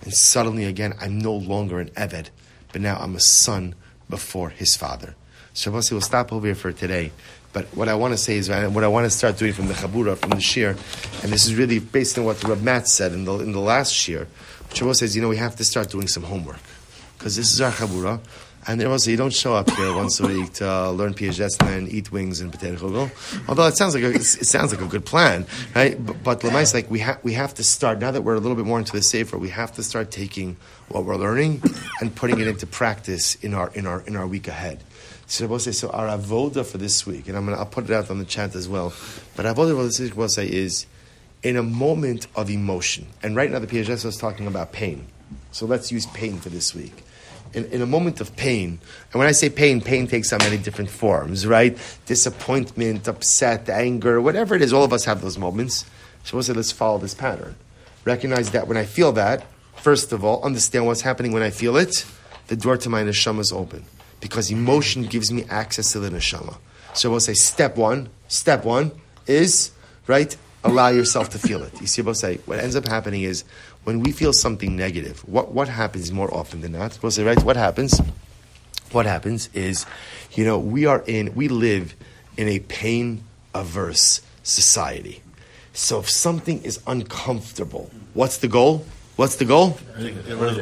And 0.02 0.14
suddenly 0.14 0.64
again, 0.64 0.94
I'm 1.00 1.18
no 1.18 1.34
longer 1.34 1.78
an 1.78 1.90
Eved, 1.90 2.28
but 2.72 2.80
now 2.80 2.96
I'm 2.98 3.16
a 3.16 3.20
son 3.20 3.74
before 4.08 4.50
his 4.50 4.76
father. 4.76 5.14
So 5.52 5.70
we'll 5.70 5.82
stop 5.82 6.32
over 6.32 6.46
here 6.46 6.54
for 6.54 6.72
today. 6.72 7.12
But 7.52 7.64
what 7.74 7.88
I 7.88 7.94
want 7.94 8.12
to 8.12 8.18
say 8.18 8.36
is, 8.36 8.50
what 8.50 8.84
I 8.84 8.88
want 8.88 9.04
to 9.04 9.10
start 9.10 9.38
doing 9.38 9.54
from 9.54 9.68
the 9.68 9.74
Chabura, 9.74 10.18
from 10.18 10.30
the 10.30 10.40
Shir, 10.40 10.76
and 11.22 11.32
this 11.32 11.46
is 11.46 11.54
really 11.54 11.78
based 11.78 12.18
on 12.18 12.24
what 12.24 12.42
Rab 12.44 12.60
Matt 12.60 12.88
said 12.88 13.12
in 13.12 13.24
the, 13.24 13.38
in 13.38 13.52
the 13.52 13.60
last 13.60 13.92
Shir, 13.92 14.26
Shavuot 14.70 14.96
says, 14.96 15.16
you 15.16 15.22
know, 15.22 15.28
we 15.28 15.38
have 15.38 15.56
to 15.56 15.64
start 15.64 15.88
doing 15.88 16.08
some 16.08 16.24
homework 16.24 16.60
because 17.18 17.36
this 17.36 17.52
is 17.52 17.60
our 17.60 17.72
chabura. 17.72 18.20
And 18.68 18.80
there 18.80 18.90
also, 18.90 19.12
you 19.12 19.16
don't 19.16 19.32
show 19.32 19.54
up 19.54 19.70
here 19.70 19.94
once 19.94 20.18
a 20.18 20.26
week 20.26 20.54
to 20.54 20.68
uh, 20.68 20.90
learn 20.90 21.14
Piaget 21.14 21.64
and 21.64 21.88
eat 21.88 22.10
wings 22.10 22.40
and 22.40 22.50
potato 22.50 22.76
chugel. 22.76 23.48
Although 23.48 23.66
it 23.66 23.76
sounds 23.76 23.94
like 23.94 24.02
a, 24.02 24.10
it 24.10 24.24
sounds 24.24 24.72
like 24.72 24.82
a 24.82 24.88
good 24.88 25.06
plan, 25.06 25.46
right? 25.76 26.04
But, 26.04 26.24
but 26.24 26.40
Lamais, 26.40 26.74
like 26.74 26.90
we 26.90 26.98
have 26.98 27.22
we 27.22 27.34
have 27.34 27.54
to 27.54 27.64
start 27.64 28.00
now 28.00 28.10
that 28.10 28.22
we're 28.22 28.34
a 28.34 28.40
little 28.40 28.56
bit 28.56 28.66
more 28.66 28.80
into 28.80 28.90
the 28.90 29.02
safer. 29.02 29.38
We 29.38 29.50
have 29.50 29.72
to 29.76 29.84
start 29.84 30.10
taking 30.10 30.56
what 30.88 31.04
we're 31.04 31.16
learning 31.16 31.62
and 32.00 32.12
putting 32.12 32.40
it 32.40 32.48
into 32.48 32.66
practice 32.66 33.36
in 33.36 33.54
our 33.54 33.70
in 33.74 33.86
our 33.86 34.00
in 34.00 34.16
our 34.16 34.26
week 34.26 34.48
ahead. 34.48 34.82
So 35.28 35.56
say 35.58 35.70
so 35.70 35.90
our 35.90 36.08
avoda 36.08 36.66
for 36.66 36.78
this 36.78 37.06
week, 37.06 37.28
and 37.28 37.36
I'm 37.36 37.44
gonna 37.44 37.58
I'll 37.58 37.66
put 37.66 37.84
it 37.84 37.92
out 37.92 38.10
on 38.10 38.18
the 38.18 38.24
chat 38.24 38.56
as 38.56 38.68
well. 38.68 38.92
But 39.36 39.46
avoda 39.46 39.76
for 39.76 39.84
this 39.84 40.00
week 40.00 40.16
will 40.16 40.28
say 40.28 40.50
is 40.50 40.86
in 41.44 41.56
a 41.56 41.62
moment 41.62 42.26
of 42.34 42.50
emotion, 42.50 43.06
and 43.22 43.36
right 43.36 43.48
now 43.50 43.60
the 43.60 43.68
Piaget 43.68 44.04
is 44.04 44.16
talking 44.16 44.48
about 44.48 44.72
pain. 44.72 45.06
So 45.52 45.66
let's 45.66 45.92
use 45.92 46.06
pain 46.06 46.38
for 46.38 46.48
this 46.48 46.74
week 46.74 47.04
in, 47.52 47.64
in 47.66 47.82
a 47.82 47.86
moment 47.86 48.20
of 48.20 48.36
pain, 48.36 48.78
and 49.12 49.18
when 49.18 49.28
I 49.28 49.32
say 49.32 49.48
pain, 49.48 49.80
pain 49.80 50.06
takes 50.06 50.32
on 50.32 50.38
many 50.38 50.58
different 50.58 50.90
forms, 50.90 51.46
right? 51.46 51.76
Disappointment, 52.06 53.08
upset, 53.08 53.68
anger, 53.68 54.20
whatever 54.20 54.54
it 54.54 54.62
is, 54.62 54.72
all 54.72 54.84
of 54.84 54.92
us 54.92 55.04
have 55.04 55.22
those 55.22 55.38
moments. 55.38 55.84
So 56.24 56.36
we'll 56.36 56.42
say, 56.42 56.52
let's 56.52 56.72
follow 56.72 56.98
this 56.98 57.14
pattern. 57.14 57.54
Recognize 58.04 58.50
that 58.50 58.68
when 58.68 58.76
I 58.76 58.84
feel 58.84 59.12
that, 59.12 59.46
first 59.76 60.12
of 60.12 60.24
all, 60.24 60.42
understand 60.42 60.86
what's 60.86 61.02
happening 61.02 61.32
when 61.32 61.42
I 61.42 61.50
feel 61.50 61.76
it, 61.76 62.04
the 62.48 62.56
door 62.56 62.76
to 62.76 62.88
my 62.88 63.02
neshama 63.02 63.40
is 63.40 63.52
open. 63.52 63.84
Because 64.20 64.50
emotion 64.50 65.04
gives 65.04 65.32
me 65.32 65.44
access 65.48 65.92
to 65.92 66.00
the 66.00 66.08
neshama. 66.08 66.56
So 66.94 67.10
we'll 67.10 67.20
say, 67.20 67.34
step 67.34 67.76
one, 67.76 68.08
step 68.28 68.64
one 68.64 68.92
is, 69.26 69.70
right, 70.06 70.36
allow 70.64 70.88
yourself 70.88 71.30
to 71.30 71.38
feel 71.38 71.62
it. 71.62 71.80
You 71.80 71.86
see, 71.86 72.02
we'll 72.02 72.14
say, 72.14 72.38
what 72.46 72.58
ends 72.58 72.74
up 72.74 72.88
happening 72.88 73.22
is 73.22 73.44
when 73.86 74.00
we 74.00 74.10
feel 74.10 74.32
something 74.32 74.74
negative, 74.74 75.20
what, 75.28 75.52
what 75.52 75.68
happens 75.68 76.10
more 76.10 76.32
often 76.34 76.60
than 76.60 76.72
not? 76.72 76.98
We'll 77.00 77.12
say, 77.12 77.22
right, 77.22 77.40
what 77.44 77.54
happens? 77.54 78.00
What 78.90 79.06
happens 79.06 79.48
is, 79.54 79.86
you 80.32 80.44
know, 80.44 80.58
we 80.58 80.86
are 80.86 81.04
in, 81.06 81.36
we 81.36 81.46
live 81.46 81.94
in 82.36 82.48
a 82.48 82.58
pain 82.58 83.22
averse 83.54 84.22
society. 84.42 85.22
So 85.72 86.00
if 86.00 86.10
something 86.10 86.64
is 86.64 86.80
uncomfortable, 86.88 87.88
what's 88.12 88.38
the 88.38 88.48
goal? 88.48 88.84
What's 89.14 89.36
the 89.36 89.44
goal? 89.44 89.78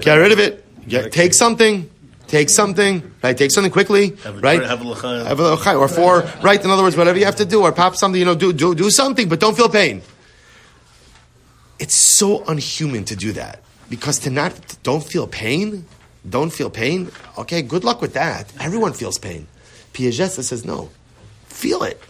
Get 0.02 0.16
rid 0.16 0.32
of 0.32 0.38
it. 0.38 0.62
Get, 0.86 1.10
take 1.10 1.32
something. 1.32 1.88
Take 2.26 2.50
something, 2.50 3.10
right? 3.22 3.36
Take 3.36 3.52
something 3.52 3.72
quickly, 3.72 4.16
right? 4.40 4.62
Have 4.62 4.82
a 4.82 4.88
l'chaim. 4.88 5.24
Have 5.24 5.40
a 5.40 5.54
l'chaim. 5.54 5.78
Or 5.78 5.88
for, 5.88 6.22
right? 6.42 6.62
In 6.62 6.70
other 6.70 6.82
words, 6.82 6.96
whatever 6.96 7.18
you 7.18 7.24
have 7.24 7.36
to 7.36 7.44
do, 7.44 7.62
or 7.62 7.72
pop 7.72 7.96
something, 7.96 8.18
you 8.18 8.24
know, 8.24 8.34
do, 8.34 8.52
do, 8.52 8.74
do 8.74 8.90
something, 8.90 9.28
but 9.28 9.40
don't 9.40 9.56
feel 9.56 9.68
pain. 9.68 10.02
It's 11.84 11.96
so 11.96 12.42
unhuman 12.46 13.04
to 13.04 13.14
do 13.14 13.32
that 13.32 13.60
because 13.90 14.20
to 14.20 14.30
not 14.30 14.54
don't 14.82 15.04
feel 15.04 15.26
pain, 15.26 15.84
don't 16.26 16.50
feel 16.50 16.70
pain. 16.70 17.10
Okay, 17.36 17.60
good 17.60 17.84
luck 17.84 18.00
with 18.00 18.14
that. 18.14 18.50
Everyone 18.58 18.94
feels 18.94 19.18
pain. 19.18 19.46
Piaget 19.92 20.30
says 20.42 20.64
no, 20.64 20.88
feel 21.44 21.82
it, 21.82 22.00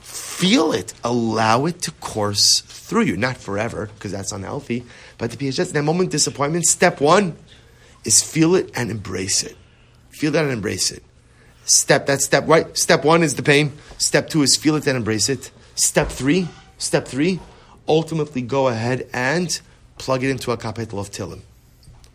feel 0.00 0.72
it, 0.72 0.92
allow 1.04 1.66
it 1.66 1.80
to 1.82 1.92
course 1.92 2.62
through 2.62 3.02
you, 3.02 3.16
not 3.16 3.36
forever 3.36 3.90
because 3.94 4.10
that's 4.10 4.32
unhealthy. 4.32 4.82
But 5.18 5.30
the 5.30 5.36
Piaget, 5.36 5.70
that 5.70 5.84
moment 5.84 6.08
of 6.08 6.10
disappointment, 6.10 6.66
step 6.66 7.00
one 7.00 7.36
is 8.04 8.24
feel 8.24 8.56
it 8.56 8.72
and 8.74 8.90
embrace 8.90 9.44
it. 9.44 9.56
Feel 10.10 10.32
that 10.32 10.42
and 10.42 10.52
embrace 10.52 10.90
it. 10.90 11.04
Step 11.64 12.06
that 12.06 12.22
step 12.22 12.48
right. 12.48 12.76
Step 12.76 13.04
one 13.04 13.22
is 13.22 13.36
the 13.36 13.44
pain. 13.44 13.70
Step 13.98 14.28
two 14.28 14.42
is 14.42 14.56
feel 14.56 14.74
it 14.74 14.88
and 14.88 14.96
embrace 14.96 15.28
it. 15.28 15.52
Step 15.76 16.08
three, 16.08 16.48
step 16.76 17.06
three, 17.06 17.38
ultimately 17.88 18.42
go 18.42 18.68
ahead 18.68 19.08
and 19.12 19.60
plug 19.98 20.24
it 20.24 20.30
into 20.30 20.50
a 20.50 20.56
capital 20.56 20.98
of 20.98 21.10
Tilim. 21.10 21.40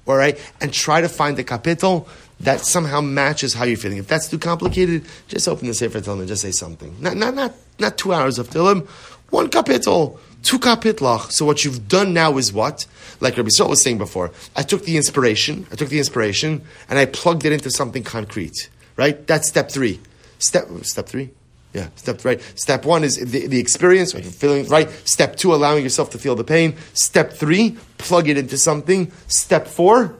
All 0.06 0.16
right? 0.16 0.40
And 0.62 0.74
try 0.74 1.02
to 1.02 1.10
find 1.10 1.38
a 1.40 1.44
capital 1.44 2.08
that 2.40 2.62
somehow 2.62 3.02
matches 3.02 3.54
how 3.54 3.66
you're 3.66 3.78
feeling. 3.78 3.98
If 3.98 4.08
that's 4.08 4.30
too 4.30 4.40
complicated, 4.40 5.06
just 5.28 5.48
open 5.48 5.68
the 5.68 5.74
Sefer 5.74 6.00
Tilim 6.00 6.20
and 6.20 6.28
just 6.28 6.42
say 6.42 6.52
something. 6.52 6.96
Not, 7.00 7.18
not, 7.18 7.34
not, 7.34 7.54
not 7.80 7.98
two 7.98 8.14
hours 8.14 8.40
of 8.40 8.50
Tilim, 8.50 8.88
one 9.30 9.50
capital, 9.50 10.20
two 10.44 10.60
kapitlach. 10.60 11.32
So 11.32 11.46
what 11.46 11.66
you've 11.66 11.88
done 11.88 12.14
now 12.14 12.38
is 12.38 12.54
what? 12.54 12.86
Like 13.20 13.38
Rabbi 13.38 13.50
Sol 13.50 13.70
was 13.70 13.82
saying 13.82 13.98
before, 13.98 14.32
I 14.56 14.64
took 14.64 14.84
the 14.84 14.98
inspiration, 14.98 15.66
I 15.72 15.76
took 15.76 15.90
the 15.90 15.98
inspiration, 15.98 16.62
and 16.90 17.00
I 17.00 17.06
plugged 17.06 17.46
it 17.46 17.52
into 17.52 17.72
something 17.72 18.04
concrete. 18.04 18.70
Right? 18.96 19.28
That's 19.28 19.48
step 19.48 19.72
three. 19.72 20.00
Step, 20.40 20.68
step 20.84 21.08
three? 21.08 21.32
Yeah, 21.74 21.90
step 21.96 22.24
right. 22.26 22.42
Step 22.56 22.86
one 22.86 23.04
is 23.04 23.18
the, 23.18 23.48
the 23.48 23.60
experience, 23.60 24.14
feeling 24.14 24.68
right. 24.68 24.90
Step 25.08 25.36
two, 25.36 25.54
allowing 25.54 25.84
yourself 25.84 26.10
to 26.12 26.18
feel 26.18 26.36
the 26.36 26.44
pain. 26.44 26.76
Step 26.94 27.34
three, 27.34 27.78
plug 27.98 28.30
it 28.30 28.38
into 28.38 28.58
something. 28.58 29.12
Step 29.28 29.68
four, 29.68 30.16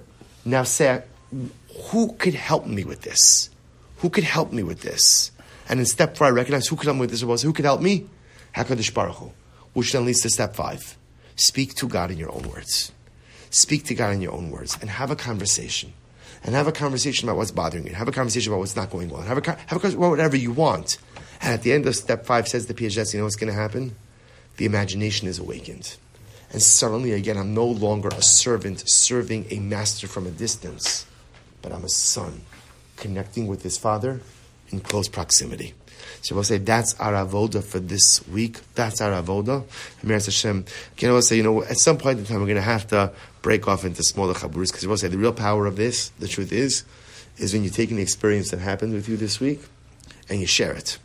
now 0.46 0.64
say, 0.64 1.04
who 1.90 2.14
could 2.14 2.34
help 2.34 2.66
me 2.66 2.84
with 2.84 3.02
this? 3.02 3.50
Who 3.98 4.10
could 4.10 4.24
help 4.24 4.52
me 4.52 4.62
with 4.62 4.82
this? 4.82 5.32
And 5.70 5.80
in 5.80 5.86
step 5.86 6.18
four, 6.18 6.28
I 6.28 6.32
recognize 6.32 6.68
who 6.68 6.76
could 6.76 6.86
help 6.86 6.98
me 6.98 7.02
with 7.02 7.12
this. 7.12 7.24
Was 7.24 7.42
who 7.42 7.54
could 7.54 7.66
help 7.66 7.82
me? 7.82 8.08
Hakadosh 8.56 8.94
Baruch 8.94 9.16
Hu. 9.16 9.32
Which 9.74 9.92
then 9.92 10.06
leads 10.06 10.22
to 10.22 10.30
step 10.30 10.56
five: 10.56 10.98
speak 11.36 11.74
to 11.76 11.88
God 11.88 12.12
in 12.12 12.18
your 12.18 12.32
own 12.32 12.44
words. 12.44 12.92
Speak 13.50 13.86
to 13.86 13.96
God 13.96 14.14
in 14.14 14.22
your 14.22 14.34
own 14.34 14.52
words 14.52 14.78
and 14.82 14.90
have 14.90 15.12
a 15.12 15.16
conversation. 15.16 15.94
And 16.44 16.54
have 16.54 16.68
a 16.68 16.72
conversation 16.72 17.28
about 17.28 17.38
what's 17.38 17.52
bothering 17.52 17.88
you. 17.88 17.94
Have 17.94 18.08
a 18.08 18.12
conversation 18.12 18.52
about 18.52 18.60
what's 18.60 18.76
not 18.76 18.92
going 18.92 19.10
well. 19.10 19.22
Have 19.22 19.38
a, 19.38 19.42
have 19.42 19.58
a 19.58 19.68
conversation 19.70 19.98
about 19.98 20.12
whatever 20.12 20.38
you 20.38 20.52
want. 20.52 20.98
And 21.42 21.54
at 21.54 21.64
the 21.64 21.74
end 21.74 21.86
of 21.86 21.96
step 21.96 22.26
five 22.26 22.48
says 22.48 22.66
the 22.66 22.74
Piaget, 22.74 23.14
you 23.14 23.20
know 23.20 23.26
what's 23.26 23.36
going 23.36 23.52
to 23.52 23.60
happen? 23.60 23.96
The 24.58 24.66
imagination 24.66 25.28
is 25.28 25.40
awakened. 25.40 25.96
And 26.52 26.62
suddenly, 26.62 27.12
again, 27.12 27.38
I'm 27.38 27.54
no 27.54 27.66
longer 27.66 28.10
a 28.10 28.22
servant 28.22 28.84
serving 28.88 29.48
a 29.52 29.60
master 29.60 30.08
from 30.08 30.26
a 30.26 30.32
distance, 30.32 31.06
but 31.62 31.72
I'm 31.72 31.84
a 31.84 31.90
son 31.90 32.42
connecting 32.96 33.48
with 33.48 33.64
his 33.64 33.78
father 33.78 34.22
in 34.70 34.80
close 34.80 35.08
proximity. 35.08 35.74
So 36.22 36.36
we'll 36.36 36.44
say 36.44 36.58
that's 36.58 37.00
our 37.00 37.14
avoda 37.14 37.64
for 37.64 37.80
this 37.80 38.26
week. 38.28 38.60
That's 38.76 39.02
our 39.02 39.12
avoda. 39.12 39.64
Amir 40.04 40.20
Hashem. 40.20 40.66
Again, 40.98 41.12
we'll 41.12 41.22
say, 41.22 41.38
you 41.38 41.44
know, 41.44 41.64
at 41.64 41.78
some 41.78 41.98
point 41.98 42.20
in 42.20 42.26
time, 42.26 42.40
we're 42.40 42.46
going 42.46 42.56
to 42.56 42.62
have 42.62 42.88
to 42.88 43.12
break 43.42 43.68
off 43.68 43.86
into 43.86 44.04
smaller 44.04 44.34
chaburis 44.34 44.72
because 44.72 44.88
we'll 44.88 44.98
say 44.98 45.08
the 45.08 45.18
real 45.18 45.34
power 45.34 45.66
of 45.66 45.76
this, 45.76 46.10
the 46.20 46.28
truth 46.28 46.52
is, 46.52 46.84
is 47.38 47.54
when 47.54 47.64
you 47.64 47.70
take 47.70 47.92
an 47.92 48.00
experience 48.00 48.52
that 48.52 48.60
happened 48.60 48.94
with 48.94 49.08
you 49.08 49.18
this 49.18 49.40
week 49.40 49.62
and 50.30 50.40
you 50.40 50.48
share 50.48 50.74
it. 50.74 50.98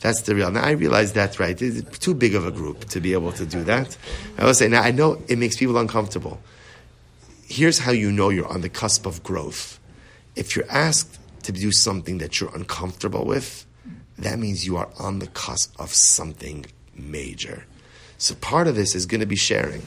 That's 0.00 0.22
the 0.22 0.34
real. 0.34 0.50
Now 0.50 0.62
I 0.62 0.72
realize 0.72 1.12
that's 1.12 1.40
right. 1.40 1.60
It's 1.60 1.98
too 1.98 2.14
big 2.14 2.34
of 2.34 2.46
a 2.46 2.50
group 2.50 2.84
to 2.86 3.00
be 3.00 3.12
able 3.12 3.32
to 3.32 3.44
do 3.44 3.64
that. 3.64 3.96
I 4.38 4.44
will 4.44 4.54
say 4.54 4.68
now 4.68 4.82
I 4.82 4.92
know 4.92 5.20
it 5.28 5.38
makes 5.38 5.56
people 5.56 5.76
uncomfortable. 5.76 6.40
Here's 7.46 7.78
how 7.78 7.92
you 7.92 8.12
know 8.12 8.28
you're 8.28 8.46
on 8.46 8.60
the 8.60 8.68
cusp 8.68 9.06
of 9.06 9.22
growth. 9.22 9.80
If 10.36 10.54
you're 10.54 10.70
asked 10.70 11.18
to 11.44 11.52
do 11.52 11.72
something 11.72 12.18
that 12.18 12.40
you're 12.40 12.54
uncomfortable 12.54 13.24
with, 13.24 13.66
that 14.18 14.38
means 14.38 14.66
you 14.66 14.76
are 14.76 14.88
on 14.98 15.18
the 15.18 15.28
cusp 15.28 15.74
of 15.80 15.92
something 15.92 16.66
major. 16.94 17.64
So 18.18 18.34
part 18.34 18.66
of 18.66 18.74
this 18.74 18.94
is 18.94 19.06
going 19.06 19.20
to 19.20 19.26
be 19.26 19.36
sharing, 19.36 19.82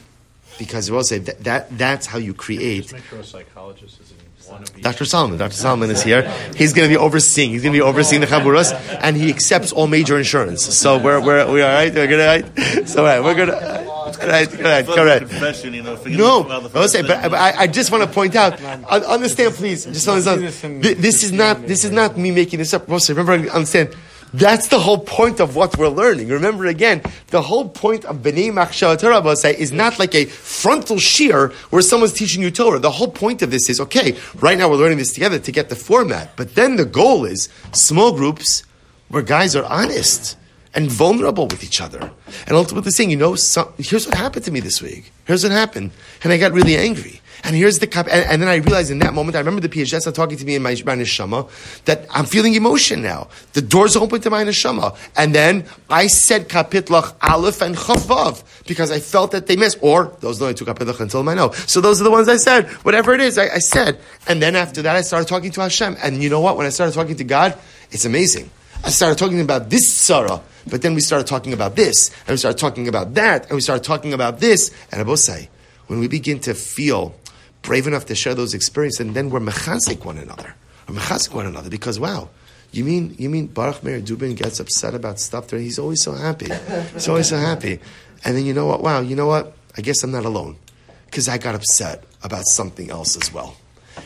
because 0.57 0.89
we'll 0.89 1.03
say 1.03 1.19
that, 1.19 1.43
that 1.43 1.77
that's 1.77 2.07
how 2.07 2.17
you 2.17 2.33
create. 2.33 2.83
Just 2.83 2.93
make 2.93 3.03
sure 3.03 3.19
a 3.19 3.23
psychologist 3.23 3.99
is 4.01 4.11
in 4.51 4.53
one 4.53 4.63
of 4.63 4.77
each. 4.77 4.83
Dr. 4.83 5.05
Solomon. 5.05 5.37
Dr. 5.37 5.53
Solomon 5.55 5.89
is 5.89 6.03
here. 6.03 6.29
He's 6.55 6.73
going 6.73 6.87
to 6.89 6.93
be 6.93 6.97
overseeing. 6.97 7.51
He's 7.51 7.63
going 7.63 7.73
to 7.73 7.77
be 7.77 7.81
overseeing 7.81 8.21
the 8.21 8.27
chaburas, 8.27 8.73
and 9.01 9.15
he 9.15 9.29
accepts 9.29 9.71
all 9.71 9.87
major 9.87 10.17
insurance. 10.17 10.61
So 10.63 10.97
we're 10.97 11.21
we're 11.21 11.51
we 11.51 11.61
all 11.61 11.69
right. 11.73 11.93
We're 11.93 12.07
good, 12.07 12.19
right? 12.25 12.87
So 12.87 12.99
all 12.99 13.05
right, 13.05 13.23
we're 13.23 13.35
good. 13.35 13.49
Right, 13.49 14.49
correct, 14.49 14.89
correct. 14.89 15.29
Confession, 15.29 15.73
you 15.73 15.83
know, 15.83 15.95
No, 16.05 16.43
me 16.43 16.51
I 16.75 16.79
was 16.79 16.91
saying, 16.91 17.07
but 17.07 17.17
first 17.23 17.33
I, 17.33 17.61
I 17.63 17.67
just 17.67 17.91
want 17.91 18.03
to 18.03 18.09
point 18.09 18.35
out. 18.35 18.61
Uh, 18.61 19.01
understand, 19.07 19.53
please. 19.55 19.85
Just 19.85 20.07
understand. 20.07 20.83
This 20.83 21.23
is 21.23 21.31
not. 21.31 21.65
This 21.65 21.83
is 21.83 21.91
not 21.91 22.17
me 22.17 22.31
making 22.31 22.59
this 22.59 22.73
up. 22.73 22.87
Mostly, 22.87 23.15
remember, 23.15 23.49
understand. 23.49 23.95
That's 24.33 24.67
the 24.67 24.79
whole 24.79 24.99
point 24.99 25.39
of 25.41 25.55
what 25.55 25.77
we're 25.77 25.89
learning. 25.89 26.29
Remember 26.29 26.65
again, 26.65 27.01
the 27.27 27.41
whole 27.41 27.67
point 27.67 28.05
of 28.05 28.17
B'nai 28.17 28.51
Machshav 28.51 28.99
Torah 28.99 29.35
say 29.35 29.57
is 29.57 29.71
not 29.73 29.99
like 29.99 30.15
a 30.15 30.25
frontal 30.25 30.99
shear 30.99 31.49
where 31.69 31.81
someone's 31.81 32.13
teaching 32.13 32.41
you 32.41 32.49
Torah. 32.49 32.79
The 32.79 32.91
whole 32.91 33.11
point 33.11 33.41
of 33.41 33.51
this 33.51 33.69
is 33.69 33.81
okay. 33.81 34.17
Right 34.35 34.57
now, 34.57 34.69
we're 34.69 34.77
learning 34.77 34.99
this 34.99 35.13
together 35.13 35.39
to 35.39 35.51
get 35.51 35.69
the 35.69 35.75
format, 35.75 36.35
but 36.37 36.55
then 36.55 36.77
the 36.77 36.85
goal 36.85 37.25
is 37.25 37.49
small 37.73 38.13
groups 38.13 38.63
where 39.09 39.21
guys 39.21 39.55
are 39.55 39.65
honest 39.65 40.37
and 40.73 40.89
vulnerable 40.89 41.47
with 41.47 41.63
each 41.63 41.81
other. 41.81 42.11
And 42.47 42.55
ultimately 42.55 42.91
saying, 42.91 43.09
you 43.09 43.17
know, 43.17 43.35
some, 43.35 43.73
here's 43.77 44.07
what 44.07 44.15
happened 44.15 44.45
to 44.45 44.51
me 44.51 44.61
this 44.61 44.81
week. 44.81 45.11
Here's 45.25 45.43
what 45.43 45.51
happened. 45.51 45.91
And 46.23 46.31
I 46.31 46.37
got 46.37 46.53
really 46.53 46.77
angry. 46.77 47.20
And 47.43 47.55
here's 47.55 47.79
the 47.79 47.87
cup. 47.87 48.07
And, 48.07 48.25
and 48.25 48.41
then 48.41 48.49
I 48.49 48.55
realized 48.55 48.91
in 48.91 48.99
that 48.99 49.13
moment, 49.13 49.35
I 49.35 49.39
remember 49.39 49.61
the 49.61 49.69
PHS 49.69 50.13
talking 50.13 50.37
to 50.37 50.45
me 50.45 50.55
in 50.55 50.61
my, 50.61 50.71
my 50.85 50.95
neshama, 50.95 51.49
that 51.85 52.05
I'm 52.11 52.25
feeling 52.25 52.53
emotion 52.53 53.01
now. 53.01 53.29
The 53.53 53.61
door's 53.61 53.95
open 53.95 54.21
to 54.21 54.29
my 54.29 54.43
neshama. 54.43 54.95
And 55.15 55.33
then 55.33 55.65
I 55.89 56.07
said 56.07 56.49
kapitlach 56.49 57.15
aleph 57.21 57.61
and 57.61 57.75
chavav 57.75 58.43
because 58.67 58.91
I 58.91 58.99
felt 58.99 59.31
that 59.31 59.47
they 59.47 59.55
missed. 59.55 59.79
Or 59.81 60.15
those 60.19 60.37
are 60.37 60.39
the 60.39 60.45
only 60.45 60.55
two 60.55 60.65
kapitlach 60.65 60.99
until 60.99 61.27
I 61.27 61.33
know. 61.33 61.51
So 61.51 61.81
those 61.81 61.99
are 61.99 62.03
the 62.03 62.11
ones 62.11 62.29
I 62.29 62.37
said. 62.37 62.67
Whatever 62.83 63.13
it 63.13 63.21
is, 63.21 63.37
I, 63.37 63.55
I 63.55 63.59
said. 63.59 63.99
And 64.27 64.41
then 64.41 64.55
after 64.55 64.81
that, 64.83 64.95
I 64.95 65.01
started 65.01 65.27
talking 65.27 65.51
to 65.51 65.61
Hashem. 65.61 65.97
And 66.03 66.21
you 66.21 66.29
know 66.29 66.41
what? 66.41 66.57
When 66.57 66.65
I 66.65 66.69
started 66.69 66.93
talking 66.93 67.15
to 67.15 67.23
God, 67.23 67.57
it's 67.91 68.05
amazing. 68.05 68.49
I 68.83 68.89
started 68.89 69.17
talking 69.19 69.41
about 69.41 69.69
this 69.69 69.91
Sarah, 69.93 70.41
but 70.67 70.81
then 70.81 70.95
we 70.95 71.01
started 71.01 71.27
talking 71.27 71.53
about 71.53 71.75
this, 71.75 72.09
and 72.21 72.29
we 72.29 72.37
started 72.37 72.57
talking 72.57 72.87
about 72.87 73.13
that, 73.13 73.45
and 73.45 73.53
we 73.53 73.61
started 73.61 73.83
talking 73.83 74.13
about 74.13 74.39
this. 74.39 74.71
And 74.91 74.99
I 74.99 75.03
both 75.03 75.19
say, 75.19 75.49
when 75.85 75.99
we 75.99 76.07
begin 76.07 76.39
to 76.39 76.55
feel 76.55 77.13
brave 77.61 77.87
enough 77.87 78.05
to 78.07 78.15
share 78.15 78.35
those 78.35 78.53
experiences, 78.53 78.99
and 78.99 79.15
then 79.15 79.29
we're 79.29 79.39
mechazik 79.39 80.05
one 80.05 80.17
another. 80.17 80.55
We're 80.87 80.95
mechasik 80.95 81.33
one 81.33 81.45
another 81.45 81.69
because 81.69 81.99
wow, 81.99 82.29
you 82.71 82.83
mean 82.83 83.15
you 83.17 83.29
mean 83.29 83.47
Baruch 83.47 83.83
Meir 83.83 84.01
Dubin 84.01 84.35
gets 84.35 84.59
upset 84.59 84.93
about 84.95 85.19
stuff 85.19 85.47
that 85.47 85.59
he's 85.59 85.79
always 85.79 86.01
so 86.01 86.13
happy. 86.13 86.47
He's 86.93 87.07
always 87.07 87.29
so 87.29 87.37
happy. 87.37 87.79
And 88.23 88.37
then 88.37 88.45
you 88.45 88.53
know 88.53 88.65
what? 88.65 88.81
Wow, 88.81 89.01
you 89.01 89.15
know 89.15 89.27
what? 89.27 89.53
I 89.77 89.81
guess 89.81 90.03
I'm 90.03 90.11
not 90.11 90.25
alone 90.25 90.57
because 91.05 91.27
I 91.27 91.37
got 91.37 91.55
upset 91.55 92.03
about 92.23 92.45
something 92.45 92.89
else 92.89 93.15
as 93.15 93.33
well. 93.33 93.55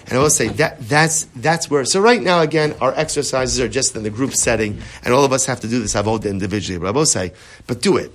And 0.08 0.14
I 0.14 0.22
will 0.22 0.30
say 0.30 0.48
that 0.50 0.80
that's 0.82 1.26
that's 1.36 1.70
where. 1.70 1.86
So 1.86 2.00
right 2.00 2.22
now, 2.22 2.42
again, 2.42 2.76
our 2.82 2.94
exercises 2.94 3.60
are 3.60 3.68
just 3.68 3.96
in 3.96 4.04
the 4.04 4.10
group 4.10 4.34
setting, 4.34 4.82
and 5.04 5.14
all 5.14 5.24
of 5.24 5.32
us 5.32 5.46
have 5.46 5.60
to 5.62 5.68
do 5.68 5.80
this 5.80 5.94
avoda 5.94 6.30
individually. 6.30 6.80
But 6.80 6.88
I 6.88 6.92
will 6.92 7.06
say, 7.06 7.34
but 7.68 7.82
do 7.82 7.98
it, 7.98 8.12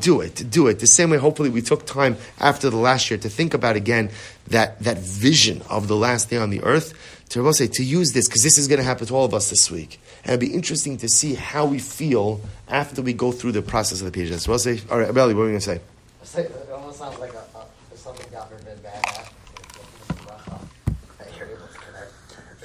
do 0.00 0.20
it, 0.20 0.50
do 0.50 0.66
it. 0.66 0.80
The 0.80 0.86
same 0.86 1.10
way, 1.10 1.18
hopefully, 1.18 1.50
we 1.50 1.62
took 1.62 1.86
time 1.86 2.16
after 2.40 2.70
the 2.70 2.76
last 2.76 3.10
year 3.10 3.18
to 3.18 3.28
think 3.28 3.54
about 3.54 3.76
again 3.76 4.10
that 4.48 4.80
that 4.80 4.98
vision 4.98 5.62
of 5.68 5.88
the 5.88 5.96
last 5.96 6.30
day 6.30 6.36
on 6.36 6.50
the 6.50 6.62
earth. 6.62 6.94
To 7.30 7.52
say 7.52 7.66
to 7.66 7.82
use 7.82 8.12
this 8.12 8.28
because 8.28 8.42
this 8.42 8.58
is 8.58 8.68
going 8.68 8.78
to 8.78 8.84
happen 8.84 9.06
to 9.06 9.14
all 9.14 9.24
of 9.24 9.34
us 9.34 9.50
this 9.50 9.70
week, 9.70 9.98
and 10.22 10.32
it'll 10.32 10.40
be 10.40 10.54
interesting 10.54 10.98
to 10.98 11.08
see 11.08 11.34
how 11.34 11.66
we 11.66 11.78
feel 11.78 12.40
after 12.68 13.02
we 13.02 13.12
go 13.12 13.32
through 13.32 13.52
the 13.52 13.62
process 13.62 14.02
of 14.02 14.12
the. 14.12 14.38
So 14.38 14.52
I'll 14.52 14.58
say, 14.58 14.80
all 14.90 14.98
right, 14.98 15.08
Abeli, 15.08 15.34
what 15.34 15.42
are 15.42 15.46
we 15.46 15.50
going 15.50 15.54
to 15.54 15.60
say? 15.60 15.80
It 16.36 16.52
almost 16.72 16.98
sounds 16.98 17.18
like 17.18 17.32
something 17.96 18.26
God 18.30 18.48
bad. 18.82 19.28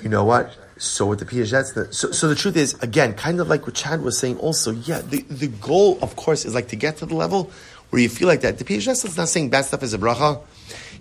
You 0.03 0.09
know 0.09 0.24
what? 0.24 0.55
So 0.80 1.05
with 1.05 1.19
the 1.19 1.25
Piaget's, 1.25 1.73
the, 1.73 1.93
so, 1.93 2.11
so 2.11 2.30
the 2.30 2.36
truth 2.36 2.55
is, 2.55 2.73
again, 2.82 3.13
kind 3.13 3.39
of 3.41 3.49
like 3.49 3.67
what 3.67 3.75
Chad 3.75 4.01
was 4.01 4.17
saying 4.17 4.38
also, 4.39 4.71
yeah, 4.71 5.01
the, 5.01 5.21
the 5.23 5.47
goal, 5.47 5.99
of 6.01 6.15
course, 6.15 6.45
is 6.45 6.55
like 6.55 6.69
to 6.69 6.77
get 6.77 6.97
to 6.97 7.05
the 7.05 7.15
level 7.15 7.51
where 7.89 8.01
you 8.01 8.07
feel 8.07 8.30
like 8.30 8.41
that. 8.41 8.57
The 8.57 8.63
Piaget's 8.63 9.03
is 9.03 9.17
not 9.17 9.27
saying 9.27 9.49
bad 9.49 9.65
stuff 9.65 9.84
is 9.84 9.93
a 9.93 9.97
bracha. 9.97 10.41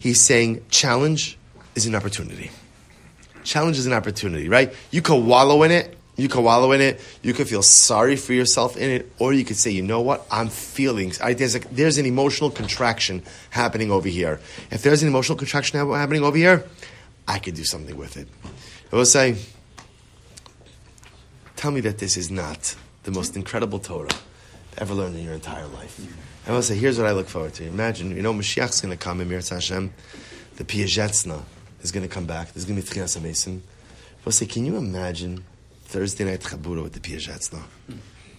He's 0.00 0.20
saying 0.20 0.64
challenge 0.68 1.38
is 1.76 1.86
an 1.86 1.94
opportunity. 1.94 2.50
Challenge 3.44 3.78
is 3.78 3.86
an 3.86 3.92
opportunity, 3.92 4.48
right? 4.48 4.74
You 4.90 5.00
can 5.00 5.26
wallow 5.26 5.62
in 5.62 5.70
it, 5.70 5.96
you 6.18 6.28
can 6.28 6.42
wallow 6.42 6.72
in 6.72 6.80
it. 6.80 7.00
You 7.22 7.32
can 7.32 7.44
feel 7.44 7.62
sorry 7.62 8.16
for 8.16 8.32
yourself 8.32 8.76
in 8.76 8.90
it, 8.90 9.12
or 9.20 9.32
you 9.32 9.44
could 9.44 9.56
say, 9.56 9.70
you 9.70 9.82
know 9.82 10.00
what? 10.00 10.26
I'm 10.32 10.48
feeling. 10.48 11.12
I, 11.22 11.32
there's, 11.34 11.54
a, 11.54 11.60
there's 11.60 11.96
an 11.96 12.06
emotional 12.06 12.50
contraction 12.50 13.22
happening 13.50 13.92
over 13.92 14.08
here. 14.08 14.40
If 14.72 14.82
there's 14.82 15.02
an 15.02 15.08
emotional 15.08 15.38
contraction 15.38 15.78
happening 15.78 16.24
over 16.24 16.36
here, 16.36 16.64
I 17.28 17.38
could 17.38 17.54
do 17.54 17.62
something 17.62 17.96
with 17.96 18.16
it. 18.16 18.26
I 18.92 18.96
will 18.96 19.06
say, 19.06 19.36
tell 21.58 21.72
me 21.72 21.80
that 21.80 21.98
this 21.98 22.16
is 22.16 22.30
not 22.30 22.76
the 23.02 23.10
most 23.10 23.34
incredible 23.34 23.80
Torah 23.80 24.08
ever 24.78 24.94
learned 24.94 25.16
in 25.16 25.24
your 25.24 25.34
entire 25.34 25.66
life. 25.66 26.00
I 26.46 26.52
will 26.52 26.62
say, 26.62 26.76
here's 26.76 26.98
what 26.98 27.08
I 27.08 27.10
look 27.10 27.28
forward 27.28 27.52
to. 27.54 27.66
Imagine, 27.66 28.14
you 28.14 28.22
know, 28.22 28.32
Mashiach's 28.32 28.80
going 28.80 28.96
to 28.96 29.04
come 29.04 29.20
in 29.20 29.28
Mirz 29.28 29.50
Hashem. 29.50 29.92
The 30.54 30.62
Piaseczna 30.62 31.42
is 31.82 31.90
going 31.90 32.06
to 32.06 32.14
come 32.14 32.26
back. 32.26 32.52
There's 32.52 32.64
going 32.64 32.80
to 32.80 32.86
be 32.86 33.00
Tchias 33.00 33.20
Mason. 33.20 33.64
I 33.66 34.24
will 34.24 34.30
say, 34.30 34.46
can 34.46 34.64
you 34.66 34.76
imagine 34.76 35.44
Thursday 35.84 36.24
night 36.24 36.40
Chabura 36.40 36.84
with 36.84 36.92
the 36.92 37.00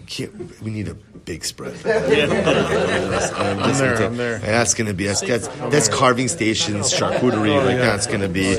Piaseczna? 0.09 0.61
We 0.61 0.71
need 0.71 0.87
a 0.87 0.95
big 0.95 1.45
spread. 1.45 1.73
I'm, 1.85 3.73
there, 3.73 4.03
I'm 4.03 4.17
there. 4.17 4.39
That's 4.39 4.73
going 4.73 4.87
to 4.87 4.93
be 4.93 5.05
that's, 5.05 5.21
that's, 5.21 5.47
that's 5.47 5.87
carving 5.87 6.27
stations, 6.27 6.91
charcuterie. 6.91 7.63
Like 7.63 7.77
that's 7.77 8.07
going 8.07 8.21
to 8.21 8.27
be. 8.29 8.55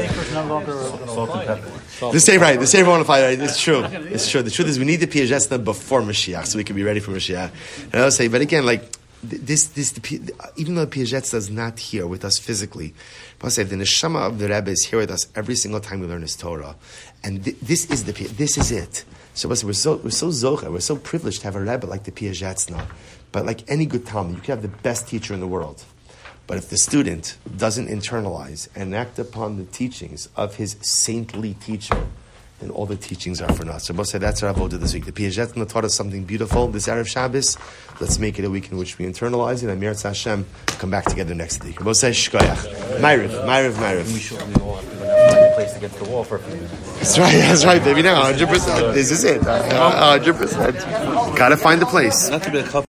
The 2.00 2.20
same 2.20 2.40
right. 2.40 2.58
The 2.58 2.66
same 2.66 2.86
one 2.86 3.02
right? 3.02 3.38
It's 3.38 3.60
true. 3.60 3.82
It's 3.84 4.30
true. 4.30 4.42
The 4.42 4.50
truth 4.50 4.68
is, 4.68 4.78
we 4.78 4.84
need 4.84 4.96
the 4.96 5.06
Piaseczna 5.06 5.62
before 5.62 6.02
Mashiach, 6.02 6.46
so 6.46 6.56
we 6.56 6.64
can 6.64 6.76
be 6.76 6.82
ready 6.82 7.00
for 7.00 7.10
Mashiach. 7.10 7.50
And 7.92 8.02
I'll 8.02 8.10
say, 8.10 8.28
but 8.28 8.40
again, 8.40 8.64
like 8.64 8.84
this, 9.22 9.66
this, 9.66 9.92
the, 9.92 10.32
even 10.56 10.76
though 10.76 10.86
the 10.86 11.00
Piaseczna 11.00 11.34
is 11.34 11.50
not 11.50 11.78
here 11.78 12.06
with 12.06 12.24
us 12.24 12.38
physically, 12.38 12.94
I'll 13.42 13.50
say 13.50 13.64
the 13.64 13.76
neshama 13.76 14.26
of 14.26 14.38
the 14.38 14.48
Rebbe 14.48 14.70
is 14.70 14.84
here 14.84 14.98
with 14.98 15.10
us 15.10 15.26
every 15.34 15.56
single 15.56 15.80
time 15.80 16.00
we 16.00 16.06
learn 16.06 16.22
his 16.22 16.36
Torah, 16.36 16.76
and 17.22 17.44
th- 17.44 17.58
this 17.60 17.90
is 17.90 18.04
the 18.04 18.12
this 18.12 18.56
is 18.56 18.70
it. 18.70 19.04
So 19.34 19.48
we're 19.48 19.72
so 19.72 19.96
we're 19.96 20.10
so 20.10 20.28
zocha, 20.28 20.70
we're 20.70 20.80
so 20.80 20.96
privileged 20.96 21.40
to 21.40 21.46
have 21.46 21.56
a 21.56 21.60
rebbe 21.60 21.86
like 21.86 22.04
the 22.04 22.12
Piaseczna. 22.12 22.86
But 23.32 23.46
like 23.46 23.68
any 23.70 23.86
good 23.86 24.06
Talmud, 24.06 24.36
you 24.36 24.42
can 24.42 24.52
have 24.52 24.62
the 24.62 24.76
best 24.82 25.08
teacher 25.08 25.34
in 25.34 25.40
the 25.40 25.46
world. 25.46 25.84
But 26.46 26.58
if 26.58 26.68
the 26.68 26.78
student 26.78 27.36
doesn't 27.56 27.86
internalize 27.86 28.68
and 28.74 28.94
act 28.94 29.20
upon 29.20 29.56
the 29.56 29.64
teachings 29.64 30.28
of 30.36 30.56
his 30.56 30.76
saintly 30.80 31.54
teacher, 31.54 32.08
then 32.58 32.70
all 32.70 32.86
the 32.86 32.96
teachings 32.96 33.40
are 33.40 33.52
for 33.52 33.64
naught. 33.64 33.82
So 33.82 34.02
say 34.02 34.18
that's 34.18 34.42
our 34.42 34.52
avodah 34.52 34.80
this 34.80 34.92
week. 34.92 35.06
The 35.06 35.12
Piaseczna 35.12 35.68
taught 35.68 35.84
us 35.84 35.94
something 35.94 36.24
beautiful 36.24 36.66
this 36.66 36.88
Erev 36.88 37.06
Shabbos. 37.06 37.56
Let's 38.00 38.18
make 38.18 38.38
it 38.38 38.44
a 38.44 38.50
week 38.50 38.70
in 38.72 38.78
which 38.78 38.98
we 38.98 39.06
internalize 39.06 39.62
it. 39.62 39.70
And 39.70 39.80
Mirz 39.80 40.02
Hashem, 40.02 40.44
come 40.66 40.90
back 40.90 41.04
together 41.04 41.34
next 41.34 41.64
week. 41.64 41.78
Say 41.78 42.10
shkoyach. 42.10 42.98
Myriv, 42.98 43.44
Myriv, 43.46 43.72
Myriv. 43.74 44.99
We 45.30 45.36
should 45.36 45.42
we 45.42 45.42
to 45.42 45.42
find 45.42 45.46
a 45.46 45.54
place 45.54 45.76
against 45.76 45.98
the 45.98 46.04
wall 46.10 46.24
for 46.24 46.36
a 46.36 46.38
few 46.40 46.54
minutes. 46.54 46.98
That's 46.98 47.18
right, 47.18 47.32
that's 47.32 47.64
right, 47.64 47.82
baby. 47.82 48.02
Now, 48.02 48.22
100%. 48.32 48.94
This 48.94 49.10
is 49.10 49.24
it. 49.24 49.40
100%. 49.42 51.36
Gotta 51.36 51.56
find 51.56 51.80
the 51.80 51.86
place. 51.86 52.28